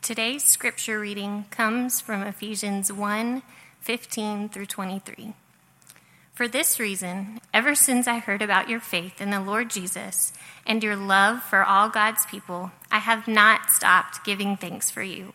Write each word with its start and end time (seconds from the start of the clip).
Today's 0.00 0.44
scripture 0.44 0.98
reading 0.98 1.44
comes 1.50 2.00
from 2.00 2.22
Ephesians 2.22 2.90
1 2.90 3.42
15 3.82 4.48
through 4.48 4.64
23. 4.64 5.34
For 6.32 6.48
this 6.48 6.80
reason, 6.80 7.42
ever 7.52 7.74
since 7.74 8.08
I 8.08 8.20
heard 8.20 8.40
about 8.40 8.70
your 8.70 8.80
faith 8.80 9.20
in 9.20 9.28
the 9.28 9.42
Lord 9.42 9.68
Jesus 9.68 10.32
and 10.66 10.82
your 10.82 10.96
love 10.96 11.42
for 11.42 11.62
all 11.62 11.90
God's 11.90 12.24
people, 12.24 12.72
I 12.90 13.00
have 13.00 13.28
not 13.28 13.68
stopped 13.68 14.24
giving 14.24 14.56
thanks 14.56 14.90
for 14.90 15.02
you 15.02 15.34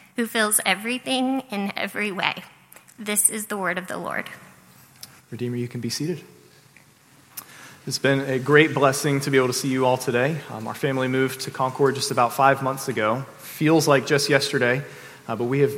who 0.15 0.27
fills 0.27 0.59
everything 0.65 1.41
in 1.51 1.71
every 1.75 2.11
way. 2.11 2.43
This 2.97 3.29
is 3.29 3.47
the 3.47 3.57
word 3.57 3.77
of 3.77 3.87
the 3.87 3.97
Lord. 3.97 4.29
Redeemer, 5.31 5.55
you 5.55 5.67
can 5.67 5.81
be 5.81 5.89
seated. 5.89 6.21
It's 7.87 7.97
been 7.97 8.19
a 8.19 8.37
great 8.37 8.75
blessing 8.75 9.21
to 9.21 9.31
be 9.31 9.37
able 9.37 9.47
to 9.47 9.53
see 9.53 9.69
you 9.69 9.85
all 9.85 9.97
today. 9.97 10.37
Um, 10.51 10.67
our 10.67 10.75
family 10.75 11.07
moved 11.07 11.41
to 11.41 11.51
Concord 11.51 11.95
just 11.95 12.11
about 12.11 12.33
five 12.33 12.61
months 12.61 12.87
ago. 12.87 13.25
Feels 13.39 13.87
like 13.87 14.05
just 14.05 14.29
yesterday, 14.29 14.83
uh, 15.27 15.35
but 15.35 15.45
we 15.45 15.61
have 15.61 15.73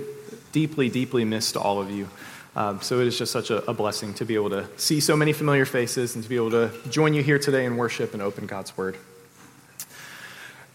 deeply, 0.52 0.90
deeply 0.90 1.23
missed 1.23 1.56
all 1.56 1.80
of 1.80 1.90
you. 1.90 2.09
Um, 2.56 2.81
so 2.81 3.00
it 3.00 3.08
is 3.08 3.18
just 3.18 3.31
such 3.31 3.52
a, 3.52 3.70
a, 3.70 3.73
blessing 3.73 4.14
to 4.16 4.25
be 4.25 4.36
able 4.36 4.52
to 4.52 4.68
see 4.78 5.00
so 5.00 5.16
many 5.16 5.34
familiar 5.34 5.66
faces 5.66 6.14
and 6.14 6.23
to 6.23 6.30
be 6.30 6.36
able 6.36 6.52
to 6.52 6.72
join 6.90 7.14
you 7.14 7.23
here 7.23 7.40
today 7.40 7.66
in 7.66 7.78
worship 7.78 8.14
and 8.14 8.22
open 8.22 8.45
God's 8.45 8.75
Word. 8.78 8.97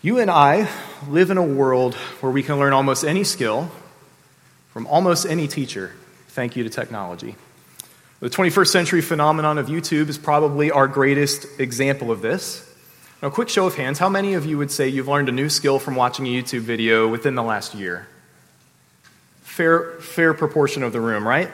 You 0.01 0.21
and 0.21 0.31
I 0.31 0.69
live 1.09 1.33
in 1.33 1.39
a 1.39 1.43
world 1.43 1.97
where 2.21 2.31
we 2.31 2.45
can 2.45 2.61
learn 2.61 2.73
almost 2.73 3.03
any 3.03 3.25
skill 3.25 3.69
from 4.71 4.87
almost 4.87 5.27
any 5.27 5.49
teacher, 5.49 5.93
thank 6.29 6.55
you 6.55 6.63
to 6.63 6.71
technology. 6.71 7.35
The 8.21 8.31
21st 8.31 8.69
century 8.69 9.01
phenomenon 9.01 9.59
of 9.59 9.67
YouTube 9.67 10.09
is 10.09 10.17
probably 10.17 10.71
our 10.71 10.87
greatest 10.87 11.59
example 11.59 12.13
of 12.13 12.23
this. 12.23 12.65
Now, 13.21 13.31
quick 13.31 13.49
show 13.49 13.67
of 13.67 13.75
hands 13.75 13.99
how 13.99 14.09
many 14.09 14.35
of 14.35 14.47
you 14.47 14.57
would 14.57 14.71
say 14.71 14.87
you've 14.87 15.09
learned 15.09 15.31
a 15.31 15.33
new 15.33 15.49
skill 15.49 15.81
from 15.81 15.97
watching 15.97 16.29
a 16.29 16.31
YouTube 16.31 16.61
video 16.61 17.09
within 17.09 17.35
the 17.35 17.43
last 17.43 17.75
year? 17.75 18.07
Fair, 19.43 19.95
fair 19.99 20.33
proportion 20.33 20.85
of 20.85 20.93
the 20.93 21.01
room, 21.01 21.27
right? 21.27 21.51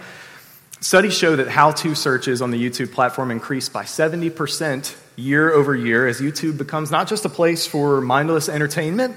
Studies 0.81 1.17
show 1.17 1.37
that 1.37 1.49
how 1.49 1.71
to 1.71 1.95
searches 1.95 2.43
on 2.43 2.51
the 2.51 2.63
YouTube 2.63 2.93
platform 2.93 3.31
increased 3.31 3.73
by 3.73 3.85
70% 3.85 4.95
year 5.17 5.53
over 5.53 5.75
year 5.75 6.07
as 6.07 6.21
YouTube 6.21 6.59
becomes 6.59 6.91
not 6.91 7.09
just 7.09 7.25
a 7.25 7.29
place 7.29 7.67
for 7.67 8.01
mindless 8.01 8.49
entertainment, 8.49 9.17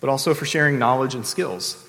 but 0.00 0.08
also 0.08 0.34
for 0.34 0.44
sharing 0.44 0.78
knowledge 0.78 1.14
and 1.14 1.26
skills. 1.26 1.84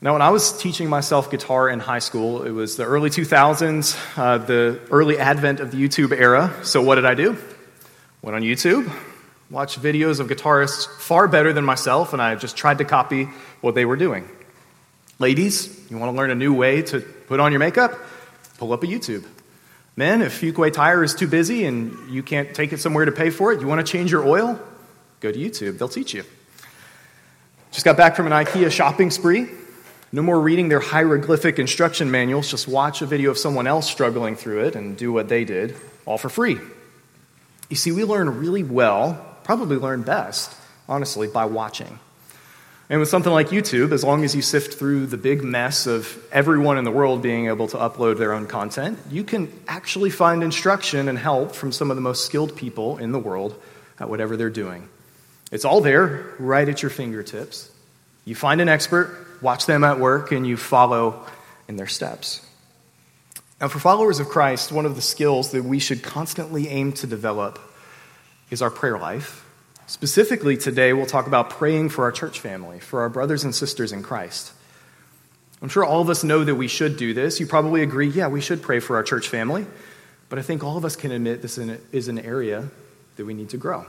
Now, 0.00 0.12
when 0.12 0.22
I 0.22 0.28
was 0.28 0.56
teaching 0.60 0.90
myself 0.90 1.30
guitar 1.30 1.70
in 1.70 1.80
high 1.80 2.00
school, 2.00 2.42
it 2.42 2.50
was 2.50 2.76
the 2.76 2.84
early 2.84 3.08
2000s, 3.08 3.96
uh, 4.18 4.38
the 4.38 4.78
early 4.90 5.18
advent 5.18 5.60
of 5.60 5.70
the 5.70 5.82
YouTube 5.82 6.12
era. 6.12 6.54
So, 6.62 6.82
what 6.82 6.96
did 6.96 7.06
I 7.06 7.14
do? 7.14 7.38
Went 8.20 8.36
on 8.36 8.42
YouTube, 8.42 8.92
watched 9.50 9.80
videos 9.80 10.20
of 10.20 10.28
guitarists 10.28 10.86
far 11.00 11.28
better 11.28 11.52
than 11.52 11.64
myself, 11.64 12.12
and 12.12 12.20
I 12.20 12.34
just 12.34 12.56
tried 12.56 12.78
to 12.78 12.84
copy 12.84 13.24
what 13.62 13.74
they 13.74 13.86
were 13.86 13.96
doing. 13.96 14.28
Ladies, 15.18 15.90
you 15.90 15.96
want 15.96 16.12
to 16.12 16.16
learn 16.16 16.30
a 16.30 16.34
new 16.34 16.52
way 16.52 16.82
to 16.82 17.00
put 17.00 17.40
on 17.40 17.50
your 17.50 17.60
makeup? 17.60 17.98
Pull 18.58 18.74
up 18.74 18.82
a 18.82 18.86
YouTube. 18.86 19.24
Men, 19.96 20.20
if 20.20 20.40
Fuquay 20.40 20.72
Tire 20.72 21.02
is 21.02 21.14
too 21.14 21.26
busy 21.26 21.64
and 21.64 22.10
you 22.10 22.22
can't 22.22 22.54
take 22.54 22.74
it 22.74 22.80
somewhere 22.80 23.06
to 23.06 23.12
pay 23.12 23.30
for 23.30 23.52
it, 23.52 23.62
you 23.62 23.66
want 23.66 23.84
to 23.84 23.90
change 23.90 24.12
your 24.12 24.26
oil? 24.26 24.60
Go 25.20 25.32
to 25.32 25.38
YouTube, 25.38 25.78
they'll 25.78 25.88
teach 25.88 26.12
you. 26.12 26.22
Just 27.72 27.86
got 27.86 27.96
back 27.96 28.14
from 28.14 28.26
an 28.26 28.32
IKEA 28.32 28.70
shopping 28.70 29.10
spree. 29.10 29.48
No 30.12 30.20
more 30.22 30.38
reading 30.38 30.68
their 30.68 30.80
hieroglyphic 30.80 31.58
instruction 31.58 32.10
manuals, 32.10 32.50
just 32.50 32.68
watch 32.68 33.02
a 33.02 33.06
video 33.06 33.30
of 33.30 33.38
someone 33.38 33.66
else 33.66 33.90
struggling 33.90 34.36
through 34.36 34.64
it 34.64 34.76
and 34.76 34.96
do 34.96 35.12
what 35.12 35.28
they 35.28 35.44
did, 35.44 35.74
all 36.04 36.18
for 36.18 36.28
free. 36.28 36.58
You 37.68 37.76
see, 37.76 37.90
we 37.90 38.04
learn 38.04 38.38
really 38.38 38.62
well, 38.62 39.36
probably 39.44 39.76
learn 39.76 40.02
best, 40.02 40.54
honestly, 40.88 41.26
by 41.26 41.46
watching. 41.46 41.98
And 42.88 43.00
with 43.00 43.08
something 43.08 43.32
like 43.32 43.48
YouTube, 43.48 43.90
as 43.90 44.04
long 44.04 44.22
as 44.22 44.34
you 44.34 44.42
sift 44.42 44.74
through 44.74 45.06
the 45.06 45.16
big 45.16 45.42
mess 45.42 45.88
of 45.88 46.24
everyone 46.30 46.78
in 46.78 46.84
the 46.84 46.92
world 46.92 47.20
being 47.20 47.48
able 47.48 47.66
to 47.68 47.76
upload 47.76 48.18
their 48.18 48.32
own 48.32 48.46
content, 48.46 48.98
you 49.10 49.24
can 49.24 49.52
actually 49.66 50.10
find 50.10 50.44
instruction 50.44 51.08
and 51.08 51.18
help 51.18 51.52
from 51.52 51.72
some 51.72 51.90
of 51.90 51.96
the 51.96 52.00
most 52.00 52.24
skilled 52.24 52.56
people 52.56 52.98
in 52.98 53.10
the 53.10 53.18
world 53.18 53.60
at 53.98 54.08
whatever 54.08 54.36
they're 54.36 54.50
doing. 54.50 54.88
It's 55.50 55.64
all 55.64 55.80
there, 55.80 56.34
right 56.38 56.68
at 56.68 56.80
your 56.80 56.90
fingertips. 56.90 57.70
You 58.24 58.36
find 58.36 58.60
an 58.60 58.68
expert, 58.68 59.42
watch 59.42 59.66
them 59.66 59.82
at 59.82 59.98
work, 59.98 60.30
and 60.30 60.46
you 60.46 60.56
follow 60.56 61.24
in 61.66 61.76
their 61.76 61.86
steps. 61.88 62.46
Now, 63.60 63.66
for 63.66 63.80
followers 63.80 64.20
of 64.20 64.28
Christ, 64.28 64.70
one 64.70 64.86
of 64.86 64.94
the 64.94 65.02
skills 65.02 65.50
that 65.52 65.64
we 65.64 65.78
should 65.80 66.02
constantly 66.02 66.68
aim 66.68 66.92
to 66.94 67.06
develop 67.06 67.58
is 68.50 68.62
our 68.62 68.70
prayer 68.70 68.98
life 68.98 69.45
Specifically, 69.88 70.56
today 70.56 70.92
we'll 70.92 71.06
talk 71.06 71.28
about 71.28 71.50
praying 71.50 71.90
for 71.90 72.04
our 72.04 72.12
church 72.12 72.40
family, 72.40 72.80
for 72.80 73.02
our 73.02 73.08
brothers 73.08 73.44
and 73.44 73.54
sisters 73.54 73.92
in 73.92 74.02
Christ. 74.02 74.52
I'm 75.62 75.68
sure 75.68 75.84
all 75.84 76.00
of 76.00 76.10
us 76.10 76.24
know 76.24 76.42
that 76.42 76.56
we 76.56 76.66
should 76.66 76.96
do 76.96 77.14
this. 77.14 77.38
You 77.38 77.46
probably 77.46 77.82
agree, 77.82 78.08
yeah, 78.08 78.26
we 78.26 78.40
should 78.40 78.62
pray 78.62 78.80
for 78.80 78.96
our 78.96 79.04
church 79.04 79.28
family. 79.28 79.64
But 80.28 80.40
I 80.40 80.42
think 80.42 80.64
all 80.64 80.76
of 80.76 80.84
us 80.84 80.96
can 80.96 81.12
admit 81.12 81.40
this 81.40 81.56
is 81.56 82.08
an 82.08 82.18
area 82.18 82.68
that 83.14 83.24
we 83.24 83.32
need 83.32 83.50
to 83.50 83.58
grow. 83.58 83.86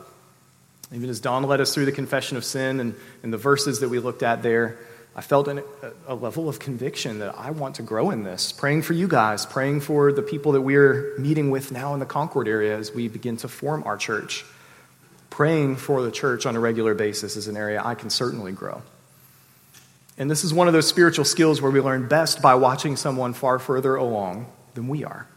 Even 0.93 1.09
as 1.09 1.19
Don 1.19 1.43
led 1.43 1.61
us 1.61 1.73
through 1.73 1.85
the 1.85 1.91
confession 1.91 2.37
of 2.37 2.45
sin 2.45 2.79
and, 2.79 2.95
and 3.23 3.33
the 3.33 3.37
verses 3.37 3.79
that 3.79 3.89
we 3.89 3.97
looked 3.97 4.21
at 4.21 4.43
there, 4.43 4.77
I 5.15 5.21
felt 5.21 5.47
an, 5.47 5.63
a, 6.07 6.13
level 6.13 6.47
of 6.47 6.59
conviction 6.59 7.19
that 7.19 7.33
I 7.35 7.49
want 7.49 7.75
to 7.77 7.81
grow 7.81 8.11
in 8.11 8.23
this. 8.23 8.51
Praying 8.51 8.83
for 8.83 8.93
you 8.93 9.07
guys, 9.07 9.47
praying 9.47 9.81
for 9.81 10.13
the 10.13 10.21
people 10.21 10.51
that 10.51 10.61
we're 10.61 11.17
meeting 11.17 11.49
with 11.49 11.71
now 11.71 11.95
in 11.95 11.99
the 11.99 12.05
Concord 12.05 12.47
area 12.47 12.77
as 12.77 12.93
we 12.93 13.07
begin 13.07 13.35
to 13.37 13.47
form 13.47 13.83
our 13.83 13.97
church 13.97 14.45
praying 15.37 15.75
for 15.75 16.01
the 16.01 16.09
church 16.09 16.47
on 16.47 16.55
a 16.55 16.59
regular 16.59 16.95
basis 16.95 17.35
is 17.35 17.47
an 17.47 17.55
area 17.55 17.79
I 17.85 17.93
can 17.93 18.09
certainly 18.09 18.51
grow. 18.51 18.81
And 20.17 20.31
this 20.31 20.43
is 20.43 20.51
one 20.51 20.65
of 20.65 20.73
those 20.73 20.87
spiritual 20.87 21.25
skills 21.25 21.61
where 21.61 21.69
we 21.69 21.79
learn 21.79 22.07
best 22.07 22.41
by 22.41 22.55
watching 22.55 22.95
someone 22.95 23.33
far 23.33 23.59
further 23.59 23.95
along 23.97 24.47
than 24.73 24.87
we 24.87 25.03
are. 25.03 25.27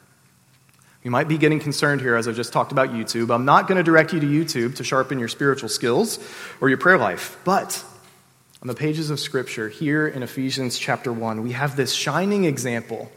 You 1.04 1.10
might 1.10 1.28
be 1.28 1.36
getting 1.36 1.60
concerned 1.60 2.00
here 2.00 2.16
as 2.16 2.26
I 2.26 2.32
just 2.32 2.50
talked 2.50 2.72
about 2.72 2.92
YouTube. 2.92 3.30
I'm 3.30 3.44
not 3.44 3.68
going 3.68 3.76
to 3.76 3.82
direct 3.82 4.14
you 4.14 4.20
to 4.20 4.26
YouTube 4.26 4.76
to 4.76 4.84
sharpen 4.84 5.18
your 5.18 5.28
spiritual 5.28 5.68
skills 5.68 6.18
or 6.62 6.70
your 6.70 6.78
prayer 6.78 6.96
life, 6.96 7.38
but 7.44 7.84
on 8.62 8.68
the 8.68 8.74
pages 8.74 9.10
of 9.10 9.20
Scripture, 9.20 9.68
here 9.68 10.08
in 10.08 10.22
Ephesians 10.22 10.78
chapter 10.78 11.12
1, 11.12 11.42
we 11.42 11.52
have 11.52 11.76
this 11.76 11.92
shining 11.92 12.44
example 12.44 13.12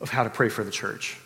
of 0.00 0.10
how 0.10 0.24
to 0.24 0.30
pray 0.30 0.48
for 0.48 0.64
the 0.64 0.72
church. 0.72 1.20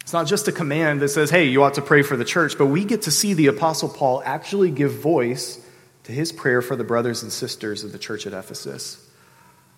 It's 0.00 0.12
not 0.12 0.26
just 0.26 0.48
a 0.48 0.52
command 0.52 1.00
that 1.02 1.08
says, 1.08 1.30
hey, 1.30 1.46
you 1.46 1.62
ought 1.62 1.74
to 1.74 1.82
pray 1.82 2.02
for 2.02 2.16
the 2.16 2.24
church, 2.24 2.58
but 2.58 2.66
we 2.66 2.84
get 2.84 3.02
to 3.02 3.10
see 3.10 3.34
the 3.34 3.46
Apostle 3.46 3.88
Paul 3.88 4.22
actually 4.24 4.70
give 4.70 4.92
voice 4.92 5.64
to 6.04 6.12
his 6.12 6.32
prayer 6.32 6.62
for 6.62 6.74
the 6.74 6.84
brothers 6.84 7.22
and 7.22 7.32
sisters 7.32 7.84
of 7.84 7.92
the 7.92 7.98
church 7.98 8.26
at 8.26 8.32
Ephesus. 8.32 9.06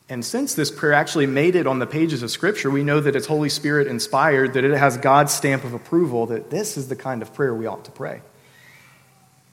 And 0.09 0.25
since 0.25 0.55
this 0.55 0.71
prayer 0.71 0.93
actually 0.93 1.27
made 1.27 1.55
it 1.55 1.67
on 1.67 1.79
the 1.79 1.87
pages 1.87 2.23
of 2.23 2.31
Scripture, 2.31 2.71
we 2.71 2.85
know 2.85 3.01
that 3.01 3.17
it's 3.17 3.27
Holy 3.27 3.49
Spirit 3.49 3.87
inspired, 3.87 4.55
that 4.55 4.65
it 4.65 4.77
has 4.77 4.97
God's 4.97 5.33
stamp 5.33 5.65
of 5.65 5.75
approval, 5.75 6.27
that 6.27 6.51
this 6.51 6.77
is 6.77 6.89
the 6.89 6.97
kind 6.97 7.23
of 7.23 7.35
prayer 7.35 7.55
we 7.55 7.67
ought 7.67 7.85
to 7.87 7.91
pray. 7.91 8.23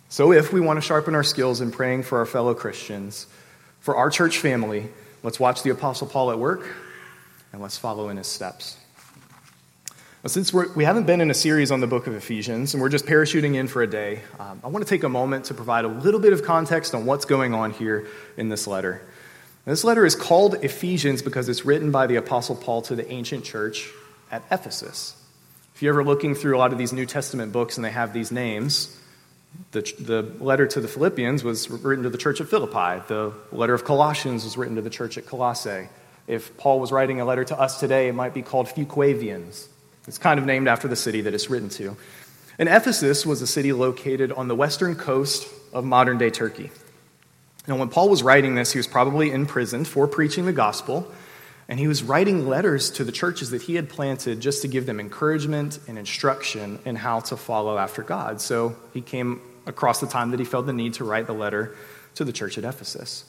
So, 0.09 0.31
if 0.31 0.51
we 0.51 0.59
want 0.59 0.77
to 0.77 0.81
sharpen 0.81 1.13
our 1.13 1.23
skills 1.23 1.61
in 1.61 1.71
praying 1.71 2.03
for 2.03 2.17
our 2.19 2.25
fellow 2.25 2.55
Christians, 2.55 3.27
for 3.79 3.95
our 3.95 4.09
church 4.09 4.39
family, 4.39 4.89
Let's 5.21 5.39
watch 5.39 5.63
the 5.63 5.71
Apostle 5.71 6.07
Paul 6.07 6.31
at 6.31 6.39
work 6.39 6.65
and 7.51 7.61
let's 7.61 7.77
follow 7.77 8.07
in 8.07 8.15
his 8.15 8.27
steps. 8.27 8.77
Since 10.25 10.51
we're, 10.51 10.69
we 10.73 10.83
have 10.83 10.97
not 10.97 11.05
been 11.05 11.21
in 11.21 11.31
a 11.31 11.33
series 11.33 11.71
on 11.71 11.79
the 11.79 11.87
book 11.87 12.05
of 12.05 12.13
Ephesians 12.13 12.73
and 12.73 12.83
we're 12.83 12.89
just 12.89 13.05
parachuting 13.05 13.55
in 13.55 13.69
for 13.69 13.81
a 13.81 13.87
day, 13.87 14.19
um, 14.37 14.59
I 14.65 14.67
want 14.67 14.85
to 14.85 14.89
take 14.89 15.03
a 15.03 15.09
moment 15.09 15.45
to 15.45 15.53
provide 15.53 15.85
a 15.85 15.87
little 15.87 16.19
bit 16.19 16.33
of 16.33 16.43
context 16.43 16.93
on 16.93 17.05
what's 17.05 17.23
going 17.23 17.53
on 17.53 17.71
here 17.71 18.05
in 18.35 18.49
this 18.49 18.67
letter. 18.67 19.01
This 19.63 19.85
letter 19.85 20.05
is 20.05 20.15
called 20.15 20.55
Ephesians 20.55 21.21
because 21.21 21.47
it's 21.47 21.63
written 21.63 21.91
by 21.91 22.05
the 22.05 22.17
Apostle 22.17 22.57
Paul 22.57 22.81
to 22.83 22.97
the 22.97 23.09
ancient 23.09 23.45
church 23.45 23.89
at 24.29 24.43
Ephesus. 24.51 25.15
If 25.73 25.81
you're 25.81 25.93
ever 25.93 26.03
looking 26.03 26.35
through 26.35 26.57
a 26.57 26.59
lot 26.59 26.73
of 26.73 26.77
these 26.77 26.91
New 26.91 27.05
Testament 27.05 27.53
books 27.53 27.77
and 27.77 27.85
they 27.85 27.91
have 27.91 28.11
these 28.11 28.29
names, 28.29 28.99
the, 29.71 29.89
the 29.99 30.43
letter 30.43 30.67
to 30.67 30.81
the 30.81 30.89
Philippians 30.89 31.45
was 31.45 31.69
written 31.69 32.03
to 32.03 32.09
the 32.09 32.17
church 32.17 32.41
at 32.41 32.49
Philippi. 32.49 33.01
The 33.07 33.31
letter 33.53 33.73
of 33.73 33.85
Colossians 33.85 34.43
was 34.43 34.57
written 34.57 34.75
to 34.75 34.81
the 34.81 34.89
church 34.89 35.17
at 35.17 35.25
Colossae. 35.25 35.87
If 36.27 36.57
Paul 36.57 36.81
was 36.81 36.91
writing 36.91 37.21
a 37.21 37.25
letter 37.25 37.45
to 37.45 37.57
us 37.57 37.79
today, 37.79 38.09
it 38.09 38.13
might 38.13 38.33
be 38.33 38.41
called 38.41 38.67
Fuquavians. 38.67 39.69
It's 40.07 40.17
kind 40.17 40.39
of 40.39 40.45
named 40.45 40.67
after 40.67 40.87
the 40.87 40.95
city 40.95 41.21
that 41.21 41.33
it's 41.33 41.49
written 41.49 41.69
to. 41.69 41.95
And 42.57 42.67
Ephesus 42.67 43.25
was 43.25 43.41
a 43.41 43.47
city 43.47 43.71
located 43.71 44.31
on 44.31 44.47
the 44.47 44.55
western 44.55 44.95
coast 44.95 45.47
of 45.71 45.85
modern 45.85 46.17
day 46.17 46.29
Turkey. 46.29 46.71
Now, 47.67 47.77
when 47.77 47.89
Paul 47.89 48.09
was 48.09 48.23
writing 48.23 48.55
this, 48.55 48.71
he 48.71 48.79
was 48.79 48.87
probably 48.87 49.31
imprisoned 49.31 49.87
for 49.87 50.07
preaching 50.07 50.45
the 50.45 50.53
gospel, 50.53 51.11
and 51.67 51.79
he 51.79 51.87
was 51.87 52.01
writing 52.01 52.47
letters 52.47 52.89
to 52.91 53.03
the 53.03 53.11
churches 53.11 53.51
that 53.51 53.61
he 53.61 53.75
had 53.75 53.89
planted 53.89 54.39
just 54.39 54.63
to 54.63 54.67
give 54.67 54.87
them 54.87 54.99
encouragement 54.99 55.79
and 55.87 55.97
instruction 55.97 56.79
in 56.83 56.95
how 56.95 57.19
to 57.21 57.37
follow 57.37 57.77
after 57.77 58.01
God. 58.01 58.41
So 58.41 58.75
he 58.93 59.01
came 59.01 59.41
across 59.67 59.99
the 59.99 60.07
time 60.07 60.31
that 60.31 60.39
he 60.39 60.45
felt 60.45 60.65
the 60.65 60.73
need 60.73 60.95
to 60.95 61.03
write 61.03 61.27
the 61.27 61.33
letter 61.33 61.75
to 62.15 62.25
the 62.25 62.33
church 62.33 62.57
at 62.57 62.63
Ephesus. 62.63 63.23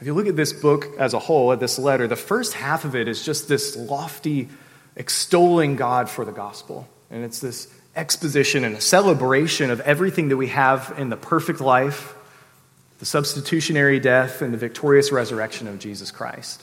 If 0.00 0.06
you 0.06 0.14
look 0.14 0.26
at 0.26 0.36
this 0.36 0.54
book 0.54 0.86
as 0.98 1.12
a 1.12 1.18
whole, 1.18 1.52
at 1.52 1.60
this 1.60 1.78
letter, 1.78 2.08
the 2.08 2.16
first 2.16 2.54
half 2.54 2.86
of 2.86 2.96
it 2.96 3.06
is 3.06 3.22
just 3.22 3.48
this 3.48 3.76
lofty 3.76 4.48
extolling 4.96 5.76
God 5.76 6.08
for 6.08 6.24
the 6.24 6.32
gospel. 6.32 6.88
And 7.10 7.24
it's 7.24 7.40
this 7.40 7.72
exposition 7.96 8.64
and 8.64 8.76
a 8.76 8.80
celebration 8.80 9.70
of 9.70 9.80
everything 9.80 10.28
that 10.28 10.36
we 10.36 10.48
have 10.48 10.94
in 10.96 11.08
the 11.10 11.16
perfect 11.16 11.60
life, 11.60 12.14
the 12.98 13.06
substitutionary 13.06 13.98
death, 13.98 14.42
and 14.42 14.52
the 14.52 14.58
victorious 14.58 15.10
resurrection 15.10 15.66
of 15.66 15.78
Jesus 15.78 16.10
Christ. 16.10 16.62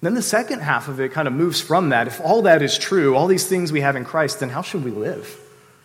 And 0.00 0.06
then 0.06 0.14
the 0.14 0.22
second 0.22 0.60
half 0.60 0.88
of 0.88 1.00
it 1.00 1.12
kind 1.12 1.28
of 1.28 1.34
moves 1.34 1.60
from 1.60 1.90
that. 1.90 2.06
If 2.06 2.20
all 2.20 2.42
that 2.42 2.62
is 2.62 2.78
true, 2.78 3.14
all 3.16 3.26
these 3.26 3.46
things 3.46 3.72
we 3.72 3.80
have 3.80 3.96
in 3.96 4.04
Christ, 4.04 4.40
then 4.40 4.50
how 4.50 4.62
should 4.62 4.84
we 4.84 4.90
live? 4.90 5.40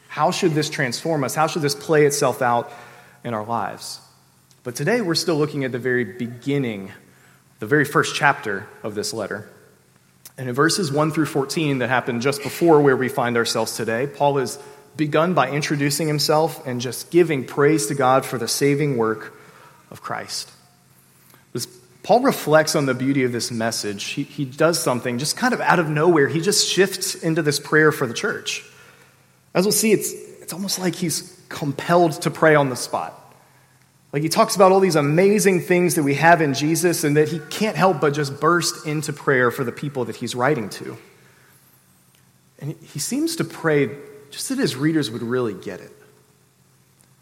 How 0.08 0.32
should 0.32 0.54
this 0.54 0.70
transform 0.70 1.24
us? 1.24 1.36
How 1.36 1.48
should 1.48 1.62
this 1.62 1.76
play 1.76 2.06
itself 2.06 2.42
out 2.42 2.72
in 3.24 3.34
our 3.34 3.46
lives? 3.46 4.02
But 4.64 4.76
today 4.76 5.02
we're 5.02 5.16
still 5.16 5.38
looking 5.38 5.64
at 5.64 5.72
the 5.72 5.80
very 5.80 6.04
beginning, 6.04 6.92
the 7.60 7.66
very 7.66 7.86
first 7.86 8.16
chapter 8.16 8.68
of 8.84 8.96
this 8.96 9.14
letter. 9.14 9.48
And 10.40 10.48
in 10.48 10.56
verses 10.56 10.90
1 10.90 11.12
through 11.12 11.26
14 11.26 11.80
that 11.80 11.90
happened 11.90 12.22
just 12.22 12.42
before 12.42 12.80
where 12.80 12.96
we 12.96 13.10
find 13.10 13.36
ourselves 13.36 13.76
today, 13.76 14.08
Paul 14.08 14.38
has 14.38 14.58
begun 14.96 15.34
by 15.34 15.52
introducing 15.52 16.08
himself 16.08 16.66
and 16.66 16.80
just 16.80 17.12
giving 17.12 17.44
praise 17.44 17.88
to 17.88 17.94
God 17.94 18.26
for 18.26 18.38
the 18.38 18.48
saving 18.48 18.96
work 18.96 19.38
of 19.92 20.02
Christ. 20.02 20.50
As 21.54 21.68
Paul 22.04 22.22
reflects 22.22 22.74
on 22.78 22.86
the 22.86 22.94
beauty 22.94 23.26
of 23.26 23.34
this 23.34 23.52
message, 23.52 24.06
he, 24.06 24.24
he 24.24 24.46
does 24.46 24.82
something 24.82 25.18
just 25.18 25.36
kind 25.36 25.54
of 25.54 25.60
out 25.60 25.78
of 25.78 25.90
nowhere. 25.90 26.30
He 26.30 26.40
just 26.40 26.66
shifts 26.66 27.16
into 27.16 27.42
this 27.42 27.60
prayer 27.60 27.92
for 27.92 28.08
the 28.08 28.14
church. 28.14 28.64
As 29.54 29.66
we'll 29.66 29.74
see, 29.74 29.92
it's, 29.92 30.14
it's 30.14 30.54
almost 30.54 30.80
like 30.80 30.96
he's 30.96 31.38
compelled 31.50 32.14
to 32.22 32.32
pray 32.32 32.56
on 32.56 32.70
the 32.70 32.78
spot. 32.78 33.29
Like 34.12 34.24
he 34.24 34.30
talks 34.30 34.56
about 34.56 34.72
all 34.72 34.80
these 34.80 34.96
amazing 34.96 35.62
things 35.62 35.96
that 35.96 36.04
we 36.04 36.16
have 36.16 36.42
in 36.42 36.54
Jesus 36.54 37.04
and 37.04 37.16
that 37.16 37.30
he 37.30 37.40
can't 37.50 37.76
help 37.76 38.02
but 38.02 38.14
just 38.14 38.40
burst 38.40 38.88
into 38.88 39.14
prayer 39.14 39.52
for 39.52 39.64
the 39.64 39.72
people 39.72 40.06
that 40.06 40.16
he's 40.16 40.34
writing 40.34 40.70
to. 40.70 40.98
And 42.60 42.76
he 42.82 43.00
seems 43.00 43.36
to 43.38 43.44
pray 43.44 43.96
just 44.32 44.50
that 44.50 44.58
his 44.58 44.76
readers 44.76 45.12
would 45.12 45.22
really 45.22 45.54
get 45.54 45.80
it. 45.80 45.92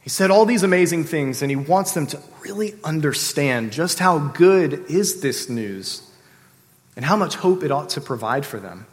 He 0.01 0.09
said 0.09 0.31
all 0.31 0.45
these 0.45 0.63
amazing 0.63 1.03
things 1.03 1.41
and 1.41 1.51
he 1.51 1.57
wants 1.57 1.91
them 1.91 2.07
to 2.07 2.21
really 2.41 2.75
understand 2.83 3.73
just 3.73 3.99
how 3.99 4.19
good 4.19 4.85
is 4.89 5.19
this 5.19 5.49
news 5.49 6.09
and 6.95 7.03
how 7.03 7.17
much 7.17 7.35
hope 7.35 7.61
it 7.63 7.71
ought 7.71 7.89
to 7.89 8.01
provide 8.01 8.45
for 8.45 8.59
them. 8.59 8.85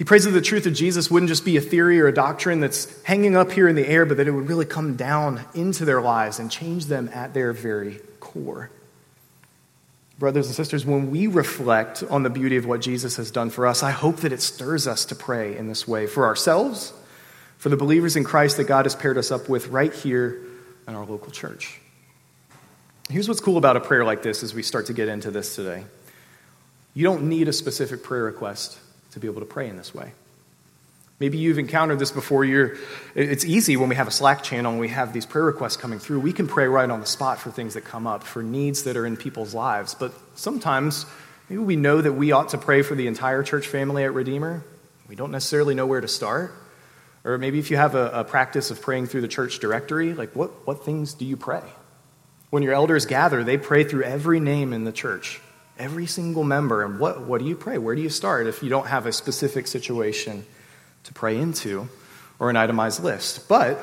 He 0.00 0.04
prays 0.04 0.24
that 0.24 0.30
the 0.30 0.40
truth 0.40 0.64
of 0.64 0.72
Jesus 0.72 1.10
wouldn't 1.10 1.28
just 1.28 1.44
be 1.44 1.58
a 1.58 1.60
theory 1.60 2.00
or 2.00 2.06
a 2.06 2.14
doctrine 2.14 2.60
that's 2.60 3.02
hanging 3.02 3.36
up 3.36 3.52
here 3.52 3.68
in 3.68 3.76
the 3.76 3.86
air, 3.86 4.06
but 4.06 4.16
that 4.16 4.26
it 4.26 4.30
would 4.30 4.48
really 4.48 4.64
come 4.64 4.96
down 4.96 5.42
into 5.52 5.84
their 5.84 6.00
lives 6.00 6.38
and 6.38 6.50
change 6.50 6.86
them 6.86 7.10
at 7.12 7.34
their 7.34 7.52
very 7.52 8.00
core. 8.18 8.70
Brothers 10.18 10.46
and 10.46 10.56
sisters, 10.56 10.86
when 10.86 11.10
we 11.10 11.26
reflect 11.26 12.02
on 12.02 12.22
the 12.22 12.30
beauty 12.30 12.56
of 12.56 12.64
what 12.64 12.80
Jesus 12.80 13.16
has 13.16 13.30
done 13.30 13.50
for 13.50 13.66
us, 13.66 13.82
I 13.82 13.90
hope 13.90 14.16
that 14.20 14.32
it 14.32 14.40
stirs 14.40 14.86
us 14.86 15.04
to 15.04 15.14
pray 15.14 15.54
in 15.54 15.68
this 15.68 15.86
way 15.86 16.06
for 16.06 16.24
ourselves, 16.24 16.94
for 17.58 17.68
the 17.68 17.76
believers 17.76 18.16
in 18.16 18.24
Christ 18.24 18.56
that 18.56 18.64
God 18.64 18.86
has 18.86 18.96
paired 18.96 19.18
us 19.18 19.30
up 19.30 19.50
with 19.50 19.68
right 19.68 19.92
here 19.92 20.40
in 20.88 20.94
our 20.94 21.04
local 21.04 21.30
church. 21.30 21.78
Here's 23.10 23.28
what's 23.28 23.42
cool 23.42 23.58
about 23.58 23.76
a 23.76 23.80
prayer 23.80 24.06
like 24.06 24.22
this 24.22 24.42
as 24.42 24.54
we 24.54 24.62
start 24.62 24.86
to 24.86 24.94
get 24.94 25.08
into 25.08 25.30
this 25.30 25.56
today. 25.56 25.84
You 26.94 27.04
don't 27.04 27.24
need 27.24 27.48
a 27.48 27.52
specific 27.52 28.02
prayer 28.02 28.24
request 28.24 28.78
to 29.12 29.20
be 29.20 29.26
able 29.26 29.40
to 29.40 29.46
pray 29.46 29.68
in 29.68 29.76
this 29.76 29.94
way. 29.94 30.12
Maybe 31.20 31.36
you've 31.36 31.58
encountered 31.58 31.98
this 31.98 32.10
before. 32.10 32.46
You're, 32.46 32.76
it's 33.14 33.44
easy 33.44 33.76
when 33.76 33.90
we 33.90 33.94
have 33.96 34.08
a 34.08 34.10
Slack 34.10 34.42
channel 34.42 34.72
and 34.72 34.80
we 34.80 34.88
have 34.88 35.12
these 35.12 35.26
prayer 35.26 35.44
requests 35.44 35.76
coming 35.76 35.98
through. 35.98 36.20
We 36.20 36.32
can 36.32 36.48
pray 36.48 36.66
right 36.66 36.88
on 36.88 37.00
the 37.00 37.06
spot 37.06 37.38
for 37.38 37.50
things 37.50 37.74
that 37.74 37.82
come 37.84 38.06
up, 38.06 38.24
for 38.24 38.42
needs 38.42 38.84
that 38.84 38.96
are 38.96 39.04
in 39.04 39.18
people's 39.18 39.52
lives. 39.52 39.94
But 39.94 40.14
sometimes, 40.34 41.04
maybe 41.50 41.62
we 41.62 41.76
know 41.76 42.00
that 42.00 42.14
we 42.14 42.32
ought 42.32 42.48
to 42.50 42.58
pray 42.58 42.80
for 42.80 42.94
the 42.94 43.06
entire 43.06 43.42
church 43.42 43.66
family 43.66 44.02
at 44.04 44.14
Redeemer. 44.14 44.64
We 45.08 45.14
don't 45.14 45.30
necessarily 45.30 45.74
know 45.74 45.86
where 45.86 46.00
to 46.00 46.08
start. 46.08 46.54
Or 47.22 47.36
maybe 47.36 47.58
if 47.58 47.70
you 47.70 47.76
have 47.76 47.94
a, 47.94 48.10
a 48.20 48.24
practice 48.24 48.70
of 48.70 48.80
praying 48.80 49.08
through 49.08 49.20
the 49.20 49.28
church 49.28 49.58
directory, 49.58 50.14
like 50.14 50.34
what, 50.34 50.66
what 50.66 50.86
things 50.86 51.12
do 51.12 51.26
you 51.26 51.36
pray? 51.36 51.62
When 52.48 52.62
your 52.62 52.72
elders 52.72 53.04
gather, 53.04 53.44
they 53.44 53.58
pray 53.58 53.84
through 53.84 54.04
every 54.04 54.40
name 54.40 54.72
in 54.72 54.84
the 54.84 54.92
church 54.92 55.42
every 55.80 56.06
single 56.06 56.44
member. 56.44 56.84
And 56.84 57.00
what, 57.00 57.22
what 57.22 57.40
do 57.40 57.46
you 57.46 57.56
pray? 57.56 57.78
Where 57.78 57.96
do 57.96 58.02
you 58.02 58.10
start 58.10 58.46
if 58.46 58.62
you 58.62 58.68
don't 58.68 58.86
have 58.86 59.06
a 59.06 59.12
specific 59.12 59.66
situation 59.66 60.44
to 61.04 61.14
pray 61.14 61.38
into 61.38 61.88
or 62.38 62.50
an 62.50 62.56
itemized 62.56 63.02
list? 63.02 63.48
But 63.48 63.82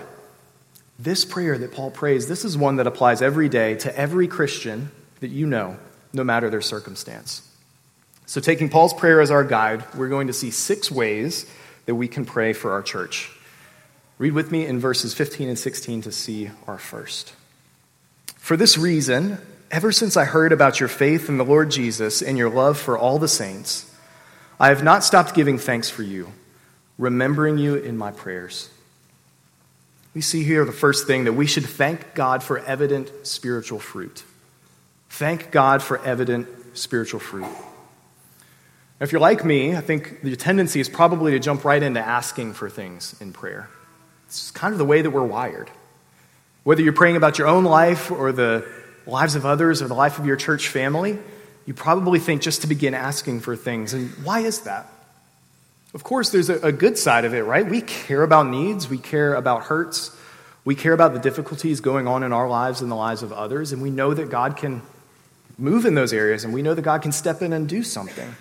this 1.00 1.26
prayer 1.26 1.58
that 1.58 1.74
Paul 1.74 1.92
prays, 1.92 2.28
this 2.28 2.46
is 2.46 2.58
one 2.58 2.78
that 2.78 2.88
applies 2.88 3.22
every 3.22 3.50
day 3.50 3.76
to 3.76 3.98
every 3.98 4.28
Christian 4.28 4.92
that 5.20 5.30
you 5.30 5.48
know, 5.48 5.78
no 6.14 6.24
matter 6.24 6.50
their 6.50 6.62
circumstance. 6.62 7.42
So, 8.26 8.42
taking 8.42 8.70
Paul's 8.70 8.94
prayer 8.94 9.22
as 9.22 9.32
our 9.32 9.44
guide, 9.44 9.84
we're 9.96 10.10
going 10.10 10.28
to 10.28 10.34
see 10.34 10.52
six 10.52 10.92
ways 10.92 11.50
that 11.86 11.96
we 11.96 12.08
can 12.08 12.26
pray 12.26 12.54
for 12.54 12.72
our 12.74 12.82
church. 12.82 13.32
Read 14.18 14.34
with 14.34 14.52
me 14.52 14.66
in 14.66 14.80
verses 14.80 15.14
15 15.14 15.48
and 15.48 15.58
16 15.58 16.02
to 16.02 16.12
see 16.12 16.50
our 16.68 16.78
first. 16.78 17.34
For 18.36 18.58
this 18.58 18.78
reason, 18.78 19.38
Ever 19.70 19.92
since 19.92 20.16
I 20.16 20.24
heard 20.24 20.54
about 20.54 20.80
your 20.80 20.88
faith 20.88 21.28
in 21.28 21.38
the 21.38 21.44
Lord 21.44 21.72
Jesus 21.72 22.22
and 22.22 22.38
your 22.38 22.50
love 22.50 22.78
for 22.78 22.98
all 22.98 23.20
the 23.20 23.28
saints, 23.28 23.94
I 24.60 24.70
have 24.70 24.84
not 24.84 25.04
stopped 25.04 25.34
giving 25.34 25.58
thanks 25.58 25.90
for 25.90 26.04
you, 26.04 26.32
remembering 26.98 27.58
you 27.58 27.76
in 27.76 27.98
my 27.98 28.12
prayers. 28.12 28.70
We 30.14 30.22
see 30.22 30.44
here 30.44 30.64
the 30.64 30.72
first 30.72 31.06
thing 31.06 31.26
that 31.26 31.34
we 31.34 31.48
should 31.48 31.66
thank 31.66 32.16
God 32.16 32.44
for 32.44 32.60
evident 32.60 33.12
spiritual 33.24 33.80
fruit. 33.80 34.24
Thank 35.10 35.52
God 35.52 35.84
for 35.84 36.04
evident 36.04 36.48
spiritual 36.74 37.20
fruit. 37.20 37.48
If 39.00 39.12
you're 39.12 39.22
like 39.22 39.44
me, 39.44 39.76
I 39.76 39.82
think 39.82 40.22
the 40.22 40.36
tendency 40.36 40.80
is 40.80 40.90
probably 40.90 41.34
to 41.34 41.40
jump 41.40 41.66
right 41.66 41.84
into 41.84 42.00
asking 42.00 42.54
for 42.54 42.70
things 42.70 43.16
in 43.20 43.34
prayer. 43.34 43.70
It's 44.28 44.50
kind 44.52 44.72
of 44.72 44.78
the 44.80 44.86
way 44.86 45.02
that 45.02 45.12
we're 45.12 45.24
wired. 45.24 45.70
Whether 46.64 46.82
you're 46.82 46.94
praying 46.94 47.18
about 47.18 47.38
your 47.38 47.48
own 47.48 47.64
life 47.64 48.12
or 48.12 48.32
the 48.32 48.68
lives 49.08 49.36
of 49.36 49.46
others 49.46 49.82
or 49.82 49.88
the 49.88 49.94
life 49.94 50.20
of 50.20 50.26
your 50.26 50.36
church 50.36 50.68
family, 50.68 51.18
you 51.66 51.74
probably 51.74 52.20
think 52.20 52.42
just 52.42 52.62
to 52.62 52.68
begin 52.68 52.94
asking 52.94 53.42
for 53.42 53.56
things. 53.56 53.94
And 53.94 54.10
why 54.24 54.42
is 54.42 54.62
that? 54.62 54.90
Of 55.94 56.04
course, 56.04 56.30
there's 56.30 56.50
a, 56.50 56.72
good 56.72 56.98
side 56.98 57.26
of 57.26 57.34
it, 57.34 57.44
right? 57.44 57.68
We 57.68 57.82
care 57.82 58.22
about 58.22 58.48
needs, 58.48 58.90
we 58.90 58.98
care 58.98 59.34
about 59.34 59.64
hurts, 59.64 60.16
we 60.64 60.76
care 60.76 60.94
about 60.94 61.14
the 61.14 61.20
difficulties 61.20 61.80
going 61.80 62.08
on 62.08 62.24
in 62.24 62.34
our 62.34 62.48
lives 62.48 62.82
and 62.82 62.92
the 62.92 62.96
lives 62.96 63.24
of 63.24 63.32
others, 63.32 63.72
and 63.72 63.82
we 63.82 63.90
know 63.90 64.14
that 64.14 64.30
God 64.30 64.58
can 64.58 64.82
move 65.58 65.86
in 65.86 65.96
those 65.96 66.14
areas, 66.14 66.44
and 66.44 66.54
we 66.54 66.62
know 66.62 66.74
that 66.74 66.82
God 66.82 67.02
can 67.02 67.12
step 67.12 67.42
in 67.42 67.54
and 67.54 67.68
do 67.68 67.84
something. 67.84 68.36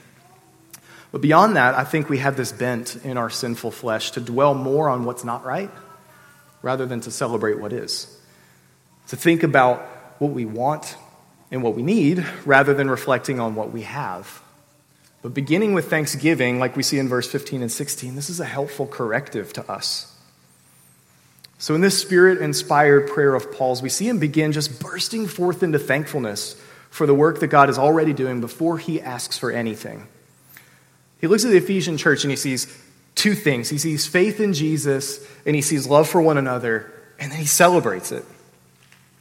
But 1.12 1.20
beyond 1.22 1.56
that, 1.56 1.74
I 1.74 1.84
think 1.84 2.10
we 2.10 2.18
have 2.18 2.36
this 2.36 2.52
bent 2.52 2.96
in 3.04 3.16
our 3.16 3.30
sinful 3.30 3.70
flesh 3.70 4.10
to 4.12 4.20
dwell 4.20 4.54
more 4.54 4.88
on 4.88 5.04
what's 5.04 5.24
not 5.24 5.44
right 5.44 5.70
rather 6.62 6.84
than 6.84 7.00
to 7.02 7.10
celebrate 7.10 7.58
what 7.58 7.72
is. 7.72 8.14
To 9.08 9.16
think 9.16 9.44
about 9.44 9.88
what 10.18 10.32
we 10.32 10.44
want 10.44 10.96
and 11.50 11.62
what 11.62 11.74
we 11.74 11.82
need 11.82 12.24
rather 12.44 12.74
than 12.74 12.90
reflecting 12.90 13.40
on 13.40 13.54
what 13.54 13.72
we 13.72 13.82
have. 13.82 14.42
But 15.22 15.34
beginning 15.34 15.74
with 15.74 15.90
thanksgiving, 15.90 16.58
like 16.58 16.76
we 16.76 16.82
see 16.82 16.98
in 16.98 17.08
verse 17.08 17.30
15 17.30 17.62
and 17.62 17.72
16, 17.72 18.14
this 18.14 18.30
is 18.30 18.40
a 18.40 18.44
helpful 18.44 18.86
corrective 18.86 19.52
to 19.54 19.70
us. 19.70 20.12
So, 21.58 21.74
in 21.74 21.80
this 21.80 21.98
spirit 21.98 22.38
inspired 22.42 23.08
prayer 23.08 23.34
of 23.34 23.50
Paul's, 23.50 23.80
we 23.82 23.88
see 23.88 24.08
him 24.08 24.18
begin 24.18 24.52
just 24.52 24.78
bursting 24.78 25.26
forth 25.26 25.62
into 25.62 25.78
thankfulness 25.78 26.60
for 26.90 27.06
the 27.06 27.14
work 27.14 27.40
that 27.40 27.46
God 27.48 27.70
is 27.70 27.78
already 27.78 28.12
doing 28.12 28.40
before 28.40 28.78
he 28.78 29.00
asks 29.00 29.38
for 29.38 29.50
anything. 29.50 30.06
He 31.18 31.26
looks 31.26 31.44
at 31.44 31.50
the 31.50 31.56
Ephesian 31.56 31.96
church 31.96 32.24
and 32.24 32.30
he 32.30 32.36
sees 32.36 32.66
two 33.14 33.34
things 33.34 33.70
he 33.70 33.78
sees 33.78 34.06
faith 34.06 34.38
in 34.38 34.52
Jesus, 34.52 35.26
and 35.44 35.56
he 35.56 35.62
sees 35.62 35.86
love 35.88 36.08
for 36.08 36.20
one 36.20 36.38
another, 36.38 36.92
and 37.18 37.32
then 37.32 37.38
he 37.38 37.46
celebrates 37.46 38.12
it. 38.12 38.24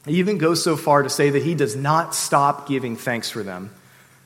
He 0.05 0.15
even 0.15 0.37
goes 0.37 0.63
so 0.63 0.77
far 0.77 1.03
to 1.03 1.09
say 1.09 1.31
that 1.31 1.43
he 1.43 1.55
does 1.55 1.75
not 1.75 2.13
stop 2.13 2.67
giving 2.67 2.95
thanks 2.95 3.29
for 3.29 3.43
them, 3.43 3.71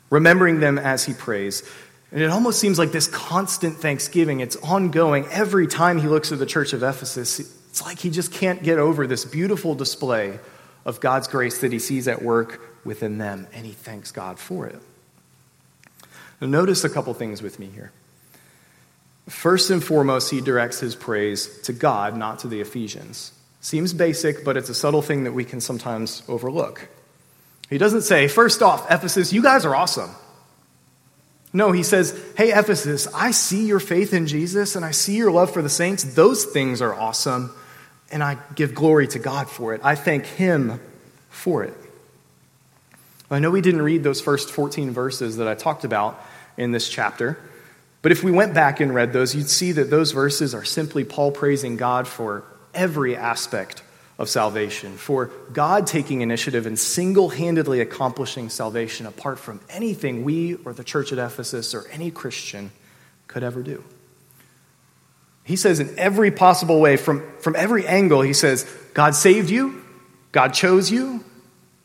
remembering 0.09 0.59
them 0.59 0.77
as 0.77 1.05
he 1.05 1.13
prays. 1.13 1.63
And 2.11 2.21
it 2.21 2.29
almost 2.29 2.59
seems 2.59 2.79
like 2.79 2.91
this 2.91 3.07
constant 3.07 3.77
thanksgiving, 3.77 4.39
it's 4.39 4.55
ongoing. 4.57 5.25
Every 5.27 5.67
time 5.67 5.99
he 5.99 6.07
looks 6.07 6.31
at 6.31 6.39
the 6.39 6.45
church 6.45 6.73
of 6.73 6.83
Ephesus, 6.83 7.39
it's 7.39 7.81
like 7.83 7.99
he 7.99 8.09
just 8.09 8.31
can't 8.31 8.63
get 8.63 8.79
over 8.79 9.07
this 9.07 9.25
beautiful 9.25 9.75
display 9.75 10.39
of 10.85 10.99
God's 10.99 11.27
grace 11.27 11.59
that 11.59 11.71
he 11.71 11.79
sees 11.79 12.07
at 12.07 12.21
work 12.21 12.61
within 12.83 13.17
them, 13.17 13.47
and 13.53 13.65
he 13.65 13.73
thanks 13.73 14.11
God 14.11 14.39
for 14.39 14.65
it. 14.65 14.81
Now, 16.41 16.47
notice 16.47 16.83
a 16.83 16.89
couple 16.89 17.13
things 17.13 17.41
with 17.41 17.59
me 17.59 17.67
here. 17.67 17.91
First 19.27 19.69
and 19.69 19.83
foremost, 19.83 20.31
he 20.31 20.41
directs 20.41 20.79
his 20.79 20.95
praise 20.95 21.61
to 21.63 21.73
God, 21.73 22.17
not 22.17 22.39
to 22.39 22.47
the 22.47 22.61
Ephesians. 22.61 23.31
Seems 23.61 23.93
basic, 23.93 24.45
but 24.45 24.55
it's 24.55 24.69
a 24.69 24.73
subtle 24.73 25.01
thing 25.01 25.25
that 25.25 25.33
we 25.33 25.43
can 25.43 25.59
sometimes 25.59 26.23
overlook. 26.27 26.87
He 27.69 27.77
doesn't 27.77 28.01
say, 28.01 28.27
first 28.27 28.61
off, 28.61 28.89
Ephesus, 28.89 29.31
you 29.33 29.43
guys 29.43 29.65
are 29.65 29.75
awesome. 29.75 30.09
No, 31.51 31.71
he 31.71 31.83
says, 31.83 32.19
hey, 32.37 32.51
Ephesus, 32.51 33.07
I 33.13 33.31
see 33.31 33.65
your 33.65 33.79
faith 33.79 34.13
in 34.13 34.27
Jesus 34.27 34.75
and 34.75 34.85
I 34.85 34.91
see 34.91 35.15
your 35.17 35.31
love 35.31 35.51
for 35.51 35.61
the 35.61 35.69
saints. 35.69 36.03
Those 36.03 36.45
things 36.45 36.81
are 36.81 36.93
awesome, 36.93 37.53
and 38.11 38.23
I 38.23 38.37
give 38.55 38.73
glory 38.73 39.07
to 39.09 39.19
God 39.19 39.49
for 39.49 39.73
it. 39.73 39.81
I 39.83 39.95
thank 39.95 40.25
him 40.25 40.79
for 41.29 41.63
it. 41.63 41.73
I 43.31 43.39
know 43.39 43.51
we 43.51 43.61
didn't 43.61 43.83
read 43.83 44.03
those 44.03 44.21
first 44.21 44.49
14 44.51 44.91
verses 44.91 45.37
that 45.37 45.47
I 45.47 45.53
talked 45.53 45.83
about 45.83 46.19
in 46.57 46.71
this 46.71 46.89
chapter. 46.89 47.37
But 48.01 48.11
if 48.11 48.23
we 48.23 48.31
went 48.31 48.53
back 48.53 48.79
and 48.79 48.93
read 48.93 49.13
those, 49.13 49.35
you'd 49.35 49.49
see 49.49 49.73
that 49.73 49.89
those 49.89 50.11
verses 50.11 50.55
are 50.55 50.63
simply 50.63 51.03
Paul 51.03 51.31
praising 51.31 51.77
God 51.77 52.07
for 52.07 52.43
every 52.79 53.15
aspect 53.15 53.83
of 54.17 54.29
salvation, 54.29 54.97
for 54.97 55.31
God 55.51 55.85
taking 55.85 56.21
initiative 56.21 56.65
and 56.65 56.79
single 56.79 57.29
handedly 57.29 57.81
accomplishing 57.81 58.49
salvation 58.49 59.05
apart 59.05 59.37
from 59.37 59.59
anything 59.69 60.23
we 60.23 60.55
or 60.65 60.73
the 60.73 60.83
church 60.83 61.11
at 61.11 61.19
Ephesus 61.19 61.75
or 61.75 61.87
any 61.89 62.09
Christian 62.09 62.71
could 63.27 63.43
ever 63.43 63.61
do. 63.61 63.83
He 65.43 65.55
says, 65.55 65.79
in 65.79 65.97
every 65.97 66.31
possible 66.31 66.79
way, 66.79 66.95
from, 66.95 67.23
from 67.39 67.55
every 67.55 67.85
angle, 67.85 68.21
he 68.21 68.33
says, 68.33 68.63
God 68.93 69.15
saved 69.15 69.49
you, 69.49 69.83
God 70.31 70.53
chose 70.53 70.91
you, 70.91 71.23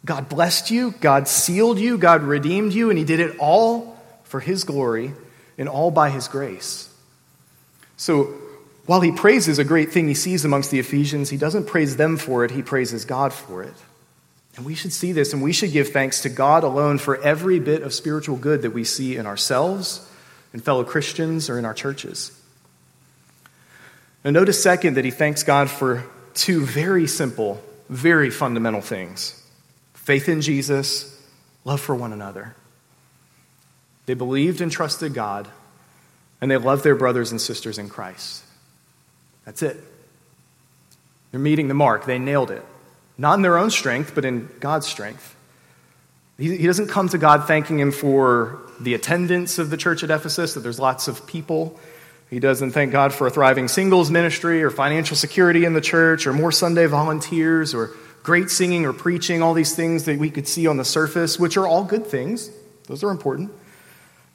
God 0.05 0.29
blessed 0.29 0.71
you, 0.71 0.93
God 1.01 1.27
sealed 1.29 1.79
you, 1.79 1.99
God 1.99 2.23
redeemed 2.23 2.73
you, 2.73 2.91
and 2.91 2.99
he 2.99 3.05
did 3.05 3.21
it 3.21 3.37
all 3.39 3.99
for 4.25 4.41
his 4.41 4.65
glory 4.65 5.13
and 5.57 5.69
all 5.69 5.91
by 5.91 6.11
his 6.11 6.29
grace. 6.29 6.93
So 7.97 8.35
while 8.87 9.01
he 9.01 9.13
praises 9.13 9.59
a 9.59 9.65
great 9.65 9.93
thing 9.93 10.09
he 10.09 10.15
sees 10.15 10.45
amongst 10.45 10.71
the 10.71 10.79
Ephesians, 10.79 11.31
he 11.31 11.37
doesn't 11.37 11.67
praise 11.67 11.97
them 11.97 12.17
for 12.17 12.45
it, 12.45 12.51
he 12.51 12.63
praises 12.63 13.05
God 13.05 13.33
for 13.33 13.63
it. 13.63 13.75
And 14.57 14.65
we 14.65 14.75
should 14.75 14.93
see 14.93 15.13
this 15.13 15.33
and 15.33 15.43
we 15.43 15.53
should 15.53 15.73
give 15.73 15.89
thanks 15.89 16.23
to 16.23 16.29
God 16.29 16.65
alone 16.65 16.99
for 16.99 17.21
every 17.23 17.59
bit 17.59 17.83
of 17.83 17.95
spiritual 17.95 18.37
good 18.37 18.63
that 18.63 18.71
we 18.71 18.85
see 18.85 19.17
in 19.17 19.27
ourselves, 19.27 20.09
in 20.53 20.61
fellow 20.61 20.85
Christians, 20.85 21.51
or 21.51 21.59
in 21.59 21.65
our 21.65 21.75
churches. 21.75 22.39
Now, 24.25 24.31
notice 24.31 24.63
second 24.63 24.95
that 24.95 25.05
he 25.05 25.11
thanks 25.11 25.43
God 25.43 25.69
for 25.69 26.05
two 26.35 26.65
very 26.65 27.07
simple, 27.07 27.63
very 27.89 28.31
fundamental 28.31 28.81
things 28.81 29.41
faith 29.95 30.29
in 30.29 30.43
Jesus, 30.43 31.11
love 31.65 31.81
for 31.81 31.95
one 31.95 32.13
another. 32.13 32.55
They 34.05 34.13
believed 34.13 34.61
and 34.61 34.71
trusted 34.71 35.15
God, 35.15 35.49
and 36.41 36.51
they 36.51 36.59
loved 36.59 36.85
their 36.85 36.95
brothers 36.95 37.31
and 37.31 37.41
sisters 37.41 37.79
in 37.79 37.89
Christ. 37.89 38.44
That's 39.45 39.63
it. 39.63 39.77
They're 41.31 41.41
meeting 41.41 41.69
the 41.69 41.75
mark. 41.75 42.07
They 42.07 42.19
nailed 42.19 42.51
it. 42.51 42.65
Not 43.19 43.35
in 43.35 43.43
their 43.43 43.59
own 43.59 43.71
strength, 43.71 44.13
but 44.15 44.25
in 44.25 44.49
God's 44.61 44.87
strength. 44.87 45.35
He, 46.39 46.57
he 46.57 46.67
doesn't 46.67 46.89
come 46.89 47.09
to 47.11 47.19
God 47.19 47.47
thanking 47.47 47.79
Him 47.79 47.93
for 47.93 48.61
the 48.81 48.95
attendance 48.95 49.59
of 49.59 49.71
the 49.71 49.77
church 49.77 50.03
at 50.03 50.11
Ephesus, 50.11 50.55
that 50.55 50.61
there's 50.61 50.81
lots 50.81 51.07
of 51.07 51.27
people. 51.27 51.79
He 52.31 52.41
doesn't 52.41 52.73
thank 52.73 52.91
God 52.91 53.13
for 53.13 53.27
a 53.27 53.31
thriving 53.31 53.69
singles 53.69 54.11
ministry 54.11 54.63
or 54.63 54.71
financial 54.71 55.17
security 55.17 55.65
in 55.65 55.75
the 55.75 55.81
church 55.81 56.27
or 56.27 56.33
more 56.33 56.51
Sunday 56.51 56.87
volunteers 56.87 57.75
or 57.75 57.91
great 58.23 58.51
singing 58.51 58.87
or 58.87 58.93
preaching, 58.93 59.43
all 59.43 59.55
these 59.55 59.77
things 59.77 60.05
that 60.05 60.19
we 60.19 60.31
could 60.31 60.49
see 60.49 60.67
on 60.67 60.77
the 60.77 60.85
surface, 60.85 61.39
which 61.39 61.57
are 61.57 61.67
all 61.67 61.85
good 61.85 62.07
things. 62.07 62.51
Those 62.89 63.05
are 63.05 63.11
important. 63.11 63.53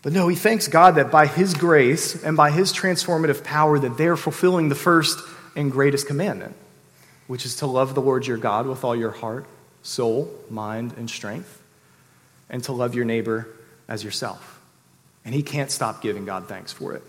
But 0.02 0.14
no, 0.14 0.28
he 0.28 0.36
thanks 0.36 0.68
God 0.68 0.96
that 0.96 1.12
by 1.12 1.28
his 1.28 1.54
grace 1.54 2.24
and 2.24 2.38
by 2.38 2.52
his 2.52 2.72
transformative 2.72 3.44
power 3.44 3.78
that 3.80 3.98
they're 3.98 4.16
fulfilling 4.16 4.70
the 4.70 4.76
first 4.76 5.20
and 5.56 5.72
greatest 5.72 6.08
commandment, 6.08 6.56
which 7.28 7.46
is 7.46 7.58
to 7.58 7.66
love 7.66 7.96
the 7.96 8.02
Lord 8.02 8.26
your 8.26 8.38
God 8.38 8.66
with 8.66 8.84
all 8.84 8.96
your 8.96 9.12
heart, 9.12 9.46
soul, 9.84 10.34
mind, 10.50 10.94
and 10.98 11.10
strength, 11.10 11.62
and 12.50 12.64
to 12.64 12.72
love 12.72 12.96
your 12.96 13.06
neighbor 13.06 13.48
as 13.88 14.04
yourself. 14.04 14.62
And 15.26 15.36
he 15.36 15.44
can't 15.44 15.70
stop 15.70 16.02
giving 16.02 16.26
God 16.26 16.48
thanks 16.48 16.72
for 16.72 16.94
it. 16.94 17.04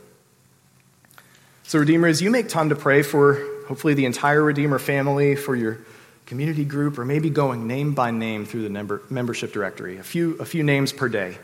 So, 1.62 1.78
Redeemer, 1.78 2.09
as 2.09 2.20
you 2.20 2.32
make 2.32 2.49
time 2.49 2.70
to 2.70 2.76
pray 2.76 3.02
for 3.02 3.47
hopefully 3.68 3.94
the 3.94 4.04
entire 4.04 4.42
Redeemer 4.42 4.80
family, 4.80 5.37
for 5.37 5.54
your 5.54 5.78
community 6.26 6.64
group, 6.64 6.99
or 6.99 7.04
maybe 7.04 7.30
going 7.30 7.68
name 7.68 7.94
by 7.94 8.11
name 8.11 8.44
through 8.44 8.68
the 8.68 9.00
membership 9.09 9.52
directory, 9.52 9.99
a 9.99 10.02
few, 10.02 10.35
a 10.40 10.44
few 10.44 10.64
names 10.64 10.92
per 10.92 11.09
day. 11.09 11.38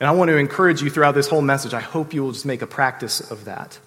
And 0.00 0.08
I 0.08 0.12
want 0.12 0.28
to 0.30 0.36
encourage 0.36 0.82
you 0.82 0.90
throughout 0.90 1.14
this 1.14 1.28
whole 1.28 1.42
message. 1.42 1.72
I 1.72 1.80
hope 1.80 2.12
you 2.12 2.22
will 2.22 2.32
just 2.32 2.46
make 2.46 2.62
a 2.62 2.66
practice 2.66 3.20
of 3.30 3.44
that. 3.44 3.78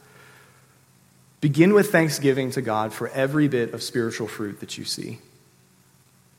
Begin 1.42 1.74
with 1.74 1.92
thanksgiving 1.92 2.52
to 2.52 2.62
God 2.62 2.94
for 2.94 3.10
every 3.10 3.48
bit 3.48 3.74
of 3.74 3.84
spiritual 3.84 4.28
fruit 4.28 4.60
that 4.62 4.78
you 4.78 4.86
see. 4.86 5.20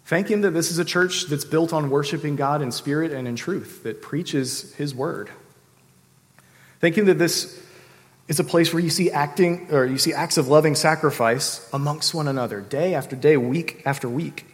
Thank 0.06 0.30
Him 0.30 0.40
that 0.40 0.52
this 0.52 0.70
is 0.70 0.78
a 0.78 0.84
church 0.84 1.26
that's 1.26 1.44
built 1.44 1.72
on 1.72 1.90
worshiping 1.90 2.34
God 2.34 2.62
in 2.62 2.72
spirit 2.72 3.12
and 3.12 3.28
in 3.28 3.36
truth, 3.36 3.82
that 3.82 4.00
preaches 4.00 4.72
His 4.74 4.94
word. 4.94 5.30
Thank 6.80 6.96
Him 6.96 7.06
that 7.06 7.18
this 7.18 7.62
is 8.26 8.40
a 8.40 8.44
place 8.44 8.72
where 8.72 8.82
you 8.82 8.90
see 8.90 9.10
acting 9.10 9.68
or 9.70 9.84
you 9.84 9.98
see 9.98 10.14
acts 10.14 10.38
of 10.38 10.48
loving 10.48 10.74
sacrifice 10.74 11.68
amongst 11.72 12.14
one 12.14 12.26
another, 12.26 12.60
day 12.60 12.94
after 12.94 13.16
day, 13.16 13.36
week 13.36 13.82
after 13.84 14.08
week. 14.08 14.46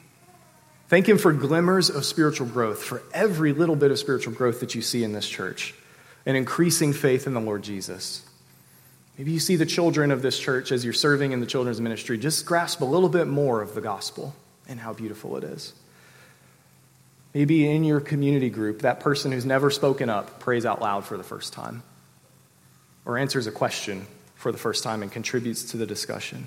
Thank 0.95 1.09
Him 1.09 1.19
for 1.19 1.33
glimmers 1.33 1.91
of 1.91 2.05
spiritual 2.05 2.47
growth, 2.47 2.81
for 2.81 3.03
every 3.13 3.53
little 3.53 3.75
bit 3.75 3.91
of 3.91 3.99
spiritual 3.99 4.33
growth 4.33 4.61
that 4.61 4.77
you 4.77 4.81
see 4.81 5.03
in 5.03 5.13
this 5.13 5.29
church, 5.29 5.75
an 6.25 6.37
increasing 6.37 6.93
faith 6.93 7.27
in 7.27 7.35
the 7.35 7.41
Lord 7.41 7.65
Jesus. 7.65 8.25
Maybe 9.19 9.33
you 9.33 9.41
see 9.41 9.57
the 9.57 9.67
children 9.67 10.13
of 10.13 10.23
this 10.23 10.39
church 10.39 10.71
as 10.71 10.85
you're 10.85 10.93
serving 10.93 11.33
in 11.33 11.41
the 11.41 11.47
children's 11.47 11.81
ministry. 11.81 12.17
Just 12.17 12.47
grasp 12.47 12.81
a 12.81 12.85
little 12.85 13.09
bit 13.09 13.27
more 13.27 13.61
of 13.61 13.75
the 13.75 13.81
gospel 13.81 14.37
and 14.69 14.79
how 14.79 14.93
beautiful 14.93 15.37
it 15.37 15.43
is. 15.43 15.73
Maybe 17.35 17.69
in 17.69 17.83
your 17.83 17.99
community 17.99 18.49
group, 18.49 18.83
that 18.83 19.01
person 19.01 19.33
who's 19.33 19.45
never 19.45 19.73
spoken 19.73 20.09
up 20.09 20.39
prays 20.39 20.65
out 20.65 20.81
loud 20.81 21.05
for 21.07 21.17
the 21.17 21.25
first 21.25 21.53
time, 21.53 21.83
or 23.05 23.19
answers 23.19 23.49
a 23.49 23.51
question 23.51 24.07
for 24.37 24.53
the 24.53 24.59
first 24.59 24.85
time 24.85 25.03
and 25.03 25.11
contributes 25.11 25.73
to 25.73 25.77
the 25.77 25.87
discussion. 25.87 26.47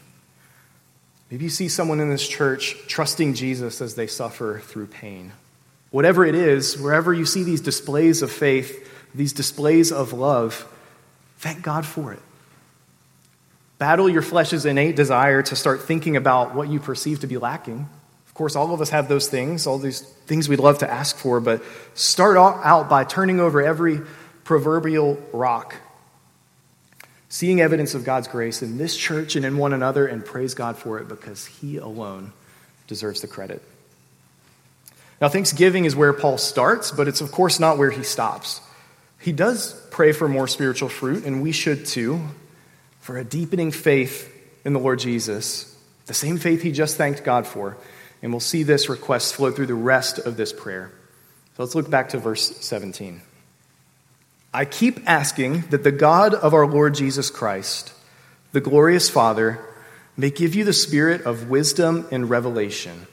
Maybe 1.30 1.44
you 1.44 1.50
see 1.50 1.68
someone 1.68 2.00
in 2.00 2.10
this 2.10 2.28
church 2.28 2.78
trusting 2.88 3.34
Jesus 3.34 3.82
as 3.82 3.96
they 3.96 4.08
suffer 4.08 4.62
through 4.64 4.88
pain. 4.88 5.34
Whatever 5.92 6.26
it 6.26 6.36
is, 6.36 6.78
wherever 6.78 7.14
you 7.14 7.26
see 7.26 7.44
these 7.44 7.62
displays 7.62 8.22
of 8.22 8.32
faith, 8.32 8.90
these 9.14 9.34
displays 9.34 9.92
of 9.92 10.14
love, 10.14 10.68
thank 11.38 11.62
God 11.62 11.86
for 11.86 12.14
it. 12.14 12.20
Battle 13.78 14.10
your 14.10 14.22
flesh's 14.22 14.66
innate 14.66 14.96
desire 14.96 15.42
to 15.44 15.56
start 15.56 15.84
thinking 15.84 16.16
about 16.16 16.56
what 16.56 16.70
you 16.70 16.80
perceive 16.80 17.20
to 17.20 17.28
be 17.28 17.38
lacking. 17.38 17.88
Of 18.26 18.34
course, 18.34 18.56
all 18.56 18.74
of 18.74 18.82
us 18.82 18.90
have 18.90 19.08
those 19.08 19.28
things, 19.28 19.68
all 19.68 19.78
these 19.78 20.02
things 20.02 20.50
we'd 20.50 20.60
love 20.60 20.80
to 20.80 20.90
ask 20.90 21.18
for, 21.18 21.40
but 21.40 21.62
start 21.94 22.38
out 22.38 22.90
by 22.90 23.04
turning 23.04 23.40
over 23.40 23.62
every 23.62 24.02
proverbial 24.44 25.22
rock 25.34 25.76
seeing 27.30 27.62
evidence 27.62 27.94
of 27.94 28.04
God's 28.04 28.28
grace 28.28 28.62
in 28.62 28.78
this 28.78 28.96
church 28.96 29.36
and 29.36 29.46
in 29.46 29.58
one 29.58 29.74
another, 29.74 30.08
and 30.08 30.26
praise 30.26 30.54
God 30.54 30.78
for 30.78 31.00
it 31.00 31.08
because 31.08 31.46
He 31.46 31.78
alone 31.78 32.32
deserves 32.88 33.22
the 33.22 33.28
credit. 33.28 33.62
Now, 35.20 35.30
Thanksgiving 35.30 35.86
is 35.86 35.96
where 35.96 36.14
Paul 36.14 36.38
starts, 36.38 36.92
but 36.92 37.08
it's 37.08 37.22
of 37.22 37.32
course 37.32 37.60
not 37.60 37.78
where 37.78 37.90
he 37.90 38.04
stops. 38.04 38.62
He 39.20 39.32
does 39.32 39.74
pray 39.90 40.12
for 40.12 40.28
more 40.28 40.48
spiritual 40.48 40.90
fruit, 40.90 41.26
and 41.26 41.42
we 41.42 41.52
should 41.52 41.86
too, 41.86 42.22
for 43.02 43.18
a 43.18 43.24
deepening 43.24 43.72
faith 43.72 44.34
in 44.64 44.74
the 44.74 44.80
Lord 44.80 45.00
Jesus, 45.00 45.76
the 46.06 46.14
same 46.14 46.38
faith 46.38 46.62
he 46.62 46.72
just 46.72 46.98
thanked 46.98 47.24
God 47.24 47.48
for. 47.48 47.78
And 48.22 48.32
we'll 48.32 48.40
see 48.40 48.64
this 48.64 48.90
request 48.90 49.36
flow 49.36 49.52
through 49.52 49.68
the 49.68 49.76
rest 49.76 50.20
of 50.20 50.38
this 50.38 50.54
prayer. 50.54 50.92
So 51.56 51.64
let's 51.64 51.76
look 51.76 51.90
back 51.90 52.10
to 52.10 52.18
verse 52.18 52.58
17. 52.58 53.22
I 54.58 54.66
keep 54.66 55.08
asking 55.08 55.66
that 55.70 55.84
the 55.84 55.92
God 55.92 56.34
of 56.34 56.56
our 56.56 56.66
Lord 56.66 56.96
Jesus 56.96 57.30
Christ, 57.30 57.94
the 58.54 58.60
glorious 58.60 59.08
Father, 59.08 59.64
may 60.18 60.32
give 60.32 60.56
you 60.56 60.64
the 60.64 60.74
spirit 60.74 61.22
of 61.28 61.48
wisdom 61.48 62.08
and 62.10 62.28
revelation 62.28 63.06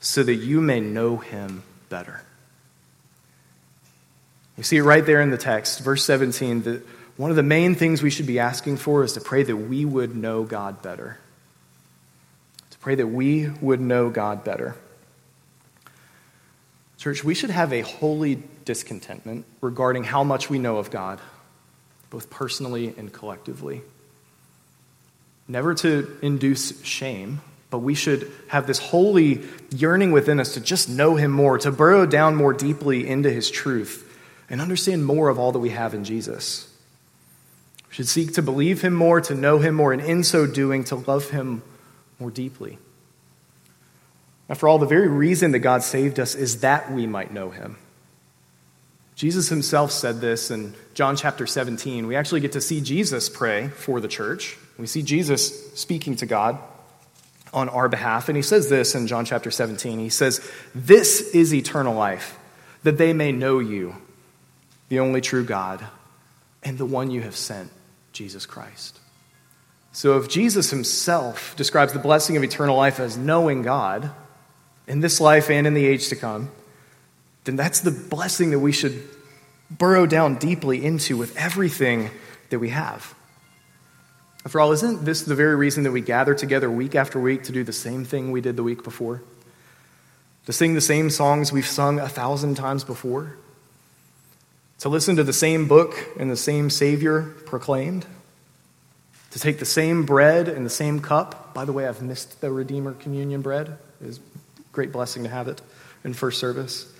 so 0.00 0.24
that 0.24 0.34
you 0.34 0.60
may 0.60 0.80
know 0.80 1.18
him 1.18 1.62
better. 1.90 2.22
You 4.58 4.64
see 4.64 4.78
it 4.78 4.82
right 4.82 5.06
there 5.06 5.20
in 5.20 5.30
the 5.30 5.38
text, 5.38 5.78
verse 5.78 6.04
17, 6.04 6.62
that 6.62 6.84
one 7.16 7.30
of 7.30 7.36
the 7.36 7.44
main 7.44 7.76
things 7.76 8.02
we 8.02 8.10
should 8.10 8.26
be 8.26 8.40
asking 8.40 8.78
for 8.78 9.04
is 9.04 9.12
to 9.12 9.20
pray 9.20 9.44
that 9.44 9.56
we 9.56 9.84
would 9.84 10.16
know 10.16 10.42
God 10.42 10.82
better. 10.82 11.20
To 12.72 12.78
pray 12.78 12.96
that 12.96 13.06
we 13.06 13.48
would 13.60 13.80
know 13.80 14.10
God 14.10 14.42
better. 14.42 14.74
Church, 17.00 17.24
we 17.24 17.34
should 17.34 17.48
have 17.48 17.72
a 17.72 17.80
holy 17.80 18.42
discontentment 18.66 19.46
regarding 19.62 20.04
how 20.04 20.22
much 20.22 20.50
we 20.50 20.58
know 20.58 20.76
of 20.76 20.90
God, 20.90 21.18
both 22.10 22.28
personally 22.28 22.94
and 22.94 23.10
collectively. 23.10 23.80
Never 25.48 25.74
to 25.76 26.18
induce 26.20 26.78
shame, 26.84 27.40
but 27.70 27.78
we 27.78 27.94
should 27.94 28.30
have 28.48 28.66
this 28.66 28.78
holy 28.78 29.40
yearning 29.70 30.12
within 30.12 30.38
us 30.38 30.52
to 30.54 30.60
just 30.60 30.90
know 30.90 31.16
Him 31.16 31.30
more, 31.30 31.56
to 31.56 31.72
burrow 31.72 32.04
down 32.04 32.36
more 32.36 32.52
deeply 32.52 33.08
into 33.08 33.30
His 33.30 33.50
truth, 33.50 34.06
and 34.50 34.60
understand 34.60 35.06
more 35.06 35.30
of 35.30 35.38
all 35.38 35.52
that 35.52 35.58
we 35.58 35.70
have 35.70 35.94
in 35.94 36.04
Jesus. 36.04 36.70
We 37.88 37.94
should 37.94 38.08
seek 38.08 38.34
to 38.34 38.42
believe 38.42 38.82
Him 38.82 38.92
more, 38.92 39.22
to 39.22 39.34
know 39.34 39.58
Him 39.58 39.74
more, 39.74 39.94
and 39.94 40.02
in 40.02 40.22
so 40.22 40.46
doing, 40.46 40.84
to 40.84 40.96
love 40.96 41.30
Him 41.30 41.62
more 42.18 42.30
deeply. 42.30 42.76
After 44.50 44.66
all, 44.66 44.78
the 44.78 44.86
very 44.86 45.06
reason 45.06 45.52
that 45.52 45.60
God 45.60 45.84
saved 45.84 46.18
us 46.18 46.34
is 46.34 46.60
that 46.60 46.90
we 46.90 47.06
might 47.06 47.32
know 47.32 47.50
him. 47.50 47.78
Jesus 49.14 49.48
himself 49.48 49.92
said 49.92 50.20
this 50.20 50.50
in 50.50 50.74
John 50.92 51.14
chapter 51.14 51.46
17. 51.46 52.06
We 52.08 52.16
actually 52.16 52.40
get 52.40 52.52
to 52.52 52.60
see 52.60 52.80
Jesus 52.80 53.28
pray 53.28 53.68
for 53.68 54.00
the 54.00 54.08
church. 54.08 54.58
We 54.76 54.88
see 54.88 55.02
Jesus 55.02 55.72
speaking 55.78 56.16
to 56.16 56.26
God 56.26 56.58
on 57.52 57.68
our 57.68 57.88
behalf. 57.88 58.28
And 58.28 58.36
he 58.36 58.42
says 58.42 58.68
this 58.68 58.94
in 58.94 59.06
John 59.06 59.24
chapter 59.24 59.52
17. 59.52 60.00
He 60.00 60.08
says, 60.08 60.40
This 60.74 61.20
is 61.32 61.54
eternal 61.54 61.94
life, 61.94 62.36
that 62.82 62.98
they 62.98 63.12
may 63.12 63.30
know 63.30 63.60
you, 63.60 63.94
the 64.88 64.98
only 64.98 65.20
true 65.20 65.44
God, 65.44 65.84
and 66.64 66.76
the 66.76 66.86
one 66.86 67.10
you 67.10 67.20
have 67.20 67.36
sent, 67.36 67.70
Jesus 68.12 68.46
Christ. 68.46 68.98
So 69.92 70.18
if 70.18 70.28
Jesus 70.28 70.70
himself 70.70 71.54
describes 71.56 71.92
the 71.92 71.98
blessing 71.98 72.36
of 72.36 72.42
eternal 72.42 72.76
life 72.76 72.98
as 72.98 73.16
knowing 73.16 73.62
God, 73.62 74.10
in 74.90 74.98
this 74.98 75.20
life 75.20 75.50
and 75.50 75.68
in 75.68 75.74
the 75.74 75.86
age 75.86 76.08
to 76.08 76.16
come, 76.16 76.50
then 77.44 77.54
that's 77.54 77.80
the 77.80 77.92
blessing 77.92 78.50
that 78.50 78.58
we 78.58 78.72
should 78.72 79.08
burrow 79.70 80.04
down 80.04 80.34
deeply 80.34 80.84
into 80.84 81.16
with 81.16 81.36
everything 81.36 82.10
that 82.50 82.58
we 82.58 82.70
have. 82.70 83.14
After 84.44 84.58
all, 84.58 84.72
isn't 84.72 85.04
this 85.04 85.22
the 85.22 85.36
very 85.36 85.54
reason 85.54 85.84
that 85.84 85.92
we 85.92 86.00
gather 86.00 86.34
together 86.34 86.68
week 86.68 86.96
after 86.96 87.20
week 87.20 87.44
to 87.44 87.52
do 87.52 87.62
the 87.62 87.72
same 87.72 88.04
thing 88.04 88.32
we 88.32 88.40
did 88.40 88.56
the 88.56 88.64
week 88.64 88.82
before? 88.82 89.22
To 90.46 90.52
sing 90.52 90.74
the 90.74 90.80
same 90.80 91.08
songs 91.08 91.52
we've 91.52 91.68
sung 91.68 92.00
a 92.00 92.08
thousand 92.08 92.56
times 92.56 92.82
before? 92.82 93.36
To 94.80 94.88
listen 94.88 95.14
to 95.16 95.22
the 95.22 95.32
same 95.32 95.68
book 95.68 95.94
and 96.18 96.28
the 96.28 96.36
same 96.36 96.68
Savior 96.68 97.22
proclaimed? 97.46 98.06
To 99.30 99.38
take 99.38 99.60
the 99.60 99.64
same 99.64 100.04
bread 100.04 100.48
and 100.48 100.66
the 100.66 100.70
same 100.70 100.98
cup? 100.98 101.54
By 101.54 101.64
the 101.64 101.72
way, 101.72 101.86
I've 101.86 102.02
missed 102.02 102.40
the 102.40 102.50
Redeemer 102.50 102.94
communion 102.94 103.40
bread. 103.40 103.78
Is 104.02 104.18
Great 104.72 104.92
blessing 104.92 105.24
to 105.24 105.28
have 105.28 105.48
it 105.48 105.60
in 106.04 106.14
first 106.14 106.38
service. 106.38 106.92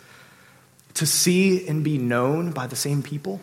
To 0.94 1.06
see 1.06 1.66
and 1.68 1.84
be 1.84 1.98
known 1.98 2.50
by 2.50 2.66
the 2.66 2.76
same 2.76 3.02
people. 3.02 3.40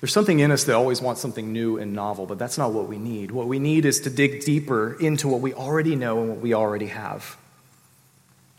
There's 0.00 0.12
something 0.12 0.40
in 0.40 0.50
us 0.50 0.64
that 0.64 0.74
always 0.74 1.00
wants 1.00 1.22
something 1.22 1.52
new 1.52 1.78
and 1.78 1.94
novel, 1.94 2.26
but 2.26 2.38
that's 2.38 2.58
not 2.58 2.72
what 2.72 2.88
we 2.88 2.98
need. 2.98 3.30
What 3.30 3.46
we 3.46 3.58
need 3.58 3.86
is 3.86 4.00
to 4.00 4.10
dig 4.10 4.44
deeper 4.44 5.00
into 5.00 5.28
what 5.28 5.40
we 5.40 5.54
already 5.54 5.96
know 5.96 6.20
and 6.20 6.28
what 6.28 6.40
we 6.40 6.52
already 6.52 6.88
have. 6.88 7.38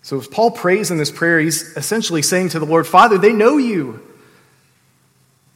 So, 0.02 0.18
as 0.20 0.28
Paul 0.28 0.52
prays 0.52 0.90
in 0.90 0.98
this 0.98 1.12
prayer, 1.12 1.40
he's 1.40 1.62
essentially 1.78 2.22
saying 2.22 2.50
to 2.50 2.60
the 2.60 2.66
Lord, 2.66 2.88
Father, 2.88 3.18
they 3.18 3.34
know 3.34 3.58
you. 3.58 4.00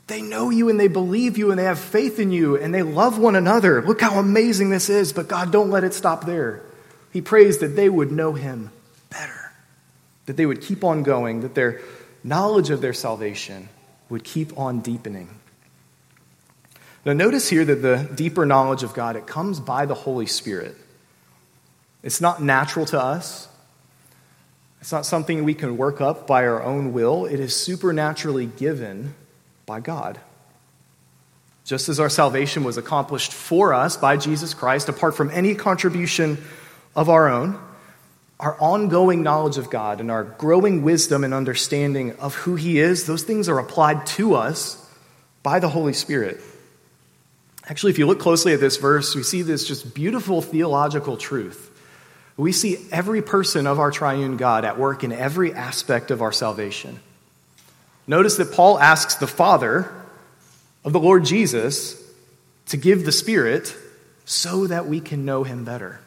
They 0.06 0.22
know 0.22 0.50
you 0.50 0.70
and 0.70 0.80
they 0.80 0.88
believe 0.88 1.38
you 1.38 1.52
and 1.52 1.60
they 1.60 1.64
have 1.64 1.80
faith 1.80 2.20
in 2.20 2.32
you 2.32 2.56
and 2.56 2.74
they 2.74 2.82
love 2.84 3.18
one 3.18 3.36
another. 3.36 3.82
Look 3.84 4.02
how 4.02 4.20
amazing 4.20 4.72
this 4.72 4.90
is, 4.90 5.14
but 5.14 5.28
God, 5.28 5.52
don't 5.52 5.70
let 5.70 5.84
it 5.84 5.94
stop 5.94 6.26
there. 6.26 6.64
He 7.12 7.22
prays 7.22 7.60
that 7.60 7.76
they 7.76 7.90
would 7.90 8.12
know 8.12 8.34
him 8.34 8.72
better, 9.10 9.52
that 10.26 10.38
they 10.38 10.46
would 10.46 10.62
keep 10.62 10.84
on 10.84 11.04
going, 11.04 11.42
that 11.42 11.56
their 11.56 11.82
knowledge 12.24 12.70
of 12.70 12.82
their 12.82 12.94
salvation 12.94 13.70
would 14.10 14.24
keep 14.24 14.58
on 14.58 14.80
deepening. 14.82 15.30
Now, 17.06 17.14
notice 17.14 17.50
here 17.50 17.66
that 17.66 17.82
the 17.82 18.10
deeper 18.14 18.46
knowledge 18.46 18.84
of 18.84 18.94
God, 18.94 19.16
it 19.16 19.26
comes 19.26 19.60
by 19.60 19.86
the 19.86 19.96
Holy 19.96 20.26
Spirit. 20.26 20.76
It's 22.04 22.22
not 22.22 22.42
natural 22.42 22.86
to 22.88 23.02
us. 23.02 23.48
It's 24.82 24.92
not 24.92 25.06
something 25.06 25.44
we 25.44 25.54
can 25.54 25.78
work 25.78 26.02
up 26.02 26.28
by 26.28 26.46
our 26.46 26.62
own 26.62 26.94
will. 26.94 27.26
It 27.26 27.40
is 27.40 27.56
supernaturally 27.56 28.46
given 28.46 29.16
by 29.66 29.80
God. 29.80 30.20
Just 31.66 31.90
as 31.90 32.00
our 32.00 32.10
salvation 32.10 32.64
was 32.64 32.78
accomplished 32.78 33.34
for 33.34 33.74
us 33.74 33.98
by 33.98 34.18
Jesus 34.18 34.54
Christ, 34.54 34.90
apart 34.90 35.16
from 35.16 35.30
any 35.32 35.56
contribution 35.56 36.38
of 36.96 37.10
our 37.10 37.30
own, 37.30 37.60
our 38.40 38.60
ongoing 38.60 39.22
knowledge 39.22 39.58
of 39.58 39.70
God 39.70 40.00
and 40.00 40.10
our 40.10 40.24
growing 40.24 40.84
wisdom 40.84 41.24
and 41.24 41.34
understanding 41.34 42.16
of 42.18 42.36
who 42.36 42.56
He 42.56 42.80
is, 42.80 43.06
those 43.06 43.24
things 43.24 43.50
are 43.50 43.60
applied 43.60 44.06
to 44.08 44.36
us 44.36 44.86
by 45.44 45.60
the 45.60 45.70
Holy 45.70 45.94
Spirit. 45.94 46.40
Actually, 47.68 47.92
if 47.92 48.00
you 48.00 48.08
look 48.08 48.20
closely 48.20 48.54
at 48.54 48.60
this 48.60 48.78
verse, 48.78 49.14
we 49.14 49.24
see 49.24 49.42
this 49.42 49.68
just 49.68 49.94
beautiful 49.94 50.42
theological 50.42 51.18
truth. 51.18 51.68
We 52.36 52.52
see 52.52 52.78
every 52.92 53.22
person 53.22 53.68
of 53.68 53.80
our 53.80 53.92
triune 53.92 54.38
God 54.38 54.64
at 54.64 54.80
work 54.80 55.04
in 55.04 55.12
every 55.12 55.54
aspect 55.54 56.10
of 56.10 56.22
our 56.22 56.32
salvation. 56.32 57.00
Notice 58.08 58.38
that 58.38 58.54
Paul 58.54 58.80
asks 58.80 59.16
the 59.16 59.28
Father 59.28 59.92
of 60.84 60.94
the 60.94 61.00
Lord 61.00 61.26
Jesus 61.26 62.02
to 62.68 62.78
give 62.78 63.06
the 63.06 63.12
Spirit 63.12 63.76
so 64.26 64.68
that 64.68 64.88
we 64.88 65.02
can 65.02 65.26
know 65.26 65.44
Him 65.44 65.66
better. 65.66 66.00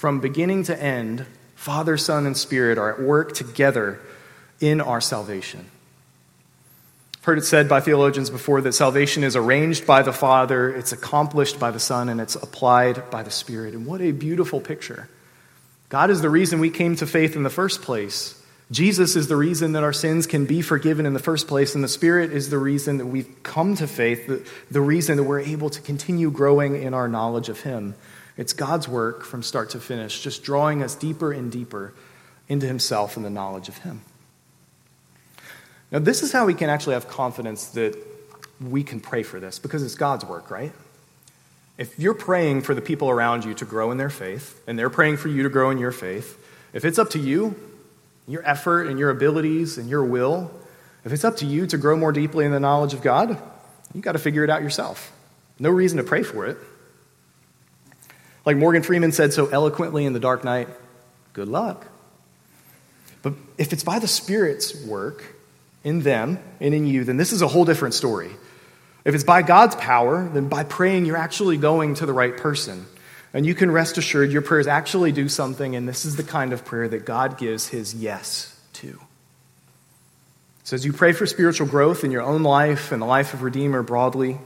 From 0.00 0.18
beginning 0.18 0.62
to 0.62 0.82
end, 0.82 1.26
Father, 1.56 1.98
Son, 1.98 2.24
and 2.24 2.34
Spirit 2.34 2.78
are 2.78 2.90
at 2.90 3.02
work 3.02 3.34
together 3.34 4.00
in 4.58 4.80
our 4.80 4.98
salvation. 4.98 5.66
I've 7.18 7.24
heard 7.24 7.36
it 7.36 7.44
said 7.44 7.68
by 7.68 7.80
theologians 7.80 8.30
before 8.30 8.62
that 8.62 8.72
salvation 8.72 9.24
is 9.24 9.36
arranged 9.36 9.86
by 9.86 10.00
the 10.00 10.14
Father, 10.14 10.74
it's 10.74 10.92
accomplished 10.92 11.60
by 11.60 11.70
the 11.70 11.78
Son, 11.78 12.08
and 12.08 12.18
it's 12.18 12.34
applied 12.34 13.10
by 13.10 13.22
the 13.22 13.30
Spirit. 13.30 13.74
And 13.74 13.84
what 13.84 14.00
a 14.00 14.12
beautiful 14.12 14.58
picture. 14.58 15.10
God 15.90 16.08
is 16.08 16.22
the 16.22 16.30
reason 16.30 16.60
we 16.60 16.70
came 16.70 16.96
to 16.96 17.06
faith 17.06 17.36
in 17.36 17.42
the 17.42 17.50
first 17.50 17.82
place. 17.82 18.42
Jesus 18.70 19.16
is 19.16 19.28
the 19.28 19.36
reason 19.36 19.72
that 19.72 19.82
our 19.82 19.92
sins 19.92 20.26
can 20.26 20.46
be 20.46 20.62
forgiven 20.62 21.04
in 21.04 21.12
the 21.12 21.18
first 21.18 21.46
place, 21.46 21.74
and 21.74 21.84
the 21.84 21.88
Spirit 21.88 22.32
is 22.32 22.48
the 22.48 22.56
reason 22.56 22.96
that 22.96 23.06
we've 23.06 23.42
come 23.42 23.76
to 23.76 23.86
faith, 23.86 24.26
the, 24.26 24.42
the 24.70 24.80
reason 24.80 25.18
that 25.18 25.24
we're 25.24 25.40
able 25.40 25.68
to 25.68 25.82
continue 25.82 26.30
growing 26.30 26.82
in 26.82 26.94
our 26.94 27.06
knowledge 27.06 27.50
of 27.50 27.60
Him. 27.60 27.96
It's 28.36 28.52
God's 28.52 28.88
work 28.88 29.24
from 29.24 29.42
start 29.42 29.70
to 29.70 29.80
finish, 29.80 30.22
just 30.22 30.42
drawing 30.42 30.82
us 30.82 30.94
deeper 30.94 31.32
and 31.32 31.50
deeper 31.50 31.92
into 32.48 32.66
Himself 32.66 33.16
and 33.16 33.24
the 33.24 33.30
knowledge 33.30 33.68
of 33.68 33.78
Him. 33.78 34.02
Now, 35.90 35.98
this 35.98 36.22
is 36.22 36.32
how 36.32 36.46
we 36.46 36.54
can 36.54 36.70
actually 36.70 36.94
have 36.94 37.08
confidence 37.08 37.66
that 37.68 37.96
we 38.60 38.82
can 38.82 39.00
pray 39.00 39.22
for 39.22 39.40
this, 39.40 39.58
because 39.58 39.82
it's 39.82 39.94
God's 39.94 40.24
work, 40.24 40.50
right? 40.50 40.72
If 41.78 41.98
you're 41.98 42.14
praying 42.14 42.62
for 42.62 42.74
the 42.74 42.82
people 42.82 43.08
around 43.08 43.44
you 43.44 43.54
to 43.54 43.64
grow 43.64 43.90
in 43.90 43.98
their 43.98 44.10
faith, 44.10 44.62
and 44.66 44.78
they're 44.78 44.90
praying 44.90 45.16
for 45.16 45.28
you 45.28 45.42
to 45.42 45.48
grow 45.48 45.70
in 45.70 45.78
your 45.78 45.92
faith, 45.92 46.38
if 46.72 46.84
it's 46.84 46.98
up 46.98 47.10
to 47.10 47.18
you, 47.18 47.56
your 48.28 48.46
effort 48.46 48.86
and 48.86 48.98
your 48.98 49.10
abilities 49.10 49.78
and 49.78 49.88
your 49.88 50.04
will, 50.04 50.50
if 51.04 51.12
it's 51.12 51.24
up 51.24 51.38
to 51.38 51.46
you 51.46 51.66
to 51.66 51.78
grow 51.78 51.96
more 51.96 52.12
deeply 52.12 52.44
in 52.44 52.52
the 52.52 52.60
knowledge 52.60 52.92
of 52.92 53.02
God, 53.02 53.40
you 53.94 54.00
got 54.00 54.12
to 54.12 54.18
figure 54.18 54.44
it 54.44 54.50
out 54.50 54.62
yourself. 54.62 55.10
No 55.58 55.70
reason 55.70 55.96
to 55.98 56.04
pray 56.04 56.22
for 56.22 56.46
it. 56.46 56.58
Like 58.50 58.56
Morgan 58.56 58.82
Freeman 58.82 59.12
said 59.12 59.32
so 59.32 59.46
eloquently 59.46 60.04
in 60.04 60.12
The 60.12 60.18
Dark 60.18 60.42
Knight, 60.42 60.66
good 61.34 61.46
luck. 61.46 61.86
But 63.22 63.34
if 63.58 63.72
it's 63.72 63.84
by 63.84 64.00
the 64.00 64.08
Spirit's 64.08 64.74
work 64.74 65.36
in 65.84 66.00
them 66.00 66.40
and 66.58 66.74
in 66.74 66.84
you, 66.84 67.04
then 67.04 67.16
this 67.16 67.32
is 67.32 67.42
a 67.42 67.46
whole 67.46 67.64
different 67.64 67.94
story. 67.94 68.32
If 69.04 69.14
it's 69.14 69.22
by 69.22 69.42
God's 69.42 69.76
power, 69.76 70.28
then 70.28 70.48
by 70.48 70.64
praying, 70.64 71.06
you're 71.06 71.16
actually 71.16 71.58
going 71.58 71.94
to 71.94 72.06
the 72.06 72.12
right 72.12 72.36
person. 72.36 72.86
And 73.32 73.46
you 73.46 73.54
can 73.54 73.70
rest 73.70 73.98
assured 73.98 74.32
your 74.32 74.42
prayers 74.42 74.66
actually 74.66 75.12
do 75.12 75.28
something, 75.28 75.76
and 75.76 75.88
this 75.88 76.04
is 76.04 76.16
the 76.16 76.24
kind 76.24 76.52
of 76.52 76.64
prayer 76.64 76.88
that 76.88 77.04
God 77.04 77.38
gives 77.38 77.68
his 77.68 77.94
yes 77.94 78.60
to. 78.72 78.98
So 80.64 80.74
as 80.74 80.84
you 80.84 80.92
pray 80.92 81.12
for 81.12 81.24
spiritual 81.24 81.68
growth 81.68 82.02
in 82.02 82.10
your 82.10 82.22
own 82.22 82.42
life 82.42 82.90
and 82.90 83.00
the 83.00 83.06
life 83.06 83.32
of 83.32 83.42
Redeemer 83.42 83.84
broadly, 83.84 84.38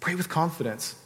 pray 0.00 0.16
with 0.16 0.28
confidence. 0.28 0.96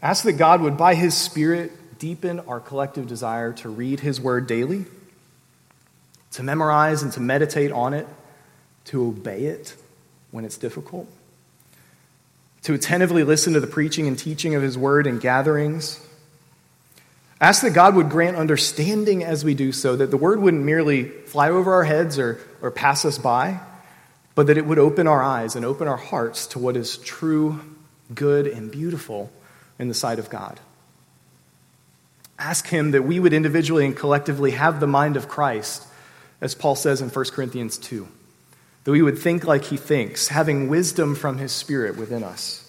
Ask 0.00 0.24
that 0.24 0.34
God 0.34 0.60
would, 0.60 0.76
by 0.76 0.94
His 0.94 1.16
Spirit, 1.16 1.98
deepen 1.98 2.40
our 2.40 2.60
collective 2.60 3.08
desire 3.08 3.52
to 3.54 3.68
read 3.68 4.00
His 4.00 4.20
Word 4.20 4.46
daily, 4.46 4.84
to 6.32 6.42
memorize 6.42 7.02
and 7.02 7.12
to 7.14 7.20
meditate 7.20 7.72
on 7.72 7.94
it, 7.94 8.06
to 8.86 9.06
obey 9.06 9.46
it 9.46 9.74
when 10.30 10.44
it's 10.44 10.56
difficult, 10.56 11.08
to 12.62 12.74
attentively 12.74 13.24
listen 13.24 13.54
to 13.54 13.60
the 13.60 13.66
preaching 13.66 14.06
and 14.06 14.16
teaching 14.16 14.54
of 14.54 14.62
His 14.62 14.78
Word 14.78 15.06
in 15.06 15.18
gatherings. 15.18 16.04
Ask 17.40 17.62
that 17.62 17.70
God 17.70 17.96
would 17.96 18.08
grant 18.08 18.36
understanding 18.36 19.24
as 19.24 19.44
we 19.44 19.54
do 19.54 19.72
so, 19.72 19.96
that 19.96 20.12
the 20.12 20.16
Word 20.16 20.40
wouldn't 20.40 20.64
merely 20.64 21.04
fly 21.04 21.50
over 21.50 21.74
our 21.74 21.84
heads 21.84 22.20
or, 22.20 22.40
or 22.62 22.70
pass 22.70 23.04
us 23.04 23.18
by, 23.18 23.58
but 24.36 24.46
that 24.46 24.56
it 24.56 24.66
would 24.66 24.78
open 24.78 25.08
our 25.08 25.22
eyes 25.22 25.56
and 25.56 25.64
open 25.64 25.88
our 25.88 25.96
hearts 25.96 26.46
to 26.48 26.60
what 26.60 26.76
is 26.76 26.98
true, 26.98 27.60
good, 28.14 28.46
and 28.46 28.70
beautiful 28.70 29.32
in 29.78 29.88
the 29.88 29.94
sight 29.94 30.18
of 30.18 30.30
God. 30.30 30.60
Ask 32.38 32.68
Him 32.68 32.92
that 32.92 33.02
we 33.02 33.18
would 33.18 33.32
individually 33.32 33.84
and 33.84 33.96
collectively 33.96 34.52
have 34.52 34.80
the 34.80 34.86
mind 34.86 35.16
of 35.16 35.28
Christ, 35.28 35.86
as 36.40 36.54
Paul 36.54 36.74
says 36.76 37.00
in 37.00 37.08
1 37.08 37.24
Corinthians 37.26 37.78
2, 37.78 38.06
that 38.84 38.92
we 38.92 39.02
would 39.02 39.18
think 39.18 39.44
like 39.44 39.64
He 39.64 39.76
thinks, 39.76 40.28
having 40.28 40.68
wisdom 40.68 41.14
from 41.14 41.38
His 41.38 41.52
Spirit 41.52 41.96
within 41.96 42.22
us. 42.22 42.64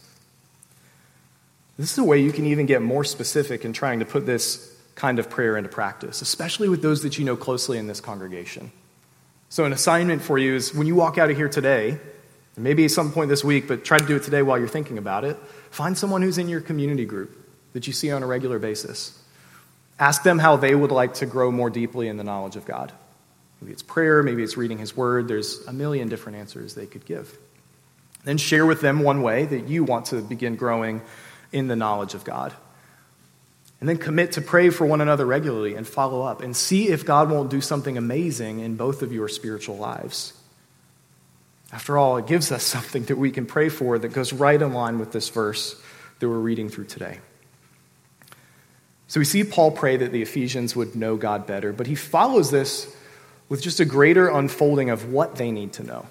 This 1.77 1.93
is 1.93 1.97
a 1.97 2.03
way 2.03 2.19
you 2.19 2.33
can 2.33 2.45
even 2.45 2.65
get 2.65 2.81
more 2.81 3.03
specific 3.03 3.63
in 3.63 3.71
trying 3.71 3.99
to 3.99 4.05
put 4.05 4.25
this 4.25 4.75
kind 4.95 5.17
of 5.17 5.29
prayer 5.29 5.55
into 5.55 5.69
practice, 5.69 6.21
especially 6.21 6.67
with 6.67 6.81
those 6.81 7.03
that 7.03 7.17
you 7.17 7.23
know 7.23 7.37
closely 7.37 7.77
in 7.77 7.87
this 7.87 8.01
congregation. 8.01 8.71
So, 9.47 9.63
an 9.63 9.71
assignment 9.71 10.21
for 10.21 10.37
you 10.37 10.55
is 10.55 10.75
when 10.75 10.87
you 10.87 10.95
walk 10.95 11.17
out 11.17 11.31
of 11.31 11.37
here 11.37 11.47
today, 11.47 11.97
maybe 12.57 12.83
at 12.83 12.91
some 12.91 13.11
point 13.13 13.29
this 13.29 13.43
week, 13.43 13.67
but 13.67 13.85
try 13.85 13.97
to 13.97 14.05
do 14.05 14.17
it 14.17 14.23
today 14.23 14.41
while 14.41 14.59
you're 14.59 14.67
thinking 14.67 14.97
about 14.97 15.23
it, 15.23 15.37
find 15.71 15.97
someone 15.97 16.21
who's 16.21 16.37
in 16.37 16.49
your 16.49 16.61
community 16.61 17.05
group 17.05 17.35
that 17.73 17.87
you 17.87 17.93
see 17.93 18.11
on 18.11 18.23
a 18.23 18.27
regular 18.27 18.59
basis. 18.59 19.17
Ask 19.99 20.23
them 20.23 20.39
how 20.39 20.55
they 20.55 20.73
would 20.73 20.91
like 20.91 21.15
to 21.15 21.25
grow 21.25 21.51
more 21.51 21.69
deeply 21.69 22.07
in 22.07 22.17
the 22.17 22.23
knowledge 22.23 22.55
of 22.55 22.65
God. 22.65 22.91
Maybe 23.61 23.73
it's 23.73 23.83
prayer, 23.83 24.23
maybe 24.23 24.43
it's 24.43 24.55
reading 24.55 24.77
His 24.77 24.95
Word. 24.95 25.27
There's 25.27 25.65
a 25.67 25.73
million 25.73 26.07
different 26.07 26.37
answers 26.37 26.75
they 26.75 26.85
could 26.85 27.05
give. 27.05 27.37
Then 28.23 28.37
share 28.37 28.65
with 28.65 28.81
them 28.81 28.99
one 28.99 29.21
way 29.21 29.45
that 29.45 29.67
you 29.67 29.83
want 29.83 30.07
to 30.07 30.21
begin 30.21 30.55
growing 30.55 31.01
in 31.51 31.67
the 31.67 31.75
knowledge 31.75 32.13
of 32.13 32.23
God. 32.23 32.53
And 33.79 33.87
then 33.87 33.97
commit 33.97 34.33
to 34.33 34.41
pray 34.41 34.69
for 34.69 34.85
one 34.85 34.99
another 34.99 35.25
regularly 35.25 35.75
and 35.75 35.87
follow 35.87 36.21
up 36.21 36.41
and 36.41 36.55
see 36.55 36.89
if 36.89 37.05
God 37.05 37.29
won't 37.29 37.49
do 37.49 37.61
something 37.61 37.97
amazing 37.97 38.59
in 38.59 38.75
both 38.75 39.01
of 39.01 39.13
your 39.13 39.29
spiritual 39.29 39.77
lives. 39.77 40.33
After 41.71 41.97
all, 41.97 42.17
it 42.17 42.27
gives 42.27 42.51
us 42.51 42.63
something 42.75 43.03
that 43.05 43.17
we 43.17 43.31
can 43.31 43.45
pray 43.45 43.69
for 43.69 43.97
that 43.99 44.09
goes 44.09 44.33
right 44.33 44.61
in 44.61 44.73
line 44.73 44.99
with 44.99 45.11
this 45.11 45.29
verse 45.29 45.81
that 46.19 46.27
we're 46.27 46.37
reading 46.37 46.69
through 46.69 46.85
today. 46.85 47.19
So 49.07 49.19
we 49.19 49.25
see 49.25 49.43
Paul 49.43 49.71
pray 49.71 49.97
that 49.97 50.11
the 50.11 50.21
Ephesians 50.21 50.75
would 50.75 50.95
know 50.95 51.17
God 51.17 51.47
better, 51.47 51.73
but 51.73 51.87
he 51.87 51.95
follows 51.95 52.51
this 52.51 52.95
with 53.47 53.61
just 53.61 53.79
a 53.79 53.85
greater 53.85 54.27
unfolding 54.27 54.91
of 54.91 55.11
what 55.11 55.35
they 55.35 55.51
need 55.51 55.73
to 55.73 55.83
know. 55.83 56.05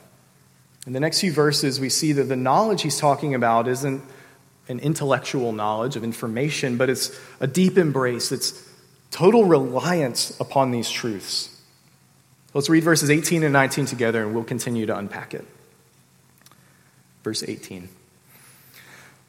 In 0.87 0.93
the 0.93 1.01
next 1.01 1.21
few 1.21 1.33
verses, 1.33 1.79
we 1.79 1.91
see 1.91 2.13
that 2.13 2.25
the 2.25 2.37
knowledge 2.37 2.83
he's 2.83 2.99
talking 2.99 3.35
about 3.35 3.69
isn't 3.69 4.03
an 4.69 4.81
intellectual 4.81 5.53
knowledge 5.53 5.97
of 5.97 6.03
information, 6.03 6.77
but 6.77 6.91
it's 6.91 7.17
a 7.41 7.47
deep 7.47 7.79
embrace. 7.79 8.33
It's 8.33 8.69
total 9.11 9.45
reliance 9.45 10.39
upon 10.41 10.71
these 10.71 10.91
truths. 10.91 11.58
Let's 12.59 12.69
read 12.69 12.83
verses 12.83 13.09
18 13.09 13.45
and 13.45 13.53
19 13.53 13.87
together, 13.87 14.21
and 14.21 14.35
we'll 14.35 14.43
continue 14.43 14.85
to 14.87 14.99
unpack 14.99 15.33
it. 15.33 15.47
Verse 17.23 17.45
18 17.47 17.89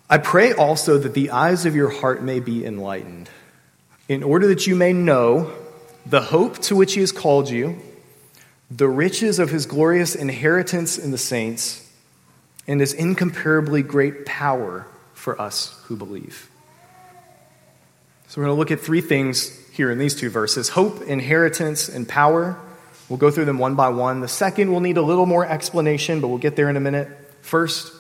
I 0.10 0.18
pray 0.18 0.52
also 0.52 0.98
that 0.98 1.14
the 1.14 1.30
eyes 1.30 1.68
of 1.68 1.76
your 1.76 1.92
heart 1.92 2.24
may 2.24 2.40
be 2.40 2.66
enlightened 2.66 3.30
in 4.08 4.24
order 4.24 4.48
that 4.48 4.66
you 4.66 4.76
may 4.76 4.94
know 4.94 5.54
the 6.08 6.22
hope 6.22 6.58
to 6.64 6.76
which 6.76 6.96
he 6.96 7.02
has 7.02 7.12
called 7.12 7.52
you, 7.52 7.80
the 8.72 8.90
riches 8.90 9.38
of 9.38 9.52
his 9.52 9.68
glorious 9.68 10.16
inheritance 10.16 10.98
in 10.98 11.12
the 11.12 11.18
saints, 11.20 11.88
and 12.66 12.80
his 12.80 12.94
incomparably 12.94 13.84
great 13.84 14.26
power 14.26 14.88
for 15.14 15.40
us 15.40 15.80
who 15.84 15.96
believe. 15.96 16.50
So, 18.28 18.42
we're 18.42 18.48
going 18.48 18.56
to 18.56 18.60
look 18.60 18.72
at 18.72 18.80
three 18.80 19.02
things 19.02 19.56
here 19.70 19.92
in 19.92 20.00
these 20.00 20.16
two 20.16 20.32
verses 20.32 20.70
hope, 20.70 21.04
inheritance, 21.04 21.90
and 21.90 22.10
power. 22.10 22.60
We'll 23.10 23.18
go 23.18 23.32
through 23.32 23.46
them 23.46 23.58
one 23.58 23.74
by 23.76 23.90
one. 23.90 24.22
The 24.22 24.28
second 24.28 24.72
will 24.72 24.82
need 24.82 24.98
a 24.98 25.02
little 25.02 25.26
more 25.26 25.46
explanation, 25.46 26.22
but 26.22 26.28
we'll 26.28 26.38
get 26.38 26.56
there 26.56 26.70
in 26.70 26.78
a 26.78 26.80
minute. 26.80 27.10
First, 27.42 27.92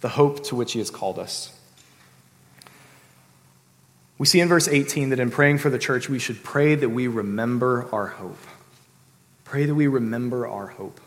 the 0.00 0.08
hope 0.08 0.44
to 0.44 0.54
which 0.54 0.72
he 0.72 0.78
has 0.78 0.90
called 0.90 1.18
us. 1.18 1.52
We 4.16 4.26
see 4.26 4.40
in 4.40 4.48
verse 4.48 4.68
18 4.68 5.10
that 5.10 5.18
in 5.18 5.32
praying 5.32 5.58
for 5.58 5.70
the 5.70 5.78
church, 5.78 6.08
we 6.08 6.20
should 6.20 6.44
pray 6.44 6.76
that 6.76 6.88
we 6.88 7.08
remember 7.08 7.88
our 7.92 8.06
hope. 8.06 8.38
Pray 9.44 9.66
that 9.66 9.74
we 9.74 9.88
remember 9.88 10.46
our 10.46 10.68
hope. 10.68 11.00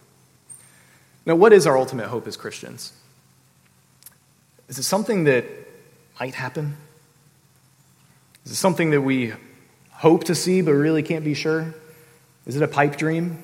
Now, 1.25 1.36
what 1.36 1.53
is 1.53 1.65
our 1.65 1.77
ultimate 1.77 2.07
hope 2.07 2.27
as 2.27 2.36
Christians? 2.36 2.91
Is 4.67 4.77
it 4.77 4.83
something 4.83 5.23
that 5.23 5.45
might 6.19 6.36
happen? 6.36 6.75
Is 8.45 8.51
it 8.51 8.55
something 8.55 8.91
that 8.91 9.01
we 9.01 9.33
hope 9.89 10.25
to 10.25 10.36
see 10.36 10.62
but 10.62 10.73
really 10.73 11.03
can't 11.03 11.23
be 11.23 11.33
sure? 11.33 11.73
Is 12.47 12.55
it 12.55 12.63
a 12.63 12.67
pipe 12.67 12.95
dream? 12.95 13.43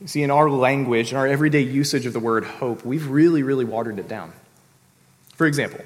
You 0.00 0.08
see, 0.08 0.22
in 0.22 0.30
our 0.30 0.50
language, 0.50 1.12
in 1.12 1.16
our 1.16 1.26
everyday 1.26 1.62
usage 1.62 2.04
of 2.04 2.12
the 2.12 2.20
word 2.20 2.44
hope, 2.44 2.84
we've 2.84 3.08
really, 3.08 3.42
really 3.42 3.64
watered 3.64 3.98
it 3.98 4.08
down. 4.08 4.32
For 5.36 5.46
example, 5.46 5.80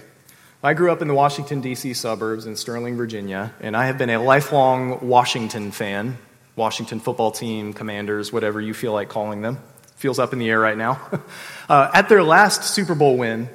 I 0.64 0.74
grew 0.74 0.90
up 0.90 1.02
in 1.02 1.08
the 1.08 1.14
Washington, 1.14 1.60
D.C. 1.60 1.94
suburbs 1.94 2.46
in 2.46 2.56
Sterling, 2.56 2.96
Virginia, 2.96 3.54
and 3.60 3.76
I 3.76 3.86
have 3.86 3.98
been 3.98 4.10
a 4.10 4.20
lifelong 4.22 5.06
Washington 5.06 5.70
fan. 5.70 6.18
Washington 6.56 6.98
football 6.98 7.30
team, 7.30 7.72
commanders, 7.72 8.32
whatever 8.32 8.60
you 8.60 8.74
feel 8.74 8.92
like 8.92 9.08
calling 9.08 9.42
them. 9.42 9.58
Feels 9.96 10.18
up 10.18 10.32
in 10.32 10.38
the 10.38 10.48
air 10.48 10.58
right 10.58 10.76
now. 10.76 11.00
uh, 11.68 11.90
at 11.94 12.08
their 12.08 12.22
last 12.22 12.64
Super 12.64 12.94
Bowl 12.94 13.16
win, 13.16 13.48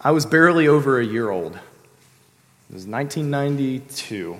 I 0.00 0.12
was 0.12 0.26
barely 0.26 0.68
over 0.68 1.00
a 1.00 1.04
year 1.04 1.30
old. 1.30 1.54
It 1.54 2.74
was 2.74 2.86
1992. 2.86 4.38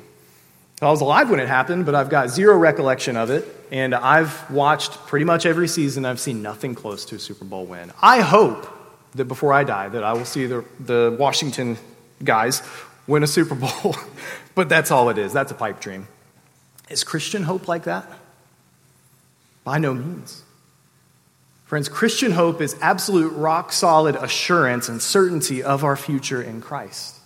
I 0.83 0.91
was 0.91 1.03
alive 1.03 1.29
when 1.29 1.41
it 1.41 1.49
happened, 1.49 1.85
but 1.85 1.95
I've 1.95 2.09
got 2.09 2.31
zero 2.31 2.57
recollection 2.57 3.17
of 3.17 3.31
it. 3.31 3.47
And 3.71 3.95
I've 3.95 4.51
watched 4.51 4.93
pretty 5.07 5.25
much 5.25 5.47
every 5.47 5.69
season. 5.69 6.05
I've 6.05 6.21
seen 6.21 6.43
nothing 6.43 6.75
close 6.75 7.05
to 7.07 7.17
a 7.17 7.19
Super 7.19 7.45
Bowl 7.45 7.67
win. 7.67 7.93
I 8.01 8.21
hope 8.21 8.67
that 9.15 9.27
before 9.27 9.53
I 9.53 9.65
die, 9.65 9.89
that 9.89 10.03
I 10.03 10.15
will 10.15 10.25
see 10.25 10.47
the, 10.47 10.65
the 10.81 11.15
Washington 11.19 11.77
guys 12.25 12.63
win 13.07 13.23
a 13.23 13.27
Super 13.27 13.55
Bowl. 13.55 13.95
but 14.55 14.69
that's 14.69 14.91
all 14.91 15.11
it 15.11 15.19
is. 15.19 15.33
That's 15.33 15.53
a 15.53 15.55
pipe 15.55 15.81
dream. 15.81 16.09
Is 16.89 17.05
Christian 17.05 17.43
hope 17.43 17.69
like 17.69 17.85
that? 17.85 18.11
By 19.65 19.79
no 19.79 19.95
means. 19.95 20.43
Friends, 21.67 21.89
Christian 21.89 22.33
hope 22.33 22.61
is 22.61 22.77
absolute 22.81 23.33
rock 23.35 23.73
solid 23.73 24.17
assurance 24.17 24.89
and 24.89 25.01
certainty 25.01 25.63
of 25.63 25.85
our 25.85 25.95
future 25.95 26.43
in 26.43 26.61
Christ. 26.61 27.20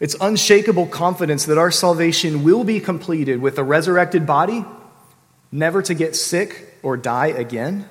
It's 0.00 0.16
unshakable 0.20 0.86
confidence 0.86 1.46
that 1.46 1.58
our 1.58 1.70
salvation 1.70 2.42
will 2.42 2.64
be 2.64 2.80
completed 2.80 3.40
with 3.40 3.58
a 3.58 3.64
resurrected 3.64 4.26
body, 4.26 4.64
never 5.52 5.82
to 5.82 5.94
get 5.94 6.16
sick 6.16 6.78
or 6.82 6.96
die 6.96 7.28
again, 7.28 7.88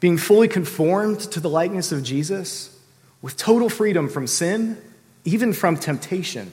being 0.00 0.16
fully 0.16 0.48
conformed 0.48 1.20
to 1.20 1.40
the 1.40 1.50
likeness 1.50 1.92
of 1.92 2.02
Jesus, 2.02 2.74
with 3.20 3.36
total 3.36 3.68
freedom 3.68 4.08
from 4.08 4.26
sin 4.26 4.78
even 5.28 5.52
from 5.52 5.76
temptation, 5.76 6.50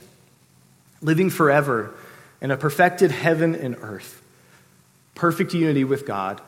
living 1.01 1.29
forever 1.29 1.93
in 2.41 2.51
a 2.51 2.57
perfected 2.57 3.09
heaven 3.09 3.55
and 3.55 3.77
earth, 3.79 4.21
perfect 5.13 5.53
unity 5.53 5.85
with 5.85 6.05
God, 6.05 6.41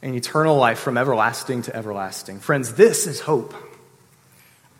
and 0.00 0.14
eternal 0.14 0.56
life 0.56 0.78
from 0.78 0.96
everlasting 0.96 1.62
to 1.62 1.76
everlasting. 1.76 2.40
Friends, 2.40 2.74
this 2.74 3.06
is 3.06 3.20
hope. 3.20 3.54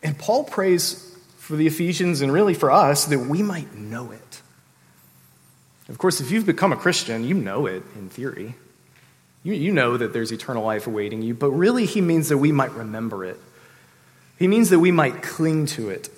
And 0.02 0.18
Paul 0.18 0.44
prays 0.44 1.13
for 1.44 1.56
the 1.56 1.66
Ephesians 1.66 2.20
and 2.20 2.32
really 2.32 2.54
for 2.54 2.70
us 2.70 3.06
that 3.06 3.18
we 3.18 3.42
might 3.42 3.74
know 3.74 4.10
it. 4.10 4.42
Of 5.88 5.98
course, 5.98 6.20
if 6.20 6.30
you've 6.30 6.46
become 6.46 6.72
a 6.72 6.76
Christian, 6.76 7.24
you 7.24 7.34
know 7.34 7.66
it 7.66 7.82
in 7.94 8.08
theory. 8.08 8.54
You, 9.42 9.52
you 9.52 9.72
know 9.72 9.96
that 9.96 10.12
there's 10.12 10.32
eternal 10.32 10.64
life 10.64 10.86
awaiting 10.86 11.20
you, 11.22 11.34
but 11.34 11.50
really, 11.50 11.84
he 11.84 12.00
means 12.00 12.30
that 12.30 12.38
we 12.38 12.52
might 12.52 12.72
remember 12.72 13.24
it. 13.24 13.38
He 14.38 14.48
means 14.48 14.70
that 14.70 14.78
we 14.78 14.90
might 14.90 15.22
cling 15.22 15.66
to 15.66 15.90
it 15.90 16.08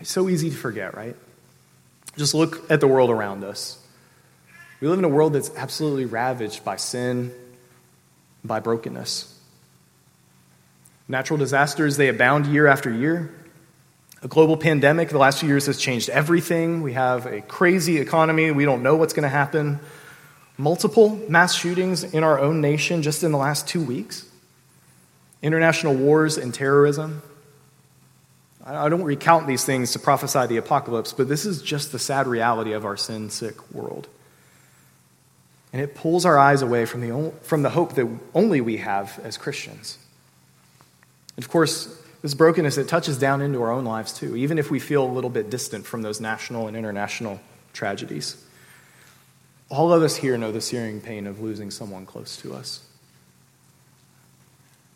it's 0.00 0.10
so 0.10 0.28
easy 0.28 0.50
to 0.50 0.56
forget, 0.56 0.96
right? 0.96 1.14
Just 2.16 2.34
look 2.34 2.70
at 2.70 2.80
the 2.80 2.88
world 2.88 3.10
around 3.10 3.44
us. 3.44 3.78
We 4.80 4.88
live 4.88 4.98
in 4.98 5.04
a 5.04 5.08
world 5.08 5.34
that's 5.34 5.54
absolutely 5.56 6.06
ravaged 6.06 6.64
by 6.64 6.76
sin, 6.76 7.32
by 8.42 8.60
brokenness. 8.60 9.38
Natural 11.10 11.38
disasters, 11.38 11.96
they 11.96 12.06
abound 12.06 12.46
year 12.46 12.68
after 12.68 12.88
year. 12.88 13.34
A 14.22 14.28
global 14.28 14.56
pandemic 14.56 15.08
the 15.08 15.18
last 15.18 15.40
few 15.40 15.48
years 15.48 15.66
has 15.66 15.76
changed 15.76 16.08
everything. 16.08 16.82
We 16.82 16.92
have 16.92 17.26
a 17.26 17.40
crazy 17.40 17.98
economy. 17.98 18.52
We 18.52 18.64
don't 18.64 18.84
know 18.84 18.94
what's 18.94 19.12
going 19.12 19.24
to 19.24 19.28
happen. 19.28 19.80
Multiple 20.56 21.20
mass 21.28 21.52
shootings 21.52 22.04
in 22.04 22.22
our 22.22 22.38
own 22.38 22.60
nation 22.60 23.02
just 23.02 23.24
in 23.24 23.32
the 23.32 23.38
last 23.38 23.66
two 23.66 23.82
weeks. 23.82 24.24
International 25.42 25.96
wars 25.96 26.38
and 26.38 26.54
terrorism. 26.54 27.22
I 28.64 28.88
don't 28.88 29.02
recount 29.02 29.48
these 29.48 29.64
things 29.64 29.90
to 29.94 29.98
prophesy 29.98 30.46
the 30.46 30.58
apocalypse, 30.58 31.12
but 31.12 31.28
this 31.28 31.44
is 31.44 31.60
just 31.60 31.90
the 31.90 31.98
sad 31.98 32.28
reality 32.28 32.72
of 32.72 32.84
our 32.84 32.96
sin 32.96 33.30
sick 33.30 33.72
world. 33.72 34.06
And 35.72 35.82
it 35.82 35.96
pulls 35.96 36.24
our 36.24 36.38
eyes 36.38 36.62
away 36.62 36.84
from 36.84 37.00
the, 37.00 37.32
from 37.42 37.62
the 37.62 37.70
hope 37.70 37.96
that 37.96 38.06
only 38.32 38.60
we 38.60 38.76
have 38.76 39.18
as 39.24 39.36
Christians. 39.36 39.98
And 41.36 41.44
of 41.44 41.50
course, 41.50 41.96
this 42.22 42.34
brokenness, 42.34 42.76
it 42.76 42.88
touches 42.88 43.18
down 43.18 43.40
into 43.40 43.62
our 43.62 43.70
own 43.70 43.84
lives 43.84 44.12
too, 44.12 44.36
even 44.36 44.58
if 44.58 44.70
we 44.70 44.78
feel 44.78 45.04
a 45.04 45.10
little 45.12 45.30
bit 45.30 45.50
distant 45.50 45.86
from 45.86 46.02
those 46.02 46.20
national 46.20 46.68
and 46.68 46.76
international 46.76 47.40
tragedies. 47.72 48.42
All 49.70 49.92
of 49.92 50.02
us 50.02 50.16
here 50.16 50.36
know 50.36 50.52
the 50.52 50.60
searing 50.60 51.00
pain 51.00 51.26
of 51.26 51.40
losing 51.40 51.70
someone 51.70 52.04
close 52.04 52.36
to 52.38 52.54
us. 52.54 52.80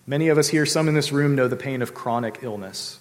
Many 0.06 0.28
of 0.28 0.36
us 0.36 0.48
here, 0.48 0.66
some 0.66 0.88
in 0.88 0.94
this 0.94 1.12
room, 1.12 1.34
know 1.34 1.48
the 1.48 1.56
pain 1.56 1.80
of 1.80 1.94
chronic 1.94 2.40
illness. 2.42 2.98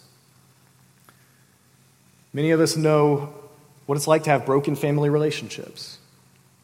Many 2.32 2.52
of 2.52 2.62
us 2.62 2.78
know 2.78 3.34
what 3.86 3.96
it's 3.96 4.08
like 4.08 4.24
to 4.24 4.30
have 4.30 4.46
broken 4.46 4.76
family 4.76 5.10
relationships, 5.10 5.98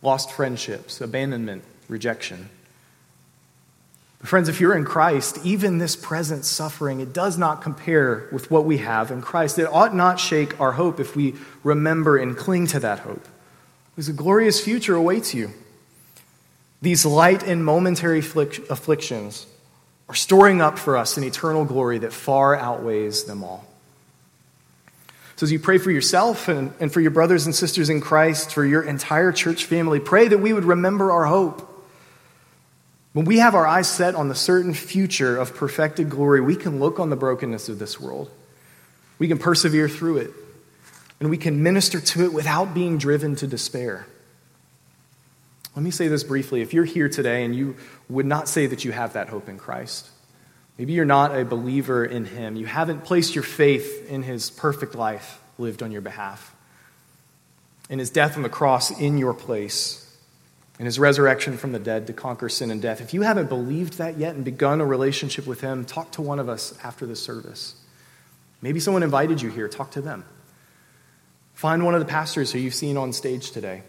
lost 0.01 0.31
friendships, 0.31 1.01
abandonment, 1.01 1.63
rejection. 1.89 2.49
But 4.19 4.27
friends, 4.27 4.49
if 4.49 4.59
you're 4.59 4.75
in 4.75 4.83
Christ, 4.83 5.39
even 5.43 5.77
this 5.77 5.95
present 5.95 6.43
suffering, 6.43 6.99
it 6.99 7.13
does 7.13 7.37
not 7.37 7.61
compare 7.61 8.27
with 8.31 8.51
what 8.51 8.65
we 8.65 8.79
have 8.79 9.11
in 9.11 9.21
Christ. 9.21 9.57
It 9.57 9.67
ought 9.71 9.95
not 9.95 10.19
shake 10.19 10.59
our 10.59 10.73
hope 10.73 10.99
if 10.99 11.15
we 11.15 11.35
remember 11.63 12.17
and 12.17 12.35
cling 12.35 12.67
to 12.67 12.79
that 12.81 12.99
hope. 12.99 13.25
Because 13.95 14.09
a 14.09 14.13
glorious 14.13 14.61
future 14.61 14.95
awaits 14.95 15.33
you. 15.33 15.51
These 16.81 17.05
light 17.05 17.43
and 17.43 17.63
momentary 17.63 18.19
afflictions 18.19 19.45
are 20.07 20.15
storing 20.15 20.61
up 20.61 20.79
for 20.79 20.97
us 20.97 21.17
an 21.17 21.23
eternal 21.23 21.65
glory 21.65 21.99
that 21.99 22.13
far 22.13 22.55
outweighs 22.55 23.25
them 23.25 23.43
all. 23.43 23.65
So, 25.35 25.45
as 25.45 25.51
you 25.53 25.59
pray 25.59 25.77
for 25.77 25.91
yourself 25.91 26.49
and, 26.49 26.73
and 26.81 26.91
for 26.91 26.99
your 26.99 27.11
brothers 27.11 27.45
and 27.45 27.55
sisters 27.55 27.89
in 27.89 28.01
Christ, 28.01 28.53
for 28.53 28.65
your 28.65 28.81
entire 28.81 29.31
church 29.31 29.65
family, 29.65 30.01
pray 30.01 30.27
that 30.27 30.39
we 30.39 30.51
would 30.51 30.65
remember 30.65 31.13
our 31.13 31.25
hope. 31.25 31.68
When 33.19 33.25
we 33.25 33.39
have 33.39 33.53
our 33.53 33.67
eyes 33.67 33.89
set 33.89 34.15
on 34.15 34.29
the 34.29 34.33
certain 34.33 34.73
future 34.73 35.35
of 35.35 35.53
perfected 35.53 36.09
glory, 36.09 36.39
we 36.39 36.55
can 36.55 36.79
look 36.79 37.01
on 37.01 37.09
the 37.09 37.17
brokenness 37.17 37.67
of 37.67 37.77
this 37.77 37.99
world. 37.99 38.31
We 39.17 39.27
can 39.27 39.37
persevere 39.37 39.89
through 39.89 40.19
it, 40.19 40.31
and 41.19 41.29
we 41.29 41.35
can 41.35 41.61
minister 41.61 41.99
to 41.99 42.23
it 42.23 42.31
without 42.31 42.73
being 42.73 42.97
driven 42.97 43.35
to 43.35 43.45
despair. 43.45 44.07
Let 45.75 45.83
me 45.83 45.91
say 45.91 46.07
this 46.07 46.23
briefly. 46.23 46.61
If 46.61 46.73
you're 46.73 46.85
here 46.85 47.09
today 47.09 47.43
and 47.43 47.53
you 47.53 47.75
would 48.07 48.25
not 48.25 48.47
say 48.47 48.67
that 48.67 48.85
you 48.85 48.93
have 48.93 49.11
that 49.11 49.27
hope 49.27 49.49
in 49.49 49.57
Christ, 49.57 50.07
maybe 50.77 50.93
you're 50.93 51.03
not 51.03 51.37
a 51.37 51.43
believer 51.43 52.05
in 52.05 52.23
Him, 52.23 52.55
you 52.55 52.67
haven't 52.67 53.03
placed 53.03 53.35
your 53.35 53.43
faith 53.43 54.09
in 54.09 54.23
His 54.23 54.49
perfect 54.49 54.95
life 54.95 55.41
lived 55.57 55.83
on 55.83 55.91
your 55.91 55.99
behalf, 55.99 56.55
in 57.89 57.99
His 57.99 58.11
death 58.11 58.37
on 58.37 58.43
the 58.43 58.49
cross 58.49 58.97
in 58.97 59.17
your 59.17 59.33
place, 59.33 60.08
in 60.79 60.85
His 60.85 60.97
resurrection 60.97 61.57
from 61.57 61.71
the 61.71 61.79
dead 61.79 62.07
to 62.07 62.13
conquer 62.13 62.49
sin 62.49 62.71
and 62.71 62.81
death. 62.81 63.01
If 63.01 63.13
you 63.13 63.21
haven't 63.21 63.49
believed 63.49 63.99
that 63.99 64.17
yet 64.17 64.33
and 64.33 64.43
begun 64.43 64.81
a 64.81 64.85
relationship 64.85 65.45
with 65.45 65.61
Him, 65.61 65.85
talk 65.85 66.11
to 66.13 66.23
one 66.23 66.39
of 66.39 66.49
us 66.49 66.73
after 66.83 67.05
the 67.05 67.15
service. 67.15 67.75
Maybe 68.61 68.79
someone 68.79 69.03
invited 69.03 69.41
you 69.41 69.49
here, 69.51 69.67
talk 69.67 69.91
to 69.91 70.01
them. 70.01 70.25
Find 71.53 71.85
one 71.85 71.93
of 71.93 71.99
the 71.99 72.05
pastors 72.05 72.51
who 72.51 72.59
you've 72.59 72.73
seen 72.73 72.97
on 72.97 73.13
stage 73.13 73.51
today 73.51 73.83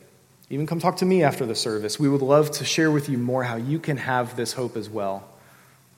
even 0.50 0.66
come 0.66 0.80
talk 0.80 0.96
to 0.96 1.04
me 1.06 1.22
after 1.22 1.46
the 1.46 1.54
service. 1.54 1.98
We 1.98 2.08
would 2.08 2.22
love 2.22 2.50
to 2.52 2.64
share 2.64 2.90
with 2.90 3.08
you 3.08 3.16
more 3.16 3.44
how 3.44 3.54
you 3.54 3.78
can 3.78 3.96
have 3.96 4.34
this 4.34 4.52
hope 4.52 4.76
as 4.76 4.90
well 4.90 5.26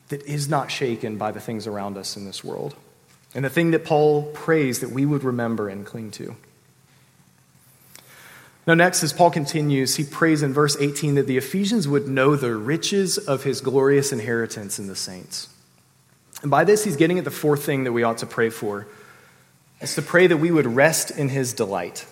that 0.09 0.23
is 0.25 0.47
not 0.47 0.71
shaken 0.71 1.17
by 1.17 1.33
the 1.33 1.41
things 1.41 1.67
around 1.67 1.97
us 1.97 2.19
in 2.19 2.27
this 2.27 2.45
world. 2.45 2.77
And 3.35 3.47
the 3.47 3.51
thing 3.51 3.71
that 3.71 3.87
Paul 3.87 4.25
prays 4.35 4.81
that 4.81 4.91
we 4.91 5.07
would 5.07 5.25
remember 5.25 5.71
and 5.71 5.87
cling 5.87 6.11
to. 6.13 6.37
Now, 8.67 8.75
next, 8.75 9.03
as 9.03 9.13
Paul 9.13 9.31
continues, 9.31 9.97
he 9.97 10.05
prays 10.05 10.43
in 10.43 10.53
verse 10.53 10.77
18 10.79 11.17
that 11.17 11.27
the 11.27 11.37
Ephesians 11.37 11.89
would 11.89 12.07
know 12.07 12.37
the 12.37 12.55
riches 12.55 13.19
of 13.19 13.43
his 13.43 13.61
glorious 13.61 14.13
inheritance 14.13 14.79
in 14.79 14.87
the 14.87 14.95
saints. 14.95 15.49
And 16.43 16.51
by 16.51 16.65
this, 16.65 16.85
he's 16.85 16.97
getting 16.97 17.19
at 17.19 17.25
the 17.25 17.31
fourth 17.31 17.65
thing 17.65 17.85
that 17.85 17.93
we 17.93 18.05
ought 18.05 18.19
to 18.19 18.27
pray 18.27 18.51
for. 18.51 18.87
It's 19.81 19.97
to 19.97 20.03
pray 20.03 20.29
that 20.29 20.37
we 20.37 20.53
would 20.53 20.67
rest 20.67 21.11
in 21.11 21.29
his 21.29 21.53
delight. 21.53 22.07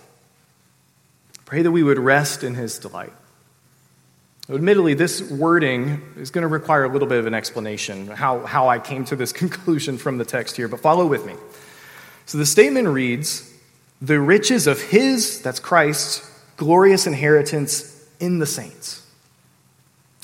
Pray 1.45 1.63
that 1.63 1.71
we 1.71 1.85
would 1.85 1.99
rest 1.99 2.43
in 2.43 2.55
his 2.55 2.79
delight. 2.79 3.13
Admittedly, 4.49 4.95
this 4.95 5.23
wording 5.23 6.03
is 6.17 6.31
going 6.31 6.43
to 6.43 6.49
require 6.49 6.83
a 6.83 6.89
little 6.89 7.07
bit 7.07 7.19
of 7.19 7.27
an 7.27 7.35
explanation, 7.35 8.09
how, 8.09 8.45
how 8.45 8.69
I 8.69 8.81
came 8.81 9.05
to 9.07 9.17
this 9.17 9.33
conclusion 9.33 9.99
from 9.99 10.19
the 10.19 10.25
text 10.25 10.57
here, 10.57 10.67
but 10.67 10.81
follow 10.81 11.07
with 11.07 11.25
me. 11.25 11.35
So 12.27 12.39
the 12.39 12.47
statement 12.47 12.89
reads 12.89 13.53
The 14.01 14.19
riches 14.19 14.67
of 14.67 14.81
his, 14.83 15.41
that's 15.43 15.61
Christ's, 15.61 16.30
glorious 16.61 17.07
inheritance 17.07 18.07
in 18.21 18.39
the 18.39 18.45
saints. 18.45 19.03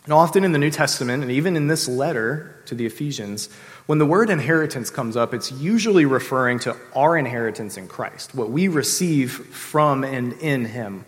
And 0.04 0.12
often 0.12 0.44
in 0.44 0.52
the 0.52 0.58
New 0.58 0.70
Testament, 0.70 1.22
and 1.22 1.32
even 1.32 1.56
in 1.56 1.66
this 1.66 1.88
letter 1.88 2.62
to 2.66 2.74
the 2.74 2.84
Ephesians, 2.84 3.48
when 3.86 3.98
the 3.98 4.04
word 4.04 4.28
inheritance 4.28 4.90
comes 4.90 5.16
up, 5.16 5.32
it's 5.32 5.50
usually 5.50 6.04
referring 6.04 6.58
to 6.58 6.76
our 6.94 7.16
inheritance 7.16 7.78
in 7.78 7.88
Christ, 7.88 8.34
what 8.34 8.50
we 8.50 8.68
receive 8.68 9.32
from 9.32 10.04
and 10.04 10.34
in 10.34 10.66
him. 10.66 11.06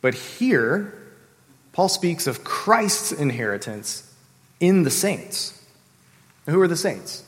But 0.00 0.14
here, 0.14 0.94
Paul 1.74 1.90
speaks 1.90 2.26
of 2.26 2.42
Christ's 2.42 3.12
inheritance 3.12 4.10
in 4.58 4.84
the 4.84 4.90
saints. 4.90 5.62
Who 6.46 6.62
are 6.62 6.68
the 6.68 6.78
saints? 6.78 7.24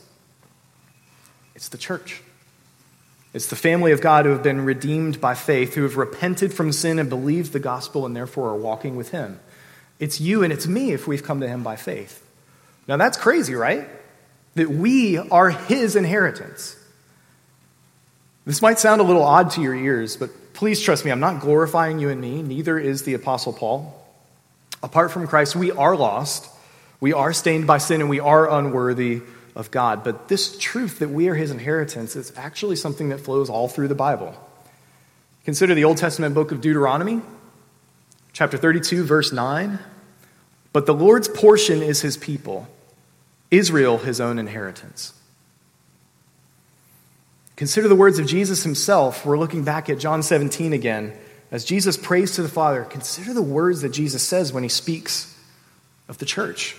It's 1.53 1.69
the 1.69 1.77
church. 1.77 2.23
It's 3.33 3.47
the 3.47 3.55
family 3.55 3.91
of 3.91 4.01
God 4.01 4.25
who 4.25 4.31
have 4.31 4.43
been 4.43 4.63
redeemed 4.63 5.19
by 5.19 5.33
faith, 5.33 5.73
who 5.73 5.83
have 5.83 5.97
repented 5.97 6.53
from 6.53 6.71
sin 6.71 6.99
and 6.99 7.09
believed 7.09 7.51
the 7.51 7.59
gospel 7.59 8.05
and 8.05 8.15
therefore 8.15 8.49
are 8.49 8.57
walking 8.57 8.95
with 8.95 9.09
Him. 9.09 9.39
It's 9.99 10.21
you 10.21 10.43
and 10.43 10.53
it's 10.53 10.67
me 10.67 10.91
if 10.91 11.07
we've 11.07 11.23
come 11.23 11.39
to 11.41 11.47
Him 11.47 11.63
by 11.63 11.75
faith. 11.75 12.23
Now 12.87 12.97
that's 12.97 13.17
crazy, 13.17 13.55
right? 13.55 13.87
That 14.53 14.69
we 14.69 15.17
are 15.17 15.49
His 15.49 15.95
inheritance. 15.95 16.77
This 18.45 18.61
might 18.61 18.77
sound 18.77 19.01
a 19.01 19.03
little 19.03 19.23
odd 19.23 19.51
to 19.51 19.61
your 19.61 19.73
ears, 19.73 20.15
but 20.15 20.53
please 20.53 20.81
trust 20.81 21.03
me, 21.03 21.11
I'm 21.11 21.19
not 21.19 21.41
glorifying 21.41 21.99
you 21.99 22.09
and 22.09 22.21
me, 22.21 22.43
neither 22.43 22.77
is 22.77 23.03
the 23.03 23.15
Apostle 23.15 23.53
Paul. 23.53 23.99
Apart 24.83 25.11
from 25.11 25.25
Christ, 25.27 25.55
we 25.55 25.71
are 25.71 25.95
lost, 25.95 26.49
we 26.99 27.13
are 27.13 27.33
stained 27.33 27.65
by 27.65 27.77
sin, 27.77 28.01
and 28.01 28.09
we 28.09 28.19
are 28.19 28.51
unworthy 28.51 29.21
of 29.55 29.71
God. 29.71 30.03
But 30.03 30.27
this 30.27 30.57
truth 30.57 30.99
that 30.99 31.09
we 31.09 31.27
are 31.29 31.35
his 31.35 31.51
inheritance 31.51 32.15
is 32.15 32.33
actually 32.35 32.75
something 32.75 33.09
that 33.09 33.19
flows 33.19 33.49
all 33.49 33.67
through 33.67 33.87
the 33.87 33.95
Bible. 33.95 34.35
Consider 35.45 35.75
the 35.75 35.83
Old 35.83 35.97
Testament 35.97 36.33
book 36.33 36.51
of 36.51 36.61
Deuteronomy, 36.61 37.21
chapter 38.31 38.57
32, 38.57 39.03
verse 39.03 39.31
9. 39.31 39.79
But 40.71 40.85
the 40.85 40.93
Lord's 40.93 41.27
portion 41.27 41.83
is 41.83 42.01
his 42.01 42.17
people, 42.17 42.67
Israel 43.51 43.99
his 43.99 44.19
own 44.19 44.39
inheritance. 44.39 45.13
Consider 47.55 47.87
the 47.87 47.95
words 47.95 48.17
of 48.17 48.25
Jesus 48.25 48.63
himself. 48.63 49.25
We're 49.25 49.37
looking 49.37 49.63
back 49.63 49.89
at 49.89 49.99
John 49.99 50.23
17 50.23 50.73
again. 50.73 51.13
As 51.51 51.63
Jesus 51.63 51.97
prays 51.97 52.31
to 52.35 52.41
the 52.41 52.49
Father, 52.49 52.83
consider 52.83 53.33
the 53.33 53.43
words 53.43 53.81
that 53.81 53.89
Jesus 53.89 54.23
says 54.23 54.51
when 54.51 54.63
he 54.63 54.69
speaks 54.69 55.37
of 56.07 56.17
the 56.17 56.25
church. 56.25 56.75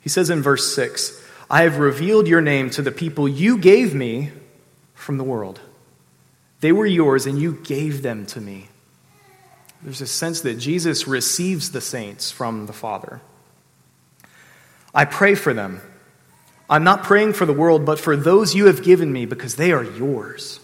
He 0.00 0.08
says 0.08 0.30
in 0.30 0.42
verse 0.42 0.74
6 0.74 1.21
I 1.52 1.64
have 1.64 1.76
revealed 1.76 2.26
your 2.26 2.40
name 2.40 2.70
to 2.70 2.80
the 2.80 2.90
people 2.90 3.28
you 3.28 3.58
gave 3.58 3.94
me 3.94 4.30
from 4.94 5.18
the 5.18 5.24
world. 5.24 5.60
They 6.60 6.72
were 6.72 6.86
yours, 6.86 7.26
and 7.26 7.38
you 7.38 7.60
gave 7.62 8.00
them 8.00 8.24
to 8.26 8.40
me. 8.40 8.68
There's 9.82 10.00
a 10.00 10.06
sense 10.06 10.40
that 10.40 10.54
Jesus 10.54 11.06
receives 11.06 11.72
the 11.72 11.82
saints 11.82 12.30
from 12.30 12.64
the 12.64 12.72
Father. 12.72 13.20
I 14.94 15.04
pray 15.04 15.34
for 15.34 15.52
them. 15.52 15.82
I'm 16.70 16.84
not 16.84 17.02
praying 17.02 17.34
for 17.34 17.44
the 17.44 17.52
world, 17.52 17.84
but 17.84 18.00
for 18.00 18.16
those 18.16 18.54
you 18.54 18.66
have 18.66 18.82
given 18.82 19.12
me 19.12 19.26
because 19.26 19.56
they 19.56 19.72
are 19.72 19.84
yours. 19.84 20.58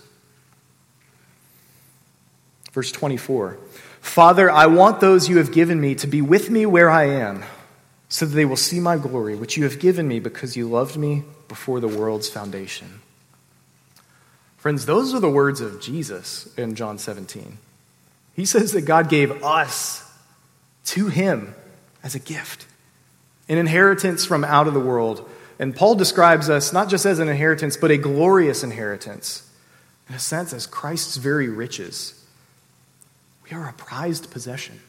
Verse 2.73 2.91
24 2.93 3.59
Father, 4.01 4.51
I 4.51 4.67
want 4.67 5.01
those 5.01 5.29
you 5.29 5.37
have 5.37 5.53
given 5.53 5.79
me 5.81 5.95
to 5.97 6.07
be 6.07 6.23
with 6.23 6.49
me 6.49 6.65
where 6.65 6.89
I 6.89 7.05
am, 7.05 7.45
so 8.09 8.27
that 8.27 8.35
they 8.35 8.45
will 8.45 8.57
see 8.57 8.81
my 8.81 8.97
glory, 8.97 9.35
which 9.35 9.57
you 9.57 9.65
have 9.65 9.79
given 9.79 10.09
me 10.09 10.21
because 10.21 10.57
you 10.57 10.69
loved 10.69 10.97
me 10.97 11.25
before 11.47 11.81
the 11.81 11.89
world's 11.89 12.29
foundation. 12.29 13.01
Friends, 14.57 14.87
those 14.87 15.15
are 15.15 15.21
the 15.21 15.31
words 15.31 15.61
of 15.61 15.81
Jesus 15.81 16.53
in 16.57 16.75
John 16.75 16.99
17. 16.99 17.59
He 18.35 18.45
says 18.45 18.73
that 18.73 18.83
God 18.83 19.09
gave 19.09 19.43
us 19.43 20.11
to 20.87 21.09
him 21.09 21.55
as 22.03 22.15
a 22.15 22.19
gift, 22.19 22.67
an 23.49 23.59
inheritance 23.59 24.25
from 24.25 24.45
out 24.45 24.67
of 24.67 24.75
the 24.75 24.81
world 24.81 25.29
and 25.59 25.75
Paul 25.75 25.97
describes 25.97 26.49
us 26.49 26.73
not 26.73 26.89
just 26.89 27.05
as 27.05 27.19
an 27.19 27.29
inheritance, 27.29 27.77
but 27.77 27.91
a 27.91 27.97
glorious 27.97 28.63
inheritance. 28.63 29.51
In 30.09 30.15
a 30.15 30.19
sense, 30.19 30.53
as 30.53 30.67
Christ's 30.67 31.17
very 31.17 31.49
riches. 31.49 32.25
We 33.45 33.57
are 33.57 33.69
a 33.69 33.73
prized 33.73 34.31
possession. 34.31 34.81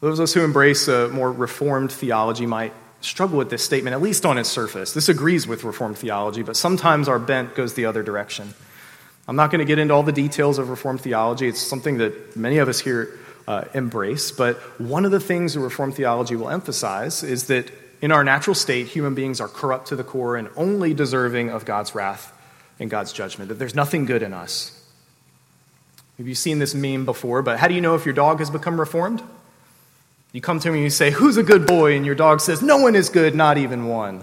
Those 0.00 0.18
of 0.18 0.24
us 0.24 0.34
who 0.34 0.44
embrace 0.44 0.88
a 0.88 1.08
more 1.08 1.32
reformed 1.32 1.90
theology 1.90 2.46
might 2.46 2.72
struggle 3.00 3.38
with 3.38 3.50
this 3.50 3.62
statement, 3.62 3.94
at 3.94 4.02
least 4.02 4.26
on 4.26 4.36
its 4.38 4.48
surface. 4.48 4.92
This 4.92 5.08
agrees 5.08 5.46
with 5.46 5.64
reformed 5.64 5.96
theology, 5.98 6.42
but 6.42 6.56
sometimes 6.56 7.08
our 7.08 7.18
bent 7.18 7.54
goes 7.54 7.74
the 7.74 7.86
other 7.86 8.02
direction. 8.02 8.52
I'm 9.28 9.36
not 9.36 9.50
going 9.50 9.60
to 9.60 9.64
get 9.64 9.78
into 9.78 9.94
all 9.94 10.02
the 10.02 10.12
details 10.12 10.58
of 10.58 10.68
reformed 10.68 11.00
theology. 11.00 11.48
It's 11.48 11.60
something 11.60 11.98
that 11.98 12.36
many 12.36 12.58
of 12.58 12.68
us 12.68 12.78
here 12.78 13.18
uh, 13.48 13.64
embrace, 13.74 14.30
but 14.30 14.56
one 14.80 15.04
of 15.04 15.12
the 15.12 15.20
things 15.20 15.54
that 15.54 15.60
reformed 15.60 15.94
theology 15.94 16.36
will 16.36 16.50
emphasize 16.50 17.22
is 17.22 17.46
that 17.46 17.70
in 18.02 18.12
our 18.12 18.24
natural 18.24 18.54
state, 18.54 18.88
human 18.88 19.14
beings 19.14 19.40
are 19.40 19.48
corrupt 19.48 19.88
to 19.88 19.96
the 19.96 20.04
core 20.04 20.36
and 20.36 20.48
only 20.56 20.92
deserving 20.92 21.50
of 21.50 21.64
God's 21.64 21.94
wrath 21.94 22.32
and 22.78 22.90
God's 22.90 23.12
judgment, 23.12 23.48
that 23.48 23.54
there's 23.54 23.74
nothing 23.74 24.04
good 24.04 24.22
in 24.22 24.34
us. 24.34 24.72
Have 26.18 26.28
you 26.28 26.34
seen 26.34 26.58
this 26.58 26.74
meme 26.74 27.04
before? 27.04 27.42
But 27.42 27.58
how 27.58 27.68
do 27.68 27.74
you 27.74 27.80
know 27.80 27.94
if 27.94 28.04
your 28.04 28.14
dog 28.14 28.38
has 28.38 28.50
become 28.50 28.78
reformed? 28.78 29.22
You 30.36 30.42
come 30.42 30.60
to 30.60 30.70
me 30.70 30.74
and 30.74 30.84
you 30.84 30.90
say, 30.90 31.10
Who's 31.10 31.38
a 31.38 31.42
good 31.42 31.66
boy? 31.66 31.96
And 31.96 32.04
your 32.04 32.14
dog 32.14 32.42
says, 32.42 32.60
No 32.60 32.76
one 32.76 32.94
is 32.94 33.08
good, 33.08 33.34
not 33.34 33.56
even 33.56 33.86
one. 33.86 34.22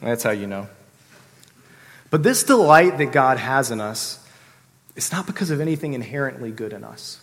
That's 0.00 0.22
how 0.22 0.30
you 0.30 0.46
know. 0.46 0.68
But 2.08 2.22
this 2.22 2.44
delight 2.44 2.98
that 2.98 3.10
God 3.10 3.38
has 3.38 3.72
in 3.72 3.80
us, 3.80 4.24
it's 4.94 5.10
not 5.10 5.26
because 5.26 5.50
of 5.50 5.60
anything 5.60 5.94
inherently 5.94 6.52
good 6.52 6.72
in 6.72 6.84
us. 6.84 7.20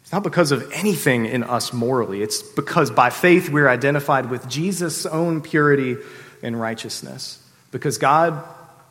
It's 0.00 0.12
not 0.12 0.22
because 0.22 0.50
of 0.50 0.72
anything 0.72 1.26
in 1.26 1.42
us 1.42 1.74
morally. 1.74 2.22
It's 2.22 2.40
because 2.40 2.90
by 2.90 3.10
faith 3.10 3.50
we're 3.50 3.68
identified 3.68 4.30
with 4.30 4.48
Jesus' 4.48 5.04
own 5.04 5.42
purity 5.42 5.98
and 6.42 6.58
righteousness. 6.58 7.46
Because 7.70 7.98
God, 7.98 8.42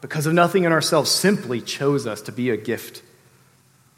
because 0.01 0.27
of 0.27 0.35
nothing 0.35 0.65
in 0.65 0.71
ourselves, 0.71 1.09
simply 1.09 1.61
chose 1.61 2.05
us 2.05 2.21
to 2.21 2.31
be 2.31 2.51
a 2.51 2.57
gift 2.57 3.01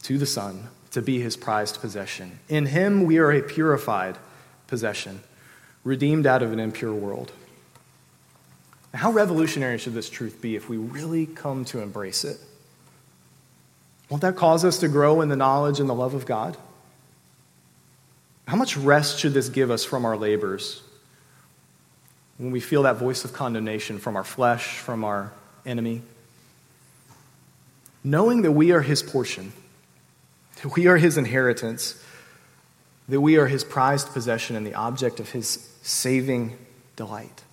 to 0.04 0.18
the 0.18 0.26
Son, 0.26 0.70
to 0.92 1.02
be 1.02 1.20
his 1.20 1.36
prized 1.36 1.82
possession. 1.82 2.40
In 2.48 2.68
him 2.68 3.04
we 3.04 3.18
are 3.18 3.34
a 3.34 3.42
purified 3.42 4.18
possession, 4.68 5.22
redeemed 5.84 6.26
out 6.26 6.44
of 6.44 6.52
an 6.52 6.60
impure 6.60 6.94
world. 6.94 7.32
How 8.94 9.12
revolutionary 9.12 9.78
should 9.78 9.94
this 9.94 10.10
truth 10.10 10.42
be 10.42 10.56
if 10.56 10.70
we 10.70 10.78
really 10.78 11.26
come 11.26 11.66
to 11.66 11.82
embrace 11.82 12.24
it? 12.24 12.38
Won't 14.10 14.22
that 14.22 14.36
cause 14.36 14.64
us 14.64 14.80
to 14.80 14.88
grow 14.88 15.22
in 15.22 15.30
the 15.30 15.36
knowledge 15.36 15.80
and 15.80 15.90
the 15.90 15.94
love 15.94 16.14
of 16.14 16.26
God? 16.26 16.58
How 18.48 18.56
much 18.56 18.78
rest 18.78 19.20
should 19.20 19.34
this 19.34 19.50
give 19.50 19.70
us 19.70 19.84
from 19.84 20.06
our 20.06 20.16
labors 20.16 20.82
when 22.38 22.52
we 22.52 22.62
feel 22.62 22.84
that 22.84 22.96
voice 22.96 23.26
of 23.26 23.34
condemnation 23.34 24.00
from 24.00 24.16
our 24.16 24.24
flesh, 24.24 24.78
from 24.78 25.04
our 25.04 25.34
enemy? 25.66 26.02
Knowing 28.04 28.44
that 28.44 28.54
we 28.54 28.72
are 28.72 28.82
his 28.82 29.04
portion, 29.04 29.52
that 30.62 30.76
we 30.76 30.88
are 30.88 30.96
his 30.96 31.18
inheritance, 31.18 32.02
that 33.10 33.22
we 33.22 33.38
are 33.38 33.48
his 33.48 33.64
prized 33.64 34.10
possession 34.10 34.56
and 34.56 34.66
the 34.66 34.74
object 34.74 35.20
of 35.20 35.32
his 35.32 35.70
saving 35.82 36.58
delight. 36.96 37.44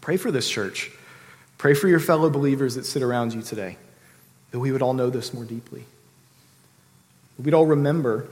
Pray 0.00 0.16
for 0.16 0.30
this 0.30 0.48
church. 0.48 0.90
Pray 1.58 1.74
for 1.74 1.88
your 1.88 2.00
fellow 2.00 2.30
believers 2.30 2.76
that 2.76 2.86
sit 2.86 3.02
around 3.02 3.34
you 3.34 3.42
today, 3.42 3.76
that 4.52 4.58
we 4.58 4.72
would 4.72 4.80
all 4.80 4.94
know 4.94 5.10
this 5.10 5.34
more 5.34 5.44
deeply. 5.44 5.84
We'd 7.38 7.52
all 7.52 7.66
remember 7.66 8.26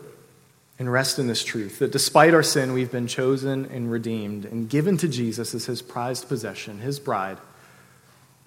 and 0.78 0.90
rest 0.90 1.18
in 1.18 1.26
this 1.26 1.44
truth 1.44 1.78
that 1.78 1.92
despite 1.92 2.34
our 2.34 2.42
sin, 2.42 2.72
we've 2.72 2.90
been 2.90 3.06
chosen 3.06 3.66
and 3.66 3.90
redeemed 3.90 4.44
and 4.44 4.68
given 4.68 4.96
to 4.98 5.08
Jesus 5.08 5.54
as 5.54 5.66
his 5.66 5.82
prized 5.82 6.28
possession, 6.28 6.78
his 6.78 6.98
bride, 6.98 7.38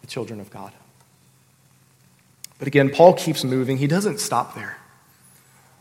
the 0.02 0.08
children 0.08 0.40
of 0.40 0.50
God. 0.50 0.72
But 2.58 2.68
again, 2.68 2.90
Paul 2.90 3.14
keeps 3.14 3.44
moving. 3.44 3.78
He 3.78 3.88
doesn't 3.88 4.20
stop 4.20 4.56
there. 4.56 4.78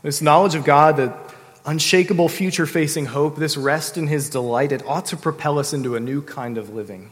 This 0.01 0.21
knowledge 0.21 0.55
of 0.55 0.63
God, 0.63 0.97
the 0.97 1.17
unshakable 1.65 2.29
future 2.29 2.65
facing 2.65 3.07
hope, 3.07 3.35
this 3.35 3.57
rest 3.57 3.97
in 3.97 4.07
his 4.07 4.29
delight, 4.29 4.71
it 4.71 4.85
ought 4.85 5.05
to 5.07 5.17
propel 5.17 5.59
us 5.59 5.73
into 5.73 5.95
a 5.95 5.99
new 5.99 6.21
kind 6.21 6.57
of 6.57 6.73
living. 6.73 7.11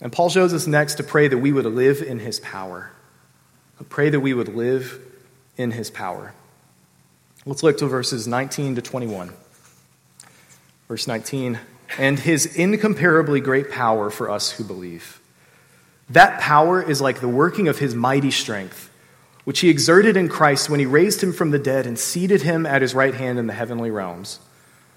And 0.00 0.12
Paul 0.12 0.30
shows 0.30 0.54
us 0.54 0.66
next 0.66 0.96
to 0.96 1.02
pray 1.02 1.28
that 1.28 1.38
we 1.38 1.52
would 1.52 1.66
live 1.66 2.02
in 2.02 2.20
his 2.20 2.40
power. 2.40 2.92
Pray 3.88 4.10
that 4.10 4.20
we 4.20 4.34
would 4.34 4.48
live 4.48 5.00
in 5.56 5.70
his 5.70 5.90
power. 5.90 6.34
Let's 7.46 7.62
look 7.62 7.78
to 7.78 7.86
verses 7.86 8.28
19 8.28 8.76
to 8.76 8.82
21. 8.82 9.32
Verse 10.88 11.06
19, 11.06 11.58
and 11.98 12.18
his 12.18 12.46
incomparably 12.46 13.40
great 13.40 13.70
power 13.70 14.10
for 14.10 14.30
us 14.30 14.50
who 14.50 14.64
believe. 14.64 15.20
That 16.10 16.40
power 16.40 16.82
is 16.82 17.00
like 17.00 17.20
the 17.20 17.28
working 17.28 17.68
of 17.68 17.78
his 17.78 17.94
mighty 17.94 18.30
strength, 18.30 18.87
which 19.48 19.60
he 19.60 19.70
exerted 19.70 20.14
in 20.14 20.28
Christ 20.28 20.68
when 20.68 20.78
he 20.78 20.84
raised 20.84 21.22
him 21.22 21.32
from 21.32 21.52
the 21.52 21.58
dead 21.58 21.86
and 21.86 21.98
seated 21.98 22.42
him 22.42 22.66
at 22.66 22.82
his 22.82 22.94
right 22.94 23.14
hand 23.14 23.38
in 23.38 23.46
the 23.46 23.54
heavenly 23.54 23.90
realms, 23.90 24.40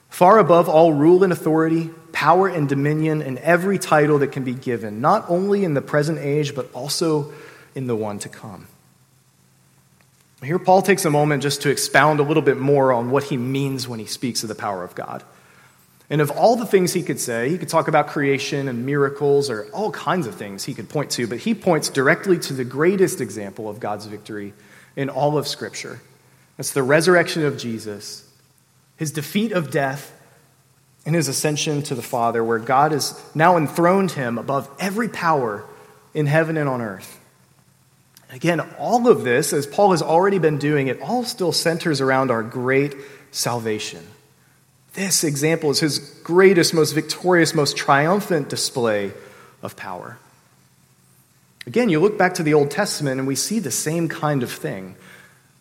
far 0.10 0.40
above 0.40 0.68
all 0.68 0.92
rule 0.92 1.24
and 1.24 1.32
authority, 1.32 1.90
power 2.12 2.50
and 2.50 2.68
dominion, 2.68 3.22
and 3.22 3.38
every 3.38 3.80
title 3.80 4.20
that 4.20 4.34
can 4.34 4.44
be 4.44 4.54
given, 4.54 5.00
not 5.00 5.24
only 5.30 5.64
in 5.64 5.74
the 5.74 5.82
present 5.82 6.20
age, 6.20 6.54
but 6.54 6.70
also 6.74 7.32
in 7.76 7.88
the 7.88 7.96
one 7.96 8.20
to 8.20 8.28
come. 8.28 8.68
Here, 10.44 10.60
Paul 10.60 10.82
takes 10.82 11.06
a 11.06 11.10
moment 11.10 11.44
just 11.44 11.62
to 11.62 11.70
expound 11.70 12.20
a 12.20 12.24
little 12.24 12.44
bit 12.44 12.58
more 12.58 12.92
on 12.92 13.10
what 13.10 13.24
he 13.24 13.38
means 13.38 13.88
when 13.88 14.00
he 14.00 14.06
speaks 14.06 14.44
of 14.44 14.50
the 14.50 14.54
power 14.54 14.84
of 14.84 14.96
God. 14.96 15.24
And 16.12 16.20
of 16.20 16.30
all 16.30 16.58
the 16.58 16.66
things 16.66 16.92
he 16.92 17.04
could 17.04 17.22
say, 17.22 17.50
he 17.50 17.58
could 17.58 17.70
talk 17.70 17.88
about 17.88 18.08
creation 18.08 18.68
and 18.68 18.86
miracles 18.86 19.50
or 19.50 19.68
all 19.72 19.92
kinds 19.92 20.28
of 20.28 20.36
things 20.36 20.66
he 20.66 20.74
could 20.74 20.90
point 20.90 21.10
to, 21.12 21.26
but 21.26 21.38
he 21.38 21.56
points 21.56 21.88
directly 21.88 22.38
to 22.40 22.54
the 22.54 22.66
greatest 22.66 23.22
example 23.22 23.70
of 23.70 23.80
God's 23.80 24.08
victory 24.08 24.54
in 24.98 25.10
all 25.10 25.38
of 25.38 25.48
Scripture. 25.48 26.02
That's 26.58 26.74
the 26.74 26.84
resurrection 26.84 27.46
of 27.46 27.58
Jesus, 27.58 28.30
his 28.98 29.14
defeat 29.14 29.54
of 29.54 29.72
death, 29.72 30.14
and 31.06 31.16
his 31.16 31.30
ascension 31.30 31.82
to 31.84 31.96
the 31.96 32.02
Father, 32.02 32.44
where 32.44 32.60
God 32.60 32.92
has 32.92 33.20
now 33.34 33.56
enthroned 33.56 34.12
him 34.12 34.38
above 34.38 34.70
every 34.80 35.08
power 35.08 35.64
in 36.14 36.26
heaven 36.28 36.58
and 36.58 36.68
on 36.68 36.82
earth. 36.82 37.22
Again, 38.32 38.60
all 38.78 39.08
of 39.08 39.24
this, 39.24 39.54
as 39.54 39.66
Paul 39.66 39.92
has 39.92 40.02
already 40.02 40.40
been 40.40 40.58
doing, 40.58 40.88
it 40.88 41.02
all 41.02 41.24
still 41.24 41.54
centers 41.54 42.02
around 42.02 42.32
our 42.32 42.44
great 42.44 42.96
salvation. 43.32 44.06
This 44.94 45.24
example 45.24 45.70
is 45.70 45.80
his 45.80 46.00
greatest, 46.24 46.74
most 46.74 46.94
victorious, 46.94 47.54
most 47.54 47.78
triumphant 47.78 48.50
display 48.50 49.14
of 49.62 49.76
power. 49.76 50.18
Again, 51.66 51.90
you 51.90 52.00
look 52.00 52.18
back 52.18 52.34
to 52.36 52.44
the 52.44 52.54
Old 52.54 52.72
Testament 52.72 53.20
and 53.20 53.28
we 53.28 53.36
see 53.36 53.60
the 53.60 53.72
same 53.72 54.10
kind 54.10 54.44
of 54.44 54.52
thing. 54.52 54.96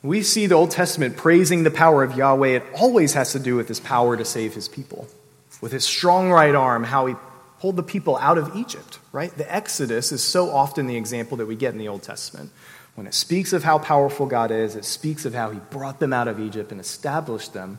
We 0.02 0.22
see 0.22 0.46
the 0.46 0.54
Old 0.54 0.70
Testament 0.70 1.16
praising 1.16 1.62
the 1.62 1.70
power 1.70 2.02
of 2.02 2.16
Yahweh. 2.16 2.48
It 2.48 2.64
always 2.74 3.12
has 3.12 3.32
to 3.32 3.38
do 3.38 3.54
with 3.54 3.68
his 3.68 3.80
power 3.80 4.16
to 4.16 4.24
save 4.24 4.54
his 4.54 4.66
people. 4.66 5.06
With 5.60 5.72
his 5.72 5.84
strong 5.84 6.30
right 6.30 6.54
arm, 6.54 6.84
how 6.84 7.06
he 7.06 7.14
pulled 7.60 7.76
the 7.76 7.82
people 7.82 8.16
out 8.16 8.38
of 8.38 8.56
Egypt, 8.56 8.98
right? 9.12 9.30
The 9.36 9.54
Exodus 9.54 10.10
is 10.10 10.24
so 10.24 10.50
often 10.50 10.86
the 10.86 10.96
example 10.96 11.36
that 11.36 11.46
we 11.46 11.54
get 11.54 11.74
in 11.74 11.78
the 11.78 11.88
Old 11.88 12.02
Testament. 12.02 12.50
When 12.94 13.06
it 13.06 13.12
speaks 13.12 13.52
of 13.52 13.62
how 13.62 13.78
powerful 13.78 14.24
God 14.24 14.50
is, 14.50 14.74
it 14.74 14.86
speaks 14.86 15.26
of 15.26 15.34
how 15.34 15.50
he 15.50 15.60
brought 15.70 16.00
them 16.00 16.14
out 16.14 16.28
of 16.28 16.40
Egypt 16.40 16.72
and 16.72 16.80
established 16.80 17.52
them 17.52 17.78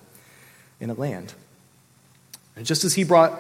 in 0.82 0.90
a 0.90 0.94
land. 0.94 1.34
And 2.58 2.66
just 2.66 2.84
as 2.84 2.96
he 2.96 3.06
brought 3.06 3.40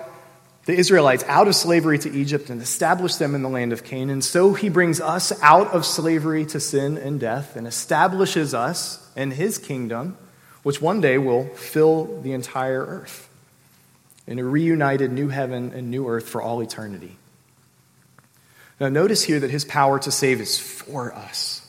the 0.65 0.73
Israelites 0.73 1.23
out 1.27 1.47
of 1.47 1.55
slavery 1.55 1.97
to 1.99 2.11
Egypt 2.11 2.49
and 2.49 2.61
established 2.61 3.19
them 3.19 3.35
in 3.35 3.41
the 3.41 3.49
land 3.49 3.73
of 3.73 3.83
Canaan, 3.83 4.21
so 4.21 4.53
he 4.53 4.69
brings 4.69 5.01
us 5.01 5.33
out 5.41 5.67
of 5.73 5.85
slavery 5.85 6.45
to 6.45 6.59
sin 6.59 6.97
and 6.97 7.19
death 7.19 7.55
and 7.55 7.67
establishes 7.67 8.53
us 8.53 9.05
in 9.15 9.31
his 9.31 9.57
kingdom, 9.57 10.17
which 10.63 10.81
one 10.81 11.01
day 11.01 11.17
will 11.17 11.47
fill 11.55 12.21
the 12.21 12.31
entire 12.33 12.85
earth 12.85 13.27
in 14.27 14.37
a 14.37 14.43
reunited 14.43 15.11
new 15.11 15.29
heaven 15.29 15.73
and 15.73 15.89
new 15.89 16.07
earth 16.07 16.29
for 16.29 16.41
all 16.41 16.61
eternity. 16.61 17.17
Now, 18.79 18.89
notice 18.89 19.23
here 19.23 19.39
that 19.39 19.51
his 19.51 19.65
power 19.65 19.99
to 19.99 20.11
save 20.11 20.41
is 20.41 20.57
for 20.57 21.13
us. 21.13 21.67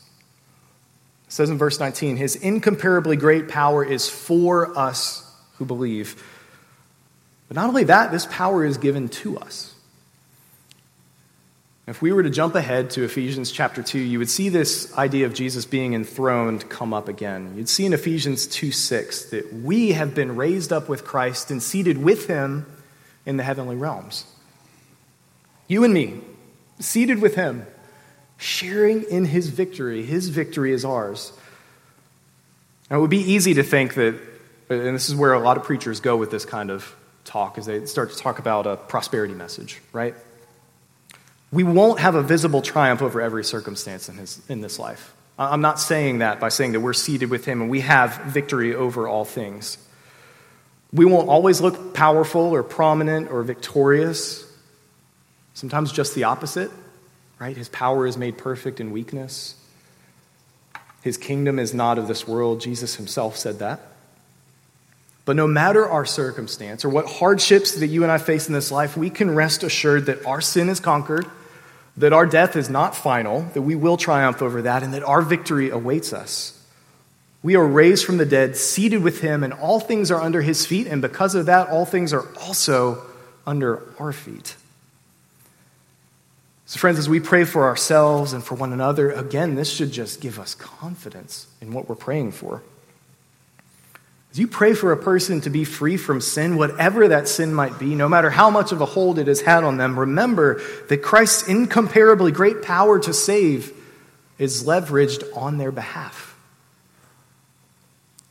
It 1.27 1.33
says 1.33 1.49
in 1.49 1.57
verse 1.57 1.79
19, 1.79 2.17
his 2.17 2.35
incomparably 2.35 3.17
great 3.17 3.47
power 3.47 3.83
is 3.83 4.07
for 4.07 4.77
us 4.77 5.22
who 5.63 5.65
believe. 5.65 6.21
But 7.47 7.55
not 7.55 7.69
only 7.69 7.85
that, 7.85 8.11
this 8.11 8.25
power 8.25 8.65
is 8.65 8.77
given 8.77 9.09
to 9.09 9.37
us. 9.37 9.73
If 11.85 12.01
we 12.01 12.13
were 12.13 12.23
to 12.23 12.29
jump 12.29 12.55
ahead 12.55 12.91
to 12.91 13.03
Ephesians 13.03 13.51
chapter 13.51 13.83
2, 13.83 13.99
you 13.99 14.19
would 14.19 14.29
see 14.29 14.47
this 14.47 14.95
idea 14.97 15.25
of 15.25 15.33
Jesus 15.33 15.65
being 15.65 15.93
enthroned 15.93 16.69
come 16.69 16.93
up 16.93 17.09
again. 17.09 17.53
You'd 17.57 17.67
see 17.67 17.85
in 17.85 17.91
Ephesians 17.91 18.47
2 18.47 18.71
6 18.71 19.31
that 19.31 19.53
we 19.53 19.91
have 19.91 20.15
been 20.15 20.35
raised 20.35 20.71
up 20.71 20.87
with 20.87 21.03
Christ 21.03 21.51
and 21.51 21.61
seated 21.61 21.97
with 21.97 22.27
him 22.27 22.65
in 23.25 23.35
the 23.35 23.43
heavenly 23.43 23.75
realms. 23.75 24.25
You 25.67 25.83
and 25.83 25.93
me, 25.93 26.21
seated 26.79 27.21
with 27.21 27.35
him, 27.35 27.65
sharing 28.37 29.03
in 29.03 29.25
his 29.25 29.49
victory. 29.49 30.03
His 30.03 30.29
victory 30.29 30.71
is 30.71 30.85
ours. 30.85 31.33
Now, 32.89 32.97
it 32.97 33.01
would 33.01 33.09
be 33.09 33.31
easy 33.31 33.53
to 33.55 33.63
think 33.63 33.95
that, 33.95 34.32
and 34.69 34.95
this 34.95 35.09
is 35.09 35.15
where 35.15 35.33
a 35.33 35.39
lot 35.39 35.57
of 35.57 35.63
preachers 35.63 35.99
go 35.99 36.15
with 36.15 36.31
this 36.31 36.45
kind 36.45 36.71
of 36.71 36.95
talk, 37.25 37.57
as 37.57 37.65
they 37.65 37.85
start 37.85 38.11
to 38.11 38.17
talk 38.17 38.39
about 38.39 38.67
a 38.67 38.75
prosperity 38.75 39.33
message, 39.33 39.81
right? 39.91 40.15
We 41.51 41.63
won't 41.63 41.99
have 41.99 42.15
a 42.15 42.23
visible 42.23 42.61
triumph 42.61 43.01
over 43.01 43.21
every 43.21 43.43
circumstance 43.43 44.09
in, 44.09 44.17
his, 44.17 44.41
in 44.49 44.61
this 44.61 44.79
life. 44.79 45.13
I'm 45.37 45.61
not 45.61 45.79
saying 45.79 46.19
that 46.19 46.39
by 46.39 46.49
saying 46.49 46.73
that 46.73 46.79
we're 46.79 46.93
seated 46.93 47.29
with 47.29 47.45
him 47.45 47.61
and 47.61 47.69
we 47.69 47.81
have 47.81 48.17
victory 48.25 48.75
over 48.75 49.07
all 49.07 49.25
things. 49.25 49.77
We 50.91 51.05
won't 51.05 51.27
always 51.27 51.59
look 51.59 51.93
powerful 51.93 52.41
or 52.41 52.61
prominent 52.61 53.31
or 53.31 53.41
victorious. 53.41 54.45
Sometimes 55.55 55.91
just 55.91 56.13
the 56.13 56.25
opposite, 56.25 56.71
right? 57.39 57.57
His 57.57 57.69
power 57.69 58.05
is 58.05 58.15
made 58.15 58.37
perfect 58.37 58.79
in 58.79 58.91
weakness. 58.91 59.55
His 61.01 61.17
kingdom 61.17 61.57
is 61.57 61.73
not 61.73 61.97
of 61.97 62.07
this 62.07 62.27
world. 62.27 62.61
Jesus 62.61 62.95
himself 62.95 63.37
said 63.37 63.59
that. 63.59 63.92
But 65.25 65.35
no 65.35 65.47
matter 65.47 65.87
our 65.87 66.05
circumstance 66.05 66.83
or 66.83 66.89
what 66.89 67.05
hardships 67.05 67.73
that 67.75 67.87
you 67.87 68.03
and 68.03 68.11
I 68.11 68.17
face 68.17 68.47
in 68.47 68.53
this 68.53 68.71
life, 68.71 68.97
we 68.97 69.09
can 69.09 69.33
rest 69.33 69.63
assured 69.63 70.07
that 70.07 70.25
our 70.25 70.41
sin 70.41 70.69
is 70.69 70.79
conquered 70.79 71.25
that 71.97 72.13
our 72.13 72.25
death 72.25 72.55
is 72.55 72.69
not 72.69 72.95
final, 72.95 73.41
that 73.53 73.61
we 73.61 73.75
will 73.75 73.97
triumph 73.97 74.41
over 74.41 74.63
that, 74.63 74.83
and 74.83 74.93
that 74.93 75.03
our 75.03 75.21
victory 75.21 75.69
awaits 75.69 76.11
us. 76.11 76.59
We 77.43 77.55
are 77.55 77.65
raised 77.65 78.05
from 78.05 78.17
the 78.17 78.25
dead, 78.25 78.55
seated 78.55 79.03
with 79.03 79.21
him, 79.21 79.43
and 79.43 79.53
all 79.53 79.79
things 79.79 80.09
are 80.09 80.21
under 80.21 80.41
his 80.41 80.65
feet, 80.65 80.87
and 80.87 81.01
because 81.01 81.35
of 81.35 81.45
that, 81.45 81.69
all 81.69 81.85
things 81.85 82.13
are 82.13 82.27
also 82.39 83.03
under 83.45 83.83
our 83.99 84.13
feet. 84.13 84.55
So, 86.65 86.79
friends, 86.79 86.97
as 86.97 87.09
we 87.09 87.19
pray 87.19 87.43
for 87.43 87.65
ourselves 87.65 88.33
and 88.33 88.43
for 88.43 88.55
one 88.55 88.73
another, 88.73 89.11
again, 89.11 89.55
this 89.55 89.71
should 89.71 89.91
just 89.91 90.21
give 90.21 90.39
us 90.39 90.55
confidence 90.55 91.45
in 91.61 91.73
what 91.73 91.87
we're 91.87 91.95
praying 91.95 92.31
for. 92.31 92.63
As 94.33 94.39
you 94.39 94.47
pray 94.47 94.73
for 94.73 94.91
a 94.91 94.97
person 94.97 95.41
to 95.41 95.51
be 95.51 95.63
free 95.63 95.95
from 95.95 96.19
sin, 96.19 96.57
whatever 96.57 97.09
that 97.09 97.27
sin 97.27 97.53
might 97.53 97.77
be, 97.77 97.93
no 97.93 98.09
matter 98.09 98.31
how 98.31 98.49
much 98.49 98.71
of 98.71 98.81
a 98.81 98.85
hold 98.85 99.19
it 99.19 99.27
has 99.27 99.41
had 99.41 99.63
on 99.63 99.77
them, 99.77 99.99
remember 99.99 100.59
that 100.89 101.03
Christ's 101.03 101.47
incomparably 101.47 102.31
great 102.31 102.63
power 102.63 102.97
to 102.97 103.13
save 103.13 103.71
is 104.39 104.63
leveraged 104.63 105.23
on 105.37 105.59
their 105.59 105.71
behalf. 105.71 106.35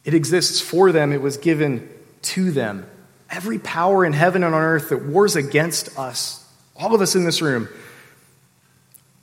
It 0.05 0.13
exists 0.13 0.61
for 0.61 0.91
them, 0.91 1.13
it 1.13 1.23
was 1.23 1.37
given 1.37 1.89
to 2.23 2.51
them. 2.51 2.85
Every 3.31 3.61
power 3.61 4.05
in 4.05 4.13
heaven 4.13 4.43
and 4.43 4.57
on 4.57 4.61
earth 4.61 4.89
that 4.89 5.05
wars 5.05 5.37
against 5.37 5.97
us, 5.97 6.45
all 6.75 6.97
of 6.97 7.01
us 7.01 7.15
in 7.15 7.25
this 7.25 7.41
room, 7.41 7.69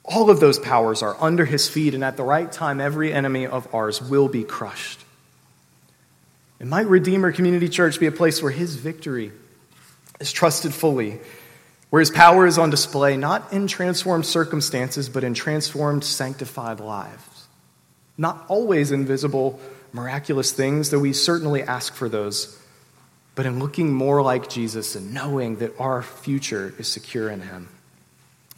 all 0.05 0.29
of 0.29 0.39
those 0.39 0.57
powers 0.57 1.01
are 1.01 1.17
under 1.19 1.43
his 1.43 1.67
feet, 1.67 1.93
and 1.93 2.05
at 2.05 2.15
the 2.15 2.23
right 2.23 2.49
time, 2.49 2.79
every 2.79 3.11
enemy 3.11 3.45
of 3.45 3.67
ours 3.75 4.01
will 4.01 4.29
be 4.29 4.45
crushed. 4.45 5.03
And 6.59 6.69
might 6.69 6.87
Redeemer 6.87 7.31
Community 7.31 7.69
Church 7.69 7.99
be 7.99 8.07
a 8.07 8.11
place 8.11 8.41
where 8.41 8.51
his 8.51 8.75
victory 8.75 9.31
is 10.19 10.31
trusted 10.31 10.73
fully, 10.73 11.19
where 11.89 12.01
his 12.01 12.11
power 12.11 12.45
is 12.45 12.57
on 12.57 12.69
display, 12.69 13.15
not 13.15 13.53
in 13.53 13.67
transformed 13.67 14.25
circumstances, 14.25 15.07
but 15.07 15.23
in 15.23 15.33
transformed, 15.33 16.03
sanctified 16.03 16.79
lives. 16.79 17.47
Not 18.17 18.43
always 18.49 18.91
invisible 18.91 19.59
miraculous 19.93 20.51
things, 20.51 20.89
though 20.89 20.99
we 20.99 21.13
certainly 21.13 21.63
ask 21.63 21.93
for 21.93 22.09
those, 22.09 22.59
but 23.35 23.45
in 23.45 23.59
looking 23.59 23.93
more 23.93 24.21
like 24.21 24.49
Jesus 24.49 24.95
and 24.95 25.13
knowing 25.13 25.57
that 25.57 25.79
our 25.79 26.03
future 26.03 26.73
is 26.77 26.87
secure 26.87 27.29
in 27.29 27.41
Him. 27.41 27.69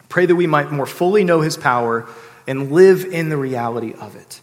Pray 0.09 0.25
that 0.25 0.35
we 0.35 0.47
might 0.47 0.71
more 0.71 0.87
fully 0.87 1.23
know 1.23 1.41
His 1.41 1.55
power 1.55 2.09
and 2.47 2.71
live 2.71 3.05
in 3.05 3.29
the 3.29 3.37
reality 3.37 3.93
of 3.93 4.15
it. 4.15 4.41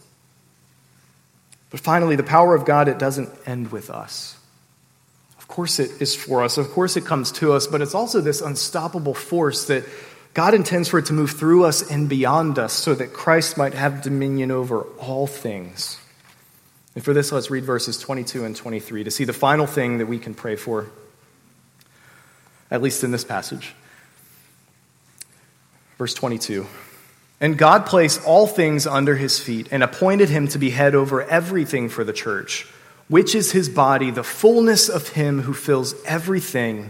But 1.69 1.79
finally, 1.79 2.15
the 2.15 2.23
power 2.23 2.55
of 2.55 2.65
God, 2.65 2.87
it 2.87 2.97
doesn't 2.97 3.29
end 3.45 3.71
with 3.71 3.89
us. 3.89 4.37
Of 5.37 5.47
course, 5.47 5.79
it 5.79 6.01
is 6.01 6.15
for 6.15 6.43
us. 6.43 6.57
Of 6.57 6.71
course, 6.71 6.97
it 6.97 7.05
comes 7.05 7.31
to 7.33 7.53
us, 7.53 7.67
but 7.67 7.81
it's 7.81 7.95
also 7.95 8.21
this 8.21 8.41
unstoppable 8.41 9.13
force 9.13 9.65
that 9.65 9.83
God 10.33 10.53
intends 10.53 10.89
for 10.89 10.99
it 10.99 11.05
to 11.07 11.13
move 11.13 11.31
through 11.31 11.65
us 11.65 11.89
and 11.89 12.07
beyond 12.07 12.59
us 12.59 12.73
so 12.73 12.93
that 12.95 13.13
Christ 13.13 13.57
might 13.57 13.73
have 13.73 14.01
dominion 14.01 14.51
over 14.51 14.83
all 14.99 15.27
things. 15.27 15.99
And 16.95 17.03
for 17.03 17.13
this, 17.13 17.31
let's 17.31 17.49
read 17.49 17.63
verses 17.63 17.97
22 17.97 18.45
and 18.45 18.55
23 18.55 19.03
to 19.03 19.11
see 19.11 19.23
the 19.23 19.33
final 19.33 19.65
thing 19.65 19.99
that 19.99 20.07
we 20.07 20.19
can 20.19 20.33
pray 20.33 20.55
for, 20.55 20.87
at 22.69 22.81
least 22.81 23.03
in 23.03 23.11
this 23.11 23.23
passage. 23.23 23.73
Verse 25.97 26.13
22 26.13 26.65
And 27.41 27.57
God 27.57 27.85
placed 27.85 28.25
all 28.25 28.47
things 28.47 28.85
under 28.85 29.15
his 29.15 29.39
feet 29.39 29.69
and 29.71 29.81
appointed 29.81 30.29
him 30.29 30.47
to 30.49 30.59
be 30.59 30.71
head 30.71 30.93
over 30.93 31.23
everything 31.23 31.87
for 31.87 32.03
the 32.03 32.13
church, 32.13 32.67
which 33.07 33.33
is 33.33 33.51
his 33.51 33.69
body, 33.69 34.11
the 34.11 34.23
fullness 34.23 34.89
of 34.89 35.09
him 35.09 35.41
who 35.41 35.53
fills 35.53 35.95
everything 36.05 36.89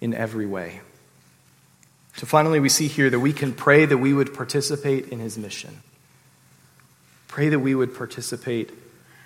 in 0.00 0.12
every 0.12 0.46
way. 0.46 0.80
So 2.16 2.26
finally, 2.26 2.60
we 2.60 2.68
see 2.68 2.88
here 2.88 3.10
that 3.10 3.20
we 3.20 3.32
can 3.32 3.52
pray 3.52 3.84
that 3.84 3.98
we 3.98 4.12
would 4.12 4.34
participate 4.34 5.08
in 5.08 5.20
his 5.20 5.38
mission. 5.38 5.82
Pray 7.28 7.50
that 7.50 7.60
we 7.60 7.74
would 7.74 7.94
participate 7.94 8.72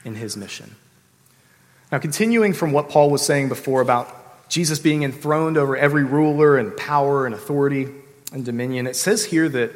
in 0.04 0.16
his 0.16 0.36
mission. 0.36 0.74
Now, 1.92 1.98
continuing 1.98 2.52
from 2.52 2.72
what 2.72 2.88
Paul 2.88 3.10
was 3.10 3.24
saying 3.24 3.48
before 3.48 3.80
about 3.80 4.48
Jesus 4.48 4.78
being 4.78 5.04
enthroned 5.04 5.56
over 5.56 5.76
every 5.76 6.04
ruler 6.04 6.56
and 6.56 6.76
power 6.76 7.26
and 7.26 7.34
authority 7.34 7.88
and 8.32 8.44
dominion, 8.44 8.86
it 8.86 8.96
says 8.96 9.24
here 9.24 9.48
that 9.48 9.72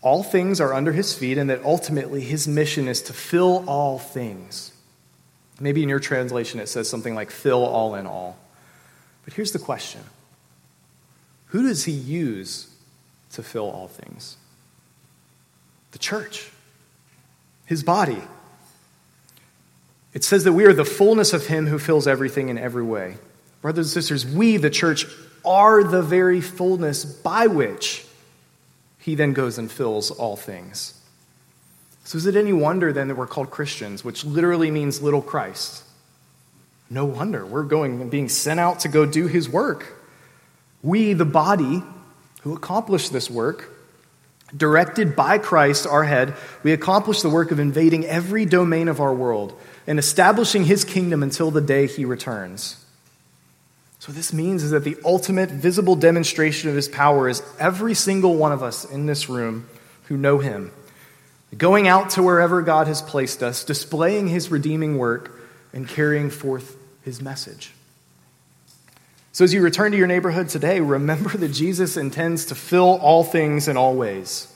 all 0.00 0.22
things 0.22 0.60
are 0.60 0.72
under 0.72 0.92
his 0.92 1.12
feet 1.12 1.38
and 1.38 1.50
that 1.50 1.62
ultimately 1.64 2.20
his 2.20 2.46
mission 2.46 2.88
is 2.88 3.02
to 3.02 3.12
fill 3.12 3.68
all 3.68 3.98
things. 3.98 4.72
Maybe 5.60 5.82
in 5.82 5.88
your 5.88 5.98
translation 5.98 6.60
it 6.60 6.68
says 6.68 6.88
something 6.88 7.14
like 7.14 7.30
fill 7.30 7.64
all 7.64 7.94
in 7.94 8.06
all. 8.06 8.38
But 9.24 9.34
here's 9.34 9.52
the 9.52 9.58
question 9.58 10.02
Who 11.46 11.62
does 11.62 11.84
he 11.84 11.92
use 11.92 12.68
to 13.32 13.42
fill 13.42 13.68
all 13.70 13.88
things? 13.88 14.36
The 15.92 15.98
church, 15.98 16.50
his 17.66 17.82
body. 17.82 18.22
It 20.14 20.24
says 20.24 20.44
that 20.44 20.52
we 20.52 20.64
are 20.64 20.72
the 20.72 20.84
fullness 20.84 21.32
of 21.32 21.46
Him 21.46 21.66
who 21.66 21.78
fills 21.78 22.06
everything 22.06 22.48
in 22.48 22.58
every 22.58 22.82
way. 22.82 23.18
Brothers 23.60 23.86
and 23.86 23.92
sisters, 23.92 24.26
we, 24.26 24.56
the 24.56 24.70
church, 24.70 25.06
are 25.44 25.84
the 25.84 26.02
very 26.02 26.40
fullness 26.40 27.04
by 27.04 27.46
which 27.46 28.04
He 29.08 29.14
then 29.14 29.32
goes 29.32 29.56
and 29.56 29.72
fills 29.72 30.10
all 30.10 30.36
things. 30.36 30.92
So, 32.04 32.18
is 32.18 32.26
it 32.26 32.36
any 32.36 32.52
wonder 32.52 32.92
then 32.92 33.08
that 33.08 33.14
we're 33.14 33.26
called 33.26 33.50
Christians, 33.50 34.04
which 34.04 34.22
literally 34.22 34.70
means 34.70 35.00
little 35.00 35.22
Christ? 35.22 35.82
No 36.90 37.06
wonder. 37.06 37.46
We're 37.46 37.62
going 37.62 38.02
and 38.02 38.10
being 38.10 38.28
sent 38.28 38.60
out 38.60 38.80
to 38.80 38.88
go 38.88 39.06
do 39.06 39.26
His 39.26 39.48
work. 39.48 39.94
We, 40.82 41.14
the 41.14 41.24
body, 41.24 41.82
who 42.42 42.54
accomplish 42.54 43.08
this 43.08 43.30
work, 43.30 43.70
directed 44.54 45.16
by 45.16 45.38
Christ, 45.38 45.86
our 45.86 46.04
head, 46.04 46.34
we 46.62 46.74
accomplish 46.74 47.22
the 47.22 47.30
work 47.30 47.50
of 47.50 47.58
invading 47.58 48.04
every 48.04 48.44
domain 48.44 48.88
of 48.88 49.00
our 49.00 49.14
world 49.14 49.58
and 49.86 49.98
establishing 49.98 50.64
his 50.64 50.84
kingdom 50.84 51.22
until 51.22 51.50
the 51.50 51.62
day 51.62 51.86
he 51.86 52.04
returns. 52.04 52.84
So, 54.00 54.10
what 54.10 54.16
this 54.16 54.32
means 54.32 54.62
is 54.62 54.70
that 54.70 54.84
the 54.84 54.96
ultimate 55.04 55.50
visible 55.50 55.96
demonstration 55.96 56.68
of 56.70 56.76
his 56.76 56.88
power 56.88 57.28
is 57.28 57.42
every 57.58 57.94
single 57.94 58.36
one 58.36 58.52
of 58.52 58.62
us 58.62 58.84
in 58.84 59.06
this 59.06 59.28
room 59.28 59.68
who 60.04 60.16
know 60.16 60.38
him, 60.38 60.70
going 61.56 61.88
out 61.88 62.10
to 62.10 62.22
wherever 62.22 62.62
God 62.62 62.86
has 62.86 63.02
placed 63.02 63.42
us, 63.42 63.64
displaying 63.64 64.28
his 64.28 64.50
redeeming 64.50 64.98
work, 64.98 65.40
and 65.72 65.88
carrying 65.88 66.30
forth 66.30 66.76
his 67.02 67.20
message. 67.20 67.72
So, 69.32 69.42
as 69.42 69.52
you 69.52 69.62
return 69.62 69.90
to 69.90 69.98
your 69.98 70.06
neighborhood 70.06 70.48
today, 70.48 70.78
remember 70.78 71.30
that 71.36 71.48
Jesus 71.48 71.96
intends 71.96 72.46
to 72.46 72.54
fill 72.54 72.98
all 72.98 73.24
things 73.24 73.66
in 73.66 73.76
all 73.76 73.96
ways. 73.96 74.52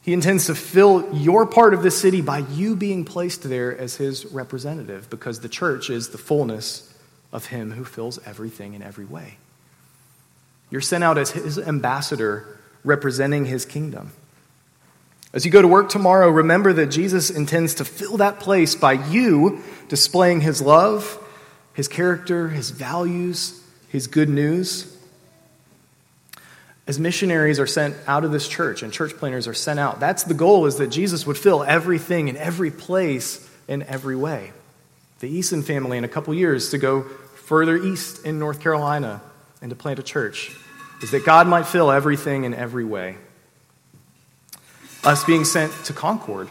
He 0.00 0.14
intends 0.14 0.46
to 0.46 0.54
fill 0.54 1.14
your 1.14 1.46
part 1.46 1.74
of 1.74 1.82
the 1.82 1.90
city 1.90 2.22
by 2.22 2.38
you 2.38 2.76
being 2.76 3.04
placed 3.04 3.42
there 3.42 3.76
as 3.76 3.96
his 3.96 4.24
representative 4.26 5.10
because 5.10 5.40
the 5.40 5.48
church 5.48 5.90
is 5.90 6.08
the 6.08 6.18
fullness 6.18 6.91
of 7.32 7.46
him 7.46 7.72
who 7.72 7.84
fills 7.84 8.18
everything 8.26 8.74
in 8.74 8.82
every 8.82 9.04
way. 9.04 9.36
You're 10.70 10.80
sent 10.80 11.04
out 11.04 11.18
as 11.18 11.30
his 11.30 11.58
ambassador 11.58 12.58
representing 12.84 13.46
his 13.46 13.64
kingdom. 13.64 14.12
As 15.32 15.46
you 15.46 15.50
go 15.50 15.62
to 15.62 15.68
work 15.68 15.88
tomorrow, 15.88 16.28
remember 16.28 16.72
that 16.74 16.86
Jesus 16.86 17.30
intends 17.30 17.74
to 17.74 17.84
fill 17.84 18.18
that 18.18 18.40
place 18.40 18.74
by 18.74 18.92
you 18.92 19.62
displaying 19.88 20.42
his 20.42 20.60
love, 20.60 21.18
his 21.72 21.88
character, 21.88 22.48
his 22.48 22.70
values, 22.70 23.62
his 23.88 24.06
good 24.06 24.28
news. 24.28 24.94
As 26.86 26.98
missionaries 26.98 27.60
are 27.60 27.66
sent 27.66 27.94
out 28.06 28.24
of 28.24 28.32
this 28.32 28.48
church 28.48 28.82
and 28.82 28.92
church 28.92 29.12
planters 29.16 29.46
are 29.46 29.54
sent 29.54 29.78
out, 29.78 30.00
that's 30.00 30.24
the 30.24 30.34
goal 30.34 30.66
is 30.66 30.76
that 30.76 30.88
Jesus 30.88 31.26
would 31.26 31.38
fill 31.38 31.62
everything 31.62 32.28
in 32.28 32.36
every 32.36 32.70
place 32.70 33.48
in 33.68 33.82
every 33.84 34.16
way. 34.16 34.52
The 35.20 35.28
Easton 35.28 35.62
family 35.62 35.96
in 35.96 36.04
a 36.04 36.08
couple 36.08 36.34
years 36.34 36.70
to 36.70 36.78
go 36.78 37.06
further 37.42 37.76
east 37.76 38.24
in 38.24 38.38
North 38.38 38.60
Carolina 38.60 39.20
and 39.60 39.70
to 39.70 39.76
plant 39.76 39.98
a 39.98 40.02
church 40.02 40.50
is 41.02 41.10
that 41.10 41.24
God 41.24 41.46
might 41.46 41.66
fill 41.66 41.90
everything 41.90 42.44
in 42.44 42.54
every 42.54 42.84
way. 42.84 43.16
Us 45.04 45.24
being 45.24 45.44
sent 45.44 45.72
to 45.86 45.92
Concord 45.92 46.48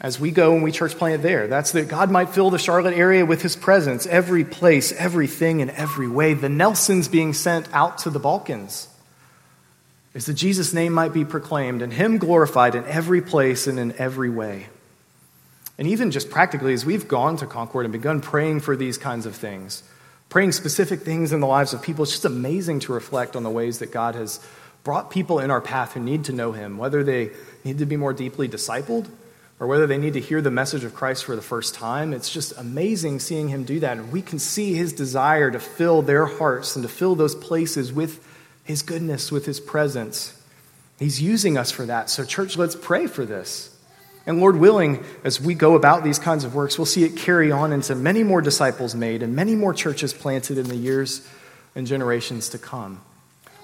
as 0.00 0.18
we 0.18 0.30
go 0.32 0.54
and 0.54 0.62
we 0.62 0.72
church 0.72 0.96
plant 0.96 1.22
there. 1.22 1.46
That's 1.46 1.72
that 1.72 1.88
God 1.88 2.10
might 2.10 2.30
fill 2.30 2.50
the 2.50 2.58
Charlotte 2.58 2.94
area 2.94 3.24
with 3.24 3.42
his 3.42 3.54
presence, 3.54 4.06
every 4.06 4.44
place, 4.44 4.92
everything, 4.92 5.60
in 5.60 5.70
every 5.70 6.08
way. 6.08 6.34
The 6.34 6.48
Nelsons 6.48 7.08
being 7.08 7.32
sent 7.32 7.72
out 7.72 7.98
to 7.98 8.10
the 8.10 8.18
Balkans 8.18 8.88
is 10.14 10.26
that 10.26 10.34
Jesus' 10.34 10.72
name 10.72 10.92
might 10.92 11.12
be 11.12 11.24
proclaimed 11.24 11.82
and 11.82 11.92
Him 11.92 12.18
glorified 12.18 12.74
in 12.74 12.84
every 12.84 13.20
place 13.20 13.66
and 13.66 13.78
in 13.78 13.92
every 13.92 14.30
way. 14.30 14.66
And 15.78 15.88
even 15.88 16.10
just 16.10 16.30
practically, 16.30 16.72
as 16.72 16.86
we've 16.86 17.08
gone 17.08 17.36
to 17.38 17.46
Concord 17.46 17.84
and 17.84 17.92
begun 17.92 18.20
praying 18.20 18.60
for 18.60 18.76
these 18.76 18.96
kinds 18.96 19.26
of 19.26 19.34
things, 19.34 19.82
praying 20.28 20.52
specific 20.52 21.00
things 21.00 21.32
in 21.32 21.40
the 21.40 21.46
lives 21.46 21.72
of 21.72 21.82
people, 21.82 22.04
it's 22.04 22.12
just 22.12 22.24
amazing 22.24 22.80
to 22.80 22.92
reflect 22.92 23.36
on 23.36 23.42
the 23.42 23.50
ways 23.50 23.80
that 23.80 23.90
God 23.90 24.14
has 24.14 24.40
brought 24.84 25.10
people 25.10 25.40
in 25.40 25.50
our 25.50 25.60
path 25.60 25.94
who 25.94 26.00
need 26.00 26.24
to 26.24 26.32
know 26.32 26.52
Him, 26.52 26.78
whether 26.78 27.02
they 27.02 27.30
need 27.64 27.78
to 27.78 27.86
be 27.86 27.96
more 27.96 28.12
deeply 28.12 28.48
discipled 28.48 29.08
or 29.58 29.66
whether 29.66 29.86
they 29.86 29.98
need 29.98 30.12
to 30.14 30.20
hear 30.20 30.42
the 30.42 30.50
message 30.50 30.84
of 30.84 30.94
Christ 30.94 31.24
for 31.24 31.36
the 31.36 31.42
first 31.42 31.74
time. 31.74 32.12
It's 32.12 32.30
just 32.30 32.56
amazing 32.56 33.20
seeing 33.20 33.48
Him 33.48 33.64
do 33.64 33.80
that. 33.80 33.96
And 33.96 34.12
we 34.12 34.22
can 34.22 34.38
see 34.38 34.74
His 34.74 34.92
desire 34.92 35.50
to 35.50 35.58
fill 35.58 36.02
their 36.02 36.26
hearts 36.26 36.76
and 36.76 36.82
to 36.82 36.88
fill 36.88 37.14
those 37.14 37.34
places 37.34 37.92
with 37.92 38.24
his 38.64 38.82
goodness, 38.82 39.30
with 39.30 39.46
His 39.46 39.60
presence. 39.60 40.40
He's 40.98 41.20
using 41.20 41.58
us 41.58 41.70
for 41.70 41.86
that. 41.86 42.10
So, 42.10 42.24
church, 42.24 42.56
let's 42.56 42.74
pray 42.74 43.06
for 43.06 43.24
this. 43.24 43.73
And 44.26 44.40
Lord 44.40 44.56
willing, 44.56 45.04
as 45.22 45.40
we 45.40 45.54
go 45.54 45.74
about 45.74 46.02
these 46.02 46.18
kinds 46.18 46.44
of 46.44 46.54
works, 46.54 46.78
we'll 46.78 46.86
see 46.86 47.04
it 47.04 47.16
carry 47.16 47.52
on 47.52 47.72
into 47.72 47.94
many 47.94 48.22
more 48.22 48.40
disciples 48.40 48.94
made 48.94 49.22
and 49.22 49.36
many 49.36 49.54
more 49.54 49.74
churches 49.74 50.14
planted 50.14 50.56
in 50.56 50.66
the 50.66 50.76
years 50.76 51.26
and 51.74 51.86
generations 51.86 52.48
to 52.50 52.58
come. 52.58 53.02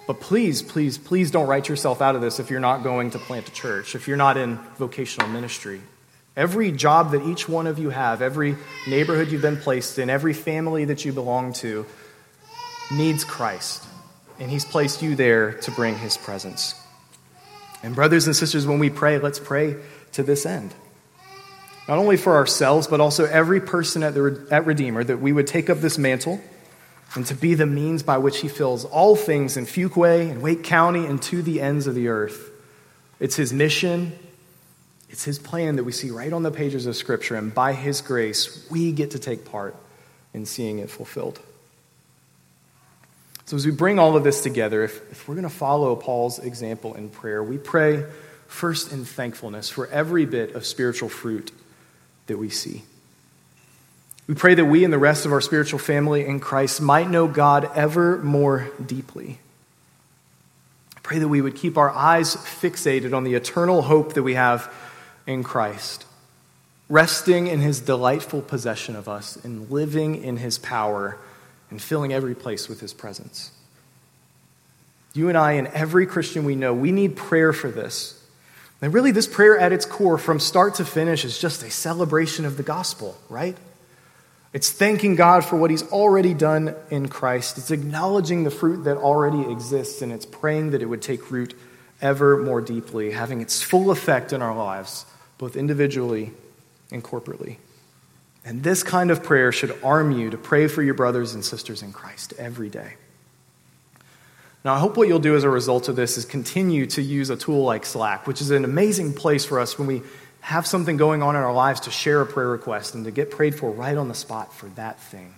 But 0.06 0.20
please, 0.20 0.60
please, 0.60 0.98
please 0.98 1.30
don't 1.30 1.46
write 1.46 1.68
yourself 1.68 2.02
out 2.02 2.14
of 2.14 2.20
this 2.20 2.40
if 2.40 2.50
you're 2.50 2.60
not 2.60 2.82
going 2.82 3.12
to 3.12 3.18
plant 3.18 3.48
a 3.48 3.52
church, 3.52 3.94
if 3.94 4.08
you're 4.08 4.16
not 4.16 4.36
in 4.36 4.56
vocational 4.76 5.28
ministry. 5.28 5.80
Every 6.36 6.72
job 6.72 7.12
that 7.12 7.24
each 7.26 7.48
one 7.48 7.66
of 7.66 7.78
you 7.78 7.90
have, 7.90 8.20
every 8.20 8.56
neighborhood 8.86 9.30
you've 9.30 9.42
been 9.42 9.56
placed 9.56 9.98
in, 9.98 10.10
every 10.10 10.32
family 10.32 10.86
that 10.86 11.04
you 11.04 11.12
belong 11.12 11.52
to 11.54 11.86
needs 12.90 13.24
Christ. 13.24 13.84
And 14.38 14.50
He's 14.50 14.64
placed 14.64 15.00
you 15.02 15.14
there 15.14 15.52
to 15.52 15.70
bring 15.70 15.96
His 15.96 16.16
presence. 16.16 16.74
And, 17.82 17.94
brothers 17.94 18.26
and 18.26 18.36
sisters, 18.36 18.66
when 18.66 18.78
we 18.78 18.90
pray, 18.90 19.18
let's 19.18 19.38
pray 19.38 19.76
to 20.12 20.22
this 20.22 20.46
end. 20.46 20.74
Not 21.88 21.98
only 21.98 22.16
for 22.16 22.36
ourselves, 22.36 22.86
but 22.86 23.00
also 23.00 23.24
every 23.24 23.60
person 23.60 24.02
at, 24.02 24.14
the, 24.14 24.46
at 24.50 24.66
Redeemer, 24.66 25.02
that 25.02 25.20
we 25.20 25.32
would 25.32 25.46
take 25.46 25.68
up 25.68 25.78
this 25.78 25.98
mantle 25.98 26.40
and 27.14 27.26
to 27.26 27.34
be 27.34 27.54
the 27.54 27.66
means 27.66 28.02
by 28.02 28.18
which 28.18 28.38
He 28.38 28.48
fills 28.48 28.84
all 28.84 29.16
things 29.16 29.56
in 29.56 29.66
Fuquay 29.66 30.30
and 30.30 30.42
Wake 30.42 30.62
County 30.62 31.04
and 31.04 31.20
to 31.22 31.42
the 31.42 31.60
ends 31.60 31.86
of 31.86 31.94
the 31.94 32.08
earth. 32.08 32.50
It's 33.18 33.34
His 33.36 33.52
mission, 33.52 34.12
it's 35.08 35.24
His 35.24 35.38
plan 35.38 35.76
that 35.76 35.84
we 35.84 35.92
see 35.92 36.10
right 36.10 36.32
on 36.32 36.44
the 36.44 36.52
pages 36.52 36.86
of 36.86 36.94
Scripture, 36.94 37.34
and 37.34 37.52
by 37.52 37.72
His 37.72 38.00
grace, 38.00 38.66
we 38.70 38.92
get 38.92 39.10
to 39.12 39.18
take 39.18 39.44
part 39.44 39.74
in 40.32 40.46
seeing 40.46 40.78
it 40.78 40.90
fulfilled. 40.90 41.40
So, 43.46 43.56
as 43.56 43.66
we 43.66 43.72
bring 43.72 43.98
all 43.98 44.16
of 44.16 44.22
this 44.22 44.42
together, 44.42 44.84
if, 44.84 45.10
if 45.10 45.26
we're 45.26 45.34
going 45.34 45.42
to 45.42 45.50
follow 45.50 45.96
Paul's 45.96 46.38
example 46.38 46.94
in 46.94 47.08
prayer, 47.08 47.42
we 47.42 47.58
pray 47.58 48.04
first 48.50 48.92
in 48.92 49.04
thankfulness 49.04 49.70
for 49.70 49.86
every 49.88 50.26
bit 50.26 50.54
of 50.54 50.66
spiritual 50.66 51.08
fruit 51.08 51.52
that 52.26 52.36
we 52.36 52.50
see. 52.50 52.82
We 54.26 54.34
pray 54.34 54.54
that 54.54 54.64
we 54.64 54.84
and 54.84 54.92
the 54.92 54.98
rest 54.98 55.24
of 55.24 55.32
our 55.32 55.40
spiritual 55.40 55.78
family 55.78 56.26
in 56.26 56.40
Christ 56.40 56.80
might 56.80 57.08
know 57.08 57.26
God 57.28 57.70
ever 57.74 58.18
more 58.18 58.70
deeply. 58.84 59.38
I 60.96 61.00
pray 61.02 61.18
that 61.20 61.28
we 61.28 61.40
would 61.40 61.56
keep 61.56 61.78
our 61.78 61.90
eyes 61.90 62.36
fixated 62.36 63.14
on 63.14 63.24
the 63.24 63.34
eternal 63.34 63.82
hope 63.82 64.14
that 64.14 64.22
we 64.22 64.34
have 64.34 64.72
in 65.26 65.42
Christ, 65.42 66.04
resting 66.88 67.46
in 67.46 67.60
his 67.60 67.80
delightful 67.80 68.42
possession 68.42 68.96
of 68.96 69.08
us 69.08 69.36
and 69.44 69.70
living 69.70 70.22
in 70.22 70.36
his 70.36 70.58
power 70.58 71.18
and 71.70 71.80
filling 71.80 72.12
every 72.12 72.34
place 72.34 72.68
with 72.68 72.80
his 72.80 72.92
presence. 72.92 73.52
You 75.14 75.28
and 75.28 75.38
I 75.38 75.52
and 75.52 75.68
every 75.68 76.06
Christian 76.06 76.44
we 76.44 76.56
know, 76.56 76.74
we 76.74 76.92
need 76.92 77.16
prayer 77.16 77.52
for 77.52 77.70
this. 77.70 78.19
And 78.82 78.94
really, 78.94 79.10
this 79.10 79.26
prayer 79.26 79.58
at 79.58 79.72
its 79.72 79.84
core, 79.84 80.16
from 80.16 80.40
start 80.40 80.76
to 80.76 80.84
finish, 80.84 81.24
is 81.24 81.38
just 81.38 81.62
a 81.62 81.70
celebration 81.70 82.44
of 82.44 82.56
the 82.56 82.62
gospel, 82.62 83.16
right? 83.28 83.56
It's 84.52 84.72
thanking 84.72 85.16
God 85.16 85.44
for 85.44 85.56
what 85.56 85.70
He's 85.70 85.86
already 85.90 86.32
done 86.32 86.74
in 86.90 87.08
Christ. 87.08 87.58
It's 87.58 87.70
acknowledging 87.70 88.44
the 88.44 88.50
fruit 88.50 88.84
that 88.84 88.96
already 88.96 89.50
exists, 89.50 90.00
and 90.00 90.10
it's 90.10 90.26
praying 90.26 90.70
that 90.70 90.82
it 90.82 90.86
would 90.86 91.02
take 91.02 91.30
root 91.30 91.54
ever 92.00 92.42
more 92.42 92.62
deeply, 92.62 93.10
having 93.10 93.42
its 93.42 93.60
full 93.60 93.90
effect 93.90 94.32
in 94.32 94.40
our 94.40 94.56
lives, 94.56 95.04
both 95.36 95.56
individually 95.56 96.32
and 96.90 97.04
corporately. 97.04 97.58
And 98.44 98.62
this 98.62 98.82
kind 98.82 99.10
of 99.10 99.22
prayer 99.22 99.52
should 99.52 99.78
arm 99.84 100.12
you 100.12 100.30
to 100.30 100.38
pray 100.38 100.66
for 100.66 100.82
your 100.82 100.94
brothers 100.94 101.34
and 101.34 101.44
sisters 101.44 101.82
in 101.82 101.92
Christ 101.92 102.32
every 102.38 102.70
day. 102.70 102.94
Now, 104.64 104.74
I 104.74 104.78
hope 104.78 104.96
what 104.96 105.08
you'll 105.08 105.20
do 105.20 105.36
as 105.36 105.44
a 105.44 105.48
result 105.48 105.88
of 105.88 105.96
this 105.96 106.18
is 106.18 106.26
continue 106.26 106.86
to 106.86 107.02
use 107.02 107.30
a 107.30 107.36
tool 107.36 107.64
like 107.64 107.86
Slack, 107.86 108.26
which 108.26 108.42
is 108.42 108.50
an 108.50 108.64
amazing 108.64 109.14
place 109.14 109.44
for 109.44 109.58
us 109.58 109.78
when 109.78 109.86
we 109.86 110.02
have 110.40 110.66
something 110.66 110.96
going 110.96 111.22
on 111.22 111.34
in 111.34 111.42
our 111.42 111.52
lives 111.52 111.80
to 111.80 111.90
share 111.90 112.20
a 112.20 112.26
prayer 112.26 112.48
request 112.48 112.94
and 112.94 113.04
to 113.04 113.10
get 113.10 113.30
prayed 113.30 113.54
for 113.54 113.70
right 113.70 113.96
on 113.96 114.08
the 114.08 114.14
spot 114.14 114.52
for 114.54 114.66
that 114.70 115.00
thing. 115.00 115.34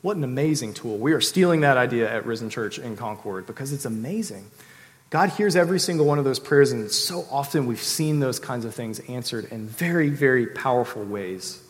What 0.00 0.16
an 0.16 0.24
amazing 0.24 0.74
tool. 0.74 0.96
We 0.98 1.12
are 1.12 1.20
stealing 1.20 1.62
that 1.62 1.76
idea 1.76 2.10
at 2.10 2.26
Risen 2.26 2.48
Church 2.48 2.78
in 2.78 2.96
Concord 2.96 3.46
because 3.46 3.72
it's 3.72 3.84
amazing. 3.84 4.50
God 5.10 5.30
hears 5.30 5.54
every 5.54 5.78
single 5.78 6.06
one 6.06 6.18
of 6.18 6.24
those 6.24 6.38
prayers, 6.38 6.72
and 6.72 6.90
so 6.90 7.24
often 7.30 7.66
we've 7.66 7.82
seen 7.82 8.20
those 8.20 8.38
kinds 8.38 8.64
of 8.64 8.74
things 8.74 8.98
answered 9.08 9.46
in 9.50 9.66
very, 9.66 10.08
very 10.08 10.46
powerful 10.46 11.04
ways. 11.04 11.62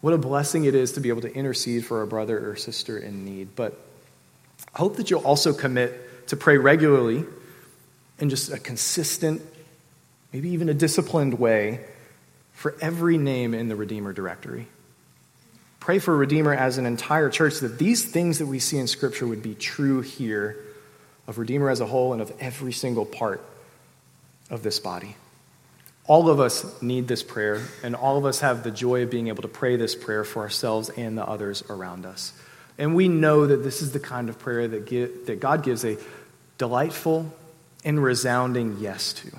What 0.00 0.14
a 0.14 0.18
blessing 0.18 0.64
it 0.64 0.74
is 0.74 0.92
to 0.92 1.00
be 1.00 1.08
able 1.10 1.22
to 1.22 1.34
intercede 1.34 1.86
for 1.86 2.02
a 2.02 2.06
brother 2.06 2.50
or 2.50 2.56
sister 2.56 2.98
in 2.98 3.24
need. 3.24 3.56
But 3.56 3.78
I 4.74 4.78
hope 4.78 4.96
that 4.96 5.10
you'll 5.10 5.24
also 5.24 5.52
commit 5.52 6.28
to 6.28 6.36
pray 6.36 6.58
regularly 6.58 7.24
in 8.18 8.30
just 8.30 8.50
a 8.50 8.58
consistent, 8.58 9.42
maybe 10.32 10.50
even 10.50 10.68
a 10.68 10.74
disciplined 10.74 11.38
way 11.38 11.80
for 12.52 12.74
every 12.80 13.18
name 13.18 13.54
in 13.54 13.68
the 13.68 13.76
Redeemer 13.76 14.12
directory. 14.12 14.66
Pray 15.80 15.98
for 15.98 16.16
Redeemer 16.16 16.54
as 16.54 16.78
an 16.78 16.86
entire 16.86 17.28
church 17.28 17.60
that 17.60 17.78
these 17.78 18.04
things 18.04 18.38
that 18.38 18.46
we 18.46 18.58
see 18.58 18.78
in 18.78 18.86
Scripture 18.86 19.26
would 19.26 19.42
be 19.42 19.54
true 19.54 20.00
here 20.00 20.56
of 21.26 21.38
Redeemer 21.38 21.68
as 21.68 21.80
a 21.80 21.86
whole 21.86 22.12
and 22.12 22.22
of 22.22 22.32
every 22.40 22.72
single 22.72 23.04
part 23.04 23.44
of 24.50 24.62
this 24.62 24.78
body. 24.78 25.16
All 26.06 26.28
of 26.28 26.40
us 26.40 26.82
need 26.82 27.08
this 27.08 27.22
prayer, 27.22 27.62
and 27.82 27.94
all 27.94 28.18
of 28.18 28.26
us 28.26 28.40
have 28.40 28.62
the 28.62 28.70
joy 28.70 29.02
of 29.02 29.10
being 29.10 29.28
able 29.28 29.42
to 29.42 29.48
pray 29.48 29.76
this 29.76 29.94
prayer 29.94 30.24
for 30.24 30.42
ourselves 30.42 30.90
and 30.90 31.16
the 31.16 31.26
others 31.26 31.62
around 31.68 32.06
us. 32.06 32.32
And 32.78 32.94
we 32.94 33.08
know 33.08 33.46
that 33.46 33.58
this 33.58 33.82
is 33.82 33.92
the 33.92 34.00
kind 34.00 34.28
of 34.28 34.38
prayer 34.38 34.66
that, 34.66 34.86
give, 34.86 35.26
that 35.26 35.40
God 35.40 35.62
gives 35.62 35.84
a 35.84 35.96
delightful 36.58 37.32
and 37.84 38.02
resounding 38.02 38.78
yes 38.80 39.12
to. 39.14 39.30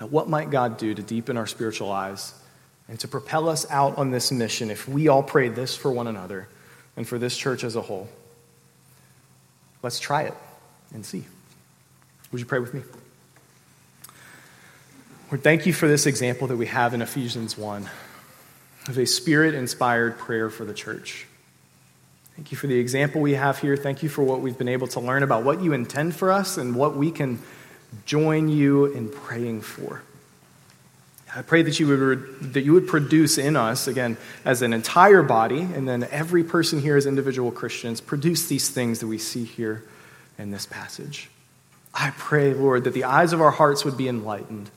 Now, 0.00 0.06
what 0.06 0.28
might 0.28 0.50
God 0.50 0.76
do 0.76 0.94
to 0.94 1.02
deepen 1.02 1.36
our 1.36 1.46
spiritual 1.46 1.88
lives 1.88 2.34
and 2.88 2.98
to 3.00 3.08
propel 3.08 3.48
us 3.48 3.68
out 3.70 3.96
on 3.96 4.10
this 4.10 4.32
mission 4.32 4.70
if 4.70 4.88
we 4.88 5.08
all 5.08 5.22
pray 5.22 5.48
this 5.48 5.76
for 5.76 5.92
one 5.92 6.06
another 6.06 6.48
and 6.96 7.06
for 7.06 7.18
this 7.18 7.36
church 7.36 7.62
as 7.62 7.76
a 7.76 7.82
whole? 7.82 8.08
Let's 9.82 10.00
try 10.00 10.22
it 10.22 10.34
and 10.92 11.06
see. 11.06 11.24
Would 12.32 12.40
you 12.40 12.46
pray 12.46 12.58
with 12.58 12.74
me? 12.74 12.82
Lord, 15.30 15.42
thank 15.42 15.66
you 15.66 15.72
for 15.72 15.86
this 15.86 16.06
example 16.06 16.48
that 16.48 16.56
we 16.56 16.66
have 16.66 16.94
in 16.94 17.02
Ephesians 17.02 17.56
1 17.56 17.88
of 18.88 18.98
a 18.98 19.06
spirit 19.06 19.54
inspired 19.54 20.18
prayer 20.18 20.50
for 20.50 20.64
the 20.64 20.74
church. 20.74 21.26
Thank 22.36 22.50
you 22.50 22.58
for 22.58 22.66
the 22.66 22.78
example 22.78 23.20
we 23.20 23.34
have 23.34 23.58
here. 23.58 23.76
Thank 23.76 24.02
you 24.02 24.08
for 24.08 24.22
what 24.22 24.40
we've 24.40 24.58
been 24.58 24.68
able 24.68 24.88
to 24.88 25.00
learn 25.00 25.22
about 25.22 25.44
what 25.44 25.62
you 25.62 25.72
intend 25.72 26.16
for 26.16 26.32
us 26.32 26.56
and 26.56 26.74
what 26.74 26.96
we 26.96 27.10
can 27.10 27.38
join 28.06 28.48
you 28.48 28.86
in 28.86 29.08
praying 29.08 29.60
for. 29.60 30.02
I 31.36 31.42
pray 31.42 31.62
that 31.62 31.80
you 31.80 31.88
would, 31.88 32.52
that 32.52 32.62
you 32.62 32.72
would 32.74 32.86
produce 32.86 33.38
in 33.38 33.56
us, 33.56 33.88
again, 33.88 34.16
as 34.44 34.62
an 34.62 34.72
entire 34.72 35.22
body, 35.22 35.60
and 35.60 35.88
then 35.88 36.06
every 36.10 36.44
person 36.44 36.80
here 36.80 36.96
as 36.96 37.06
individual 37.06 37.50
Christians, 37.50 38.00
produce 38.00 38.46
these 38.46 38.70
things 38.70 39.00
that 39.00 39.08
we 39.08 39.18
see 39.18 39.44
here 39.44 39.82
in 40.38 40.52
this 40.52 40.66
passage. 40.66 41.30
I 41.92 42.10
pray, 42.16 42.54
Lord, 42.54 42.84
that 42.84 42.94
the 42.94 43.04
eyes 43.04 43.32
of 43.32 43.40
our 43.40 43.50
hearts 43.50 43.84
would 43.84 43.96
be 43.96 44.08
enlightened 44.08 44.70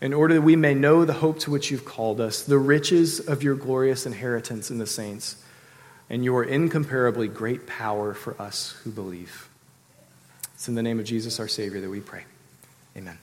in 0.00 0.14
order 0.14 0.34
that 0.34 0.42
we 0.42 0.56
may 0.56 0.74
know 0.74 1.04
the 1.04 1.12
hope 1.12 1.38
to 1.40 1.50
which 1.50 1.70
you've 1.70 1.84
called 1.84 2.20
us, 2.20 2.42
the 2.42 2.58
riches 2.58 3.20
of 3.20 3.42
your 3.42 3.54
glorious 3.54 4.06
inheritance 4.06 4.70
in 4.70 4.78
the 4.78 4.86
saints, 4.86 5.36
and 6.08 6.24
your 6.24 6.42
incomparably 6.42 7.28
great 7.28 7.66
power 7.66 8.14
for 8.14 8.40
us 8.40 8.76
who 8.82 8.90
believe. 8.90 9.48
It's 10.54 10.68
in 10.68 10.74
the 10.74 10.82
name 10.82 10.98
of 10.98 11.04
Jesus, 11.04 11.38
our 11.38 11.48
Savior, 11.48 11.80
that 11.80 11.90
we 11.90 12.00
pray. 12.00 12.24
Amen. 12.96 13.18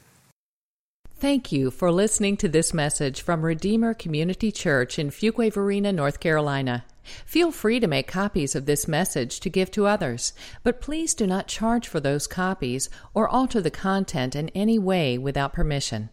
Thank 1.19 1.51
you 1.51 1.71
for 1.71 1.91
listening 1.91 2.38
to 2.38 2.47
this 2.47 2.75
message 2.75 3.21
from 3.21 3.41
Redeemer 3.41 3.95
Community 3.95 4.51
Church 4.51 4.99
in 4.99 5.09
Fuquay 5.09 5.51
Varina, 5.51 5.91
North 5.91 6.19
Carolina. 6.19 6.86
Feel 7.25 7.51
free 7.51 7.80
to 7.80 7.88
make 7.88 8.07
copies 8.07 8.55
of 8.55 8.65
this 8.65 8.88
message 8.88 9.39
to 9.39 9.49
give 9.49 9.71
to 9.71 9.88
others, 9.88 10.34
but 10.61 10.82
please 10.82 11.15
do 11.15 11.25
not 11.25 11.47
charge 11.47 11.88
for 11.88 11.99
those 11.99 12.28
copies 12.28 12.89
or 13.13 13.28
alter 13.28 13.61
the 13.61 13.71
content 13.71 14.36
in 14.36 14.49
any 14.49 14.78
way 14.78 15.17
without 15.17 15.53
permission. 15.53 16.09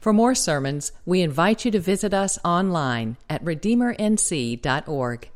For 0.00 0.12
more 0.12 0.34
sermons, 0.34 0.92
we 1.04 1.22
invite 1.22 1.64
you 1.64 1.70
to 1.70 1.80
visit 1.80 2.12
us 2.14 2.38
online 2.44 3.16
at 3.28 3.44
redeemernc.org. 3.44 5.30